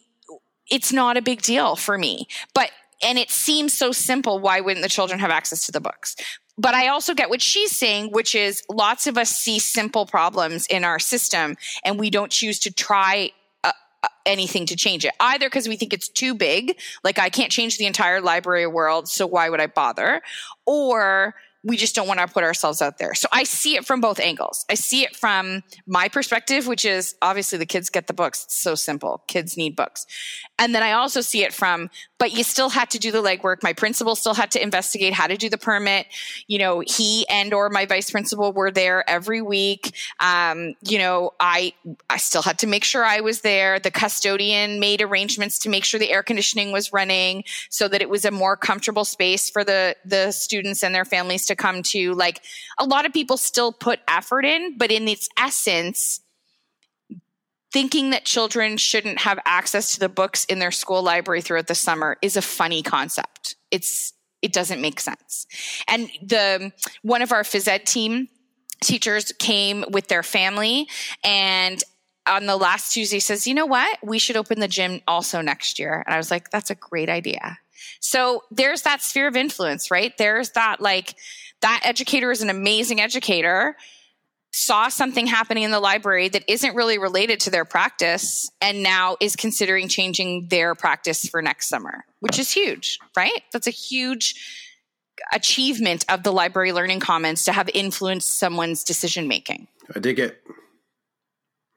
[0.69, 2.27] it's not a big deal for me.
[2.53, 2.72] But
[3.03, 4.39] and it seems so simple.
[4.39, 6.15] Why wouldn't the children have access to the books?
[6.57, 10.65] But I also get what she's saying, which is lots of us see simple problems
[10.67, 13.31] in our system and we don't choose to try
[13.63, 13.71] uh,
[14.03, 17.51] uh anything to change it either because we think it's too big like i can't
[17.51, 20.21] change the entire library world so why would i bother?
[20.65, 21.34] or
[21.68, 23.14] we just don't want to put ourselves out there.
[23.14, 24.65] So I see it from both angles.
[24.69, 28.45] I see it from my perspective, which is obviously the kids get the books.
[28.45, 29.22] It's so simple.
[29.27, 30.07] Kids need books.
[30.57, 31.89] And then I also see it from,
[32.19, 33.64] but you still had to do the legwork.
[33.64, 36.07] My principal still had to investigate how to do the permit.
[36.48, 39.94] You know, he and or my vice principal were there every week.
[40.22, 41.73] Um, you know, I
[42.10, 43.77] I still had to make sure I was there.
[43.77, 48.10] The custodian made arrangements to make sure the air conditioning was running so that it
[48.10, 52.13] was a more comfortable space for the the students and their families to come to.
[52.13, 52.41] Like
[52.77, 56.21] a lot of people still put effort in, but in its essence,
[57.71, 61.75] thinking that children shouldn't have access to the books in their school library throughout the
[61.75, 63.55] summer is a funny concept.
[63.71, 65.47] It's it doesn't make sense.
[65.88, 66.71] And the
[67.01, 68.29] one of our phys ed team
[68.81, 70.88] teachers came with their family
[71.23, 71.84] and
[72.27, 73.97] on the last Tuesday says, "You know what?
[74.03, 77.09] We should open the gym also next year." And I was like, "That's a great
[77.09, 77.57] idea."
[77.99, 80.15] So there's that sphere of influence, right?
[80.17, 81.15] There's that like
[81.61, 83.75] that educator is an amazing educator
[84.53, 89.17] saw something happening in the library that isn't really related to their practice and now
[89.19, 93.43] is considering changing their practice for next summer, which is huge, right?
[93.53, 94.35] That's a huge
[95.31, 99.67] achievement of the library learning commons to have influenced someone's decision making.
[99.95, 100.41] I dig it.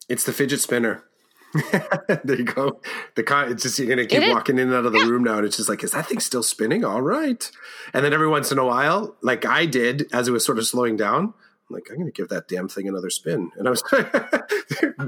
[0.08, 1.04] It's the fidget spinner.
[2.24, 2.80] there you go.
[3.16, 5.38] The con- it's just you're gonna keep walking in and out of the room now,
[5.38, 6.84] and it's just like, is that thing still spinning?
[6.84, 7.50] All right.
[7.92, 10.66] And then every once in a while, like I did, as it was sort of
[10.66, 11.34] slowing down,
[11.70, 13.50] I'm like, I'm going to give that damn thing another spin.
[13.56, 14.12] And I was like,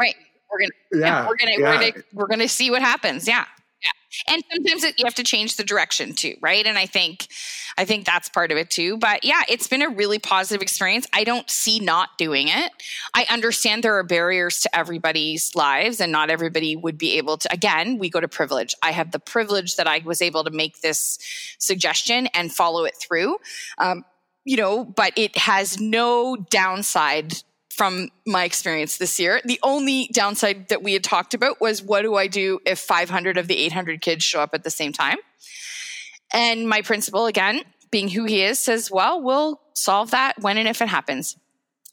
[0.00, 0.16] right.
[0.50, 1.58] We're gonna, yeah, yeah we're gonna, yeah.
[1.58, 3.28] we're gonna, we're gonna see what happens.
[3.28, 3.44] Yeah,
[3.82, 4.34] yeah.
[4.34, 6.66] And sometimes it, you have to change the direction too, right?
[6.66, 7.28] And I think,
[7.78, 8.96] I think that's part of it too.
[8.98, 11.06] But yeah, it's been a really positive experience.
[11.12, 12.72] I don't see not doing it.
[13.14, 17.52] I understand there are barriers to everybody's lives, and not everybody would be able to.
[17.52, 18.74] Again, we go to privilege.
[18.82, 21.18] I have the privilege that I was able to make this
[21.58, 23.36] suggestion and follow it through.
[23.78, 24.04] Um,
[24.44, 27.34] you know, but it has no downside
[27.80, 29.40] from my experience this year.
[29.42, 33.38] The only downside that we had talked about was what do I do if 500
[33.38, 35.16] of the 800 kids show up at the same time?
[36.30, 40.68] And my principal, again, being who he is, says, well, we'll solve that when and
[40.68, 41.38] if it happens.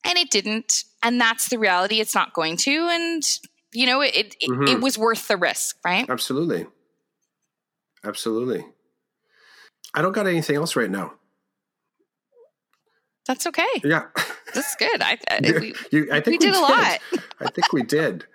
[0.04, 0.84] And it didn't.
[1.02, 2.02] And that's the reality.
[2.02, 2.90] It's not going to.
[2.92, 3.24] And,
[3.72, 4.68] you know, it, it, mm-hmm.
[4.68, 6.06] it was worth the risk, right?
[6.10, 6.68] Absolutely.
[8.04, 8.66] Absolutely.
[9.94, 11.14] I don't got anything else right now.
[13.28, 13.68] That's okay.
[13.84, 14.06] Yeah,
[14.54, 15.02] that's good.
[15.02, 17.00] I, I, we, you, I think we, we did, did, a lot.
[17.40, 18.26] I think we did.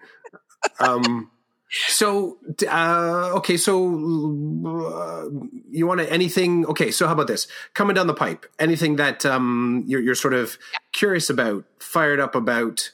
[0.79, 1.31] Um,
[1.71, 2.39] so
[2.69, 5.25] uh, okay, so uh,
[5.71, 6.67] you want to anything?
[6.67, 7.47] Okay, so how about this?
[7.75, 10.79] Coming down the pipe, anything that um, you're, you're sort of yeah.
[10.93, 12.91] curious about, fired up about,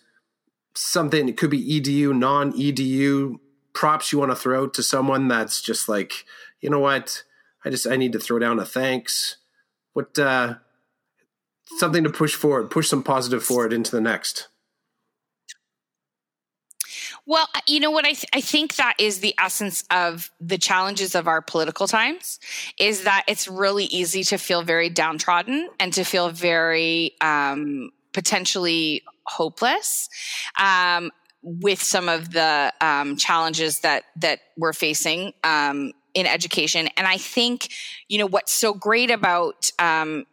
[0.79, 1.29] something.
[1.29, 3.39] It could be edu, non edu
[3.73, 6.25] props you want to throw to someone that's just like,
[6.61, 7.25] you know what?
[7.65, 9.37] I just I need to throw down a thanks.
[9.93, 10.55] What uh,
[11.77, 14.49] something to push forward, push some positive forward into the next.
[17.27, 18.07] Well, you know what?
[18.07, 22.41] I, th- I think that is the essence of the challenges of our political times
[22.79, 29.03] is that it's really easy to feel very downtrodden and to feel very um, potentially
[29.27, 30.09] hopeless.
[30.59, 31.11] Um,
[31.43, 37.17] with some of the um, challenges that that we're facing um, in education, and I
[37.17, 37.69] think
[38.09, 40.27] you know what's so great about um,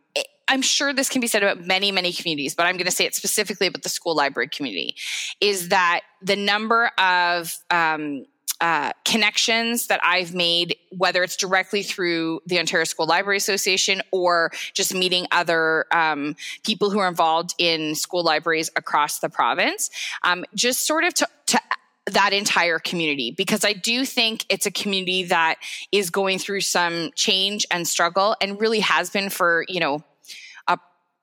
[0.47, 3.05] I'm sure this can be said about many, many communities, but I'm going to say
[3.05, 4.95] it specifically about the school library community,
[5.41, 8.25] is that the number of um,
[8.61, 14.51] uh, connections that I've made, whether it's directly through the Ontario School Library Association or
[14.73, 19.89] just meeting other um, people who are involved in school libraries across the province,
[20.23, 21.59] um, just sort of to, to
[22.07, 25.55] that entire community because I do think it's a community that
[25.91, 30.03] is going through some change and struggle and really has been for, you know,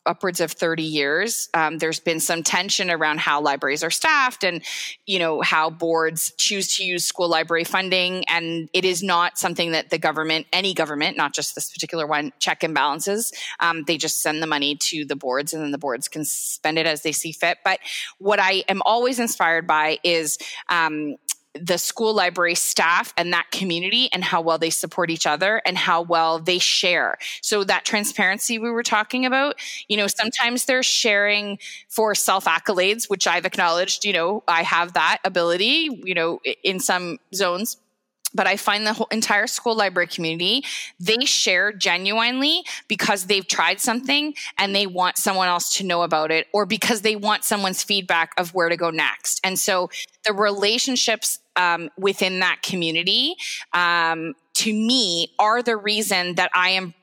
[0.06, 1.48] upwards of 30 years.
[1.54, 4.62] Um, there's been some tension around how libraries are staffed and,
[5.06, 8.24] you know, how boards choose to use school library funding.
[8.28, 12.32] And it is not something that the government, any government, not just this particular one,
[12.38, 13.32] check and balances.
[13.60, 16.78] Um, they just send the money to the boards and then the boards can spend
[16.78, 17.58] it as they see fit.
[17.64, 17.78] But
[18.18, 20.38] what I am always inspired by is,
[20.68, 21.16] um,
[21.54, 25.76] the school library staff and that community and how well they support each other and
[25.76, 27.18] how well they share.
[27.42, 29.56] So that transparency we were talking about,
[29.88, 31.58] you know, sometimes they're sharing
[31.88, 36.80] for self accolades, which I've acknowledged, you know, I have that ability, you know, in
[36.80, 37.76] some zones
[38.34, 40.64] but I find the whole entire school library community,
[40.98, 46.30] they share genuinely because they've tried something and they want someone else to know about
[46.30, 49.40] it or because they want someone's feedback of where to go next.
[49.44, 49.90] And so
[50.24, 53.36] the relationships um, within that community,
[53.72, 56.94] um, to me, are the reason that I am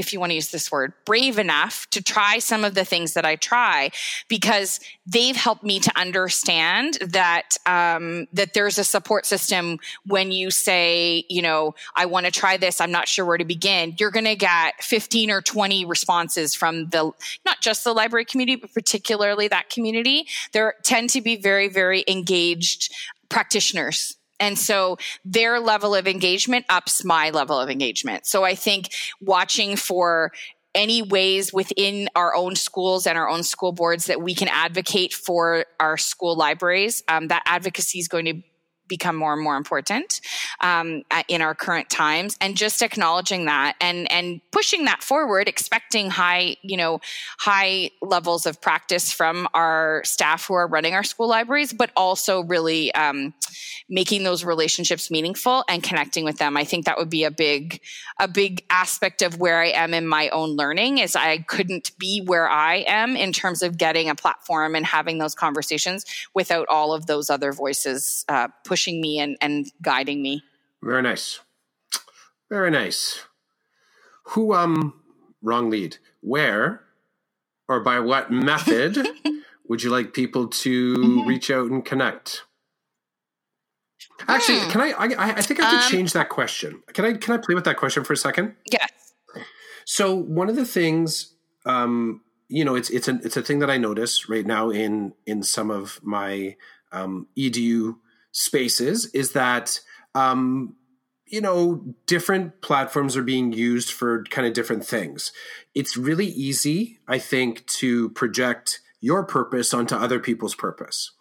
[0.00, 3.12] if you want to use this word, brave enough to try some of the things
[3.12, 3.90] that I try
[4.28, 10.50] because they've helped me to understand that um, that there's a support system when you
[10.50, 13.94] say, you know, I want to try this, I'm not sure where to begin.
[13.98, 17.12] You're going to get 15 or 20 responses from the
[17.44, 20.26] not just the library community, but particularly that community.
[20.52, 22.90] There tend to be very, very engaged
[23.30, 28.26] practitioners and so their level of engagement ups my level of engagement.
[28.26, 28.88] So I think
[29.20, 30.32] watching for
[30.74, 35.12] any ways within our own schools and our own school boards that we can advocate
[35.12, 38.42] for our school libraries, um, that advocacy is going to
[38.90, 40.20] become more and more important
[40.60, 46.10] um, in our current times and just acknowledging that and and pushing that forward expecting
[46.10, 47.00] high you know
[47.38, 52.42] high levels of practice from our staff who are running our school libraries but also
[52.42, 53.32] really um,
[53.88, 56.56] making those relationships meaningful and connecting with them.
[56.56, 57.80] I think that would be a big
[58.18, 62.22] a big aspect of where i am in my own learning is i couldn't be
[62.24, 66.04] where i am in terms of getting a platform and having those conversations
[66.34, 70.42] without all of those other voices uh, pushing pushing me and, and guiding me.
[70.82, 71.40] Very nice.
[72.48, 73.26] Very nice.
[74.28, 74.94] Who, um,
[75.42, 75.98] wrong lead.
[76.22, 76.82] Where
[77.68, 79.06] or by what method
[79.68, 81.28] would you like people to mm-hmm.
[81.28, 82.42] reach out and connect?
[84.28, 84.70] Actually, hmm.
[84.70, 85.30] can I, I?
[85.36, 86.82] I think I have to um, change that question.
[86.92, 87.14] Can I?
[87.14, 88.54] Can I play with that question for a second?
[88.70, 88.90] Yes.
[89.86, 91.32] So one of the things,
[91.64, 95.14] um, you know, it's it's a it's a thing that I notice right now in
[95.26, 96.56] in some of my
[96.92, 97.96] um, edu
[98.32, 99.80] spaces is that
[100.14, 100.76] um,
[101.26, 105.32] you know different platforms are being used for kind of different things.
[105.74, 111.12] It's really easy i think to project your purpose onto other people's purpose.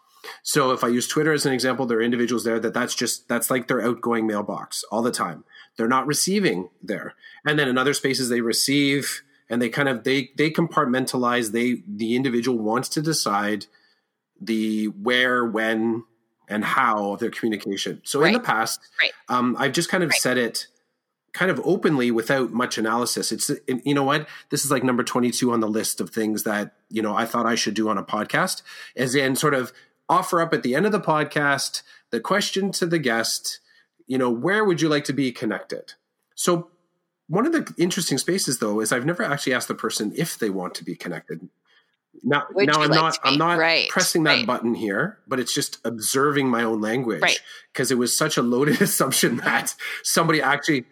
[0.44, 3.28] So if i use twitter as an example there are individuals there that that's just
[3.28, 5.44] that's like their outgoing mailbox all the time.
[5.78, 7.16] They're not receiving there.
[7.46, 11.84] And then in other spaces they receive and they kind of they they compartmentalize they
[11.88, 13.66] the individual wants to decide
[14.42, 16.04] the where when
[16.50, 18.02] and how their communication.
[18.04, 18.28] So right.
[18.28, 19.12] in the past, right.
[19.30, 20.20] um, I've just kind of right.
[20.20, 20.68] said it
[21.32, 23.32] kind of openly without much analysis.
[23.32, 23.52] It's
[23.86, 26.74] you know what this is like number twenty two on the list of things that
[26.90, 28.62] you know I thought I should do on a podcast,
[28.96, 29.72] as in sort of
[30.10, 33.60] offer up at the end of the podcast the question to the guest.
[34.08, 35.94] You know, where would you like to be connected?
[36.34, 36.70] So
[37.28, 40.50] one of the interesting spaces though is I've never actually asked the person if they
[40.50, 41.48] want to be connected
[42.24, 44.48] now, now I'm like not I'm not right, pressing that right.
[44.48, 47.22] button here, but it's just observing my own language
[47.72, 47.96] because right.
[47.96, 50.86] it was such a loaded assumption that somebody actually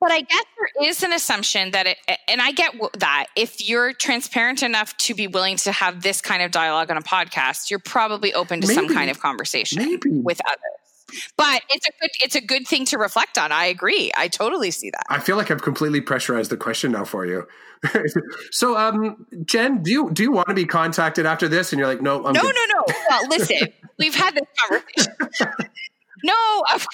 [0.00, 1.98] but I guess there is an assumption that it,
[2.28, 6.40] and I get that if you're transparent enough to be willing to have this kind
[6.40, 10.10] of dialogue on a podcast, you're probably open to maybe, some kind of conversation maybe.
[10.10, 10.87] with others
[11.36, 13.52] but it's a good it's a good thing to reflect on.
[13.52, 14.10] I agree.
[14.16, 15.04] I totally see that.
[15.08, 17.46] I feel like I've completely pressurized the question now for you.
[18.50, 21.72] so, um, Jen, do you do you want to be contacted after this?
[21.72, 22.54] And you're like, no, I'm no, good.
[22.54, 22.94] no, no.
[23.08, 23.68] Well, listen.
[23.98, 25.70] we've had this conversation.
[26.24, 26.86] no, of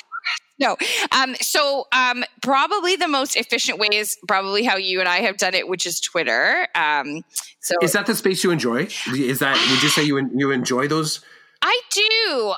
[0.58, 0.76] no.
[1.12, 5.36] Um, so um, probably the most efficient way is probably how you and I have
[5.36, 6.68] done it, which is Twitter.
[6.74, 7.22] Um,
[7.60, 8.88] so is that the space you enjoy?
[9.14, 11.20] Is that would you say you you enjoy those?
[11.62, 12.02] I do.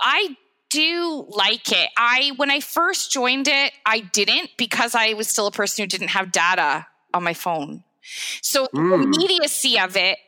[0.00, 0.36] I
[0.76, 1.88] do like it.
[1.96, 5.86] I when I first joined it, I didn't because I was still a person who
[5.86, 7.82] didn't have data on my phone.
[8.42, 8.90] So mm.
[8.90, 10.18] the immediacy of it,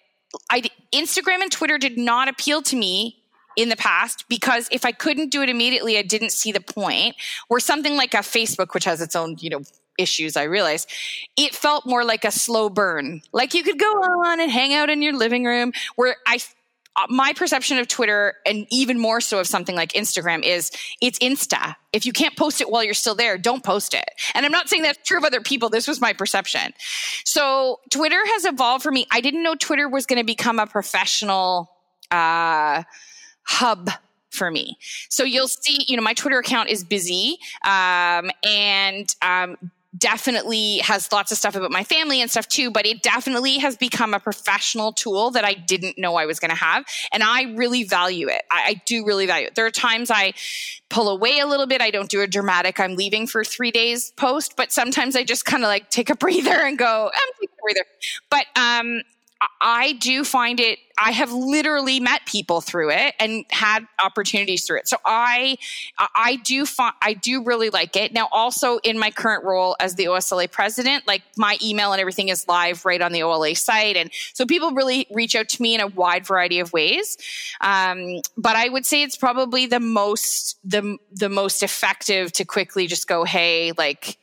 [0.51, 0.63] I
[0.93, 3.23] Instagram and Twitter did not appeal to me
[3.57, 7.17] in the past because if I couldn't do it immediately, I didn't see the point.
[7.51, 9.63] Or something like a Facebook, which has its own, you know,
[9.99, 10.89] issues, I realized,
[11.37, 13.21] it felt more like a slow burn.
[13.33, 16.39] Like you could go on and hang out in your living room where I
[17.09, 20.71] my perception of Twitter and even more so of something like Instagram is
[21.01, 21.77] it's Insta.
[21.93, 24.09] If you can't post it while you're still there, don't post it.
[24.35, 25.71] And I'm not saying that's true of other people.
[25.71, 26.73] This was my perception.
[27.25, 29.07] So Twitter has evolved for me.
[29.11, 31.71] I didn't know Twitter was going to become a professional
[32.11, 32.83] uh,
[33.45, 33.91] hub
[34.31, 34.79] for me.
[35.09, 39.57] So you'll see, you know, my Twitter account is busy, um, and um,
[39.99, 43.77] definitely has lots of stuff about my family and stuff too, but it definitely has
[43.77, 46.85] become a professional tool that I didn't know I was going to have.
[47.13, 48.43] And I really value it.
[48.51, 49.55] I, I, do really value it.
[49.55, 50.35] There are times I
[50.89, 51.83] pull away a little bit.
[51.83, 55.45] I don't do a dramatic, I'm leaving for three days post, but sometimes I just
[55.45, 57.85] kind of like take a breather and go, I'm taking a breather.
[58.31, 59.03] But, um,
[59.61, 64.79] I do find it, I have literally met people through it and had opportunities through
[64.79, 64.89] it.
[64.89, 65.59] So I,
[66.15, 68.13] I do find, I do really like it.
[68.13, 72.29] Now, also in my current role as the OSLA president, like my email and everything
[72.29, 73.97] is live right on the OLA site.
[73.97, 77.17] And so people really reach out to me in a wide variety of ways.
[77.61, 82.89] Um, but I would say it's probably the most, the, the most effective to quickly
[82.89, 84.19] just go, Hey, like,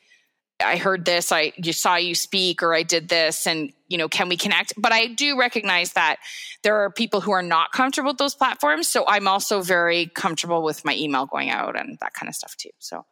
[0.63, 4.07] I heard this, I you saw you speak, or I did this, and you know,
[4.09, 4.73] can we connect?
[4.77, 6.17] But I do recognize that
[6.63, 8.87] there are people who are not comfortable with those platforms.
[8.87, 12.55] So I'm also very comfortable with my email going out and that kind of stuff
[12.57, 12.71] too.
[12.79, 13.05] So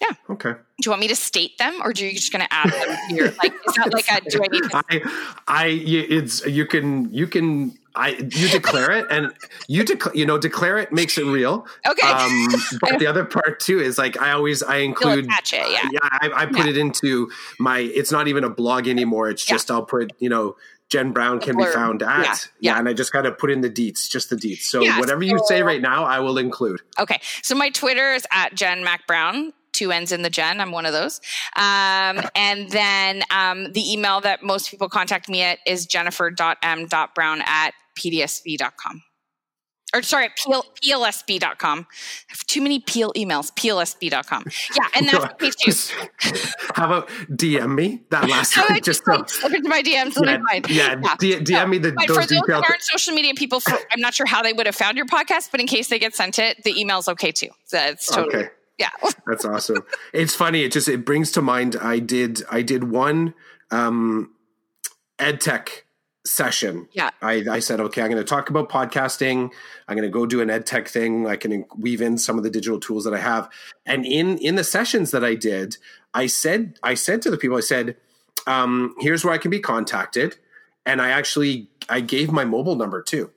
[0.00, 0.14] yeah.
[0.28, 0.50] Okay.
[0.52, 2.98] Do you want me to state them, or do you just going to add them
[3.10, 3.32] here?
[3.42, 4.28] Like, is that like a?
[4.28, 4.64] Do I need?
[4.64, 4.82] To-
[5.46, 9.32] I, I, it's you can you can I you declare it and
[9.68, 11.66] you declare you know declare it makes it real.
[11.86, 12.06] Okay.
[12.06, 12.48] Um,
[12.80, 15.88] but the other part too is like I always I include it, yeah.
[15.92, 16.68] yeah I, I put yeah.
[16.68, 19.30] it into my it's not even a blog anymore.
[19.30, 19.76] It's just yeah.
[19.76, 20.56] I'll put you know
[20.88, 22.78] Jen Brown can be found at yeah, yeah.
[22.78, 24.62] and I just kind of put in the deets, just the deets.
[24.62, 26.80] So whatever you say right now, I will include.
[26.98, 27.20] Okay.
[27.42, 30.60] So my Twitter is at Jen Mac Brown two N's in the Jen.
[30.60, 31.20] I'm one of those.
[31.56, 37.74] Um, and then um, the email that most people contact me at is jennifer.m.brown at
[37.98, 39.02] pdsb.com.
[39.94, 41.78] Or sorry, PL, plsb.com.
[41.88, 43.52] I have too many PL emails.
[43.54, 44.44] plsb.com.
[44.76, 46.48] Yeah, and that's the page two.
[46.74, 48.80] How about DM me that last one?
[48.82, 50.16] Just so, slip into my DMs.
[50.20, 50.38] Yeah,
[50.68, 51.16] yeah, yeah.
[51.20, 54.00] D- DM so, me the those for those who aren't social media people, for, I'm
[54.00, 56.40] not sure how they would have found your podcast, but in case they get sent
[56.40, 57.50] it, the email's okay too.
[57.66, 58.36] So it's totally.
[58.36, 58.48] Okay.
[58.78, 58.90] Yeah.
[59.26, 59.84] That's awesome.
[60.12, 60.62] It's funny.
[60.62, 63.34] It just it brings to mind I did I did one
[63.70, 64.32] um
[65.20, 65.84] ed tech
[66.26, 66.88] session.
[66.92, 67.10] Yeah.
[67.20, 69.50] I, I said, okay, I'm going to talk about podcasting.
[69.88, 71.26] I'm going to go do an ed tech thing.
[71.26, 73.48] I can weave in some of the digital tools that I have.
[73.86, 75.76] And in in the sessions that I did,
[76.14, 77.96] I said I said to the people, I said,
[78.46, 80.36] um, here's where I can be contacted.
[80.86, 83.30] And I actually I gave my mobile number too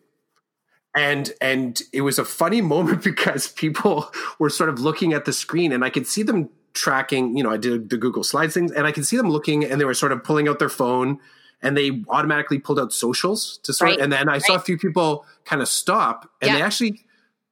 [0.98, 5.34] and and it was a funny moment because people were sort of looking at the
[5.34, 8.72] screen and i could see them tracking you know i did the google slides things
[8.72, 11.20] and i could see them looking and they were sort of pulling out their phone
[11.62, 14.00] and they automatically pulled out socials to sort right.
[14.00, 14.42] and then i right.
[14.44, 16.58] saw a few people kind of stop and yeah.
[16.58, 17.04] they actually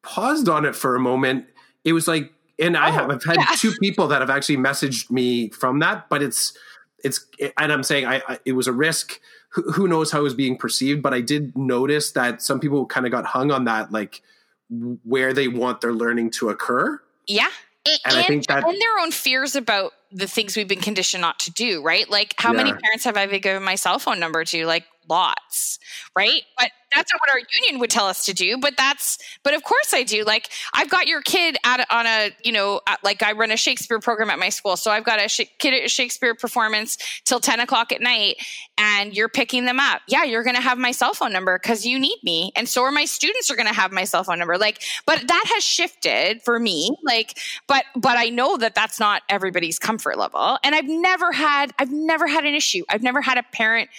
[0.03, 1.45] paused on it for a moment
[1.83, 3.45] it was like and oh, i have I've had yeah.
[3.55, 6.57] two people that have actually messaged me from that but it's
[7.03, 7.25] it's
[7.57, 9.19] and i'm saying I, I it was a risk
[9.55, 13.05] who knows how it was being perceived, but I did notice that some people kind
[13.05, 14.21] of got hung on that, like
[14.69, 17.01] where they want their learning to occur.
[17.27, 17.47] Yeah.
[17.85, 21.21] And, and I think that and their own fears about the things we've been conditioned
[21.21, 22.09] not to do, right?
[22.09, 22.63] Like how yeah.
[22.63, 24.65] many parents have I given my cell phone number to?
[24.65, 25.79] Like lots,
[26.15, 26.41] right?
[26.57, 29.63] But that's not what our union would tell us to do but that's but of
[29.63, 30.23] course i do.
[30.23, 33.57] Like i've got your kid at on a you know at, like i run a
[33.57, 36.97] shakespeare program at my school so i've got a sh- kid at a shakespeare performance
[37.25, 38.37] till 10 o'clock at night
[38.77, 40.01] and you're picking them up.
[40.07, 42.83] Yeah you're going to have my cell phone number because you need me and so
[42.83, 44.57] are my students are going to have my cell phone number.
[44.57, 47.37] Like but that has shifted for me like
[47.67, 51.91] but but i know that that's not everybody's comfort level and i've never had i've
[51.91, 52.83] never had an issue.
[52.89, 53.89] I've never had a parent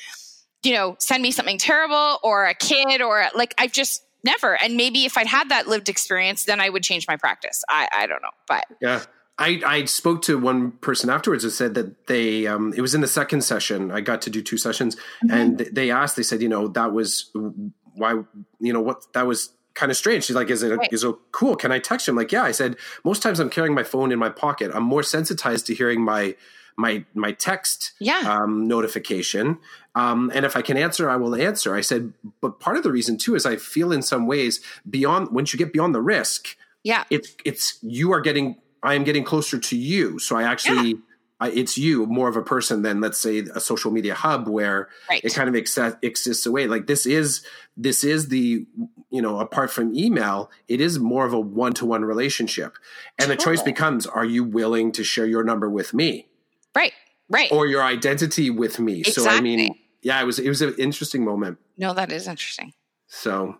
[0.67, 4.61] you know, send me something terrible or a kid or like I've just never.
[4.61, 7.65] And maybe if I'd had that lived experience, then I would change my practice.
[7.69, 9.03] I, I don't know, but yeah.
[9.39, 13.03] I, I spoke to one person afterwards who said that they um, it was in
[13.03, 13.91] the second session.
[13.91, 15.31] I got to do two sessions, mm-hmm.
[15.31, 16.17] and they asked.
[16.17, 17.31] They said, you know, that was
[17.95, 18.23] why
[18.61, 20.25] you know what that was kind of strange.
[20.25, 20.89] She's like, "Is it Right.
[20.91, 21.55] is it cool?
[21.55, 22.17] Can I text him?
[22.17, 24.71] Like, "Yeah." I said, "Most times I'm carrying my phone in my pocket.
[24.75, 26.35] I'm more sensitized to hearing my
[26.77, 28.20] my my text Yeah.
[28.27, 29.59] um, notification,
[29.94, 32.93] um, and if I can answer, I will answer." I said, "But part of the
[32.93, 36.57] reason too is I feel in some ways beyond once you get beyond the risk,
[36.82, 37.05] yeah.
[37.11, 40.19] it's it's you are getting I am getting closer to you.
[40.19, 40.98] So I actually."
[41.39, 44.89] I, it's you more of a person than let's say a social media hub where
[45.11, 45.23] Right.
[45.23, 47.44] it kind of exi- exists away like this is
[47.77, 48.65] this is the
[49.11, 52.78] you know apart from email it is more of a one-to-one relationship
[53.19, 56.27] and the choice becomes are you willing to share your number with me
[56.77, 56.93] right.
[57.28, 57.51] Right.
[57.51, 61.24] or your identity with me so i mean yeah it was it was an interesting
[61.24, 62.73] moment no, that is interesting.
[63.09, 63.57] so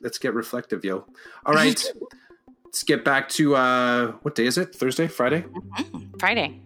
[0.00, 1.04] let's get reflective yo
[1.44, 1.82] all right
[2.64, 5.44] let's get back to uh what day is it thursday friday
[5.78, 6.60] Mm, Friday.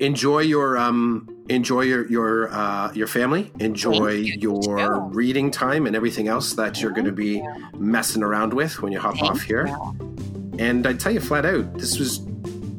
[0.00, 4.34] enjoy your um enjoy your your uh your family enjoy you.
[4.34, 5.00] You your too.
[5.20, 7.42] reading time and everything else that you're going to be
[7.78, 10.16] messing around with when you hop Thank off here you.
[10.58, 12.20] and i tell you flat out this was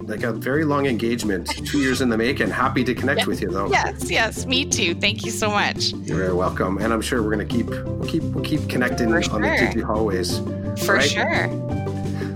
[0.07, 3.49] like a very long engagement two years in the making happy to connect with you
[3.49, 4.95] though Yes, yes, me too.
[4.95, 5.91] Thank you so much.
[5.91, 9.09] you're very welcome and i'm sure we're going to keep we'll keep we'll keep connecting
[9.09, 9.67] For on the sure.
[9.67, 10.39] DT hallways
[10.85, 11.09] For Right.
[11.09, 11.47] sure.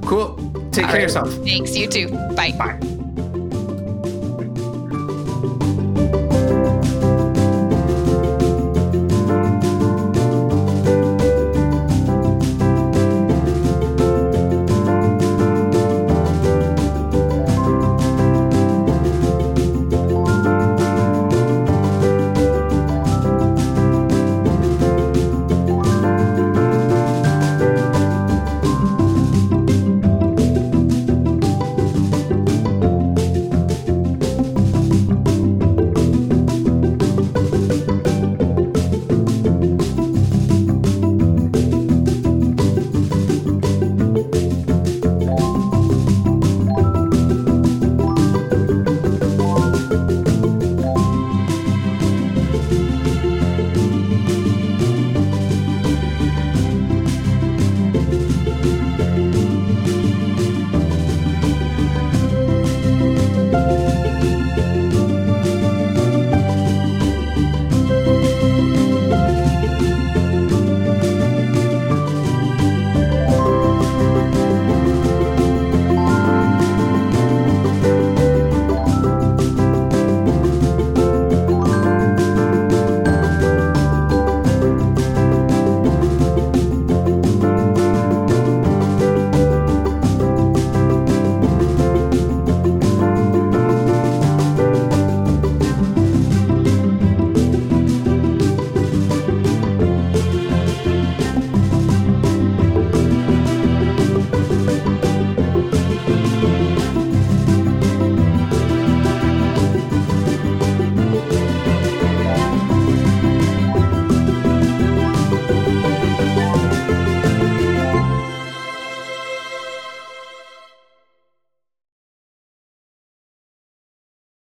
[0.05, 0.35] cool
[0.71, 0.95] take All care right.
[0.95, 1.75] of yourself Thanks.
[1.75, 2.09] You too.
[2.35, 2.51] Bye.
[2.57, 3.10] bye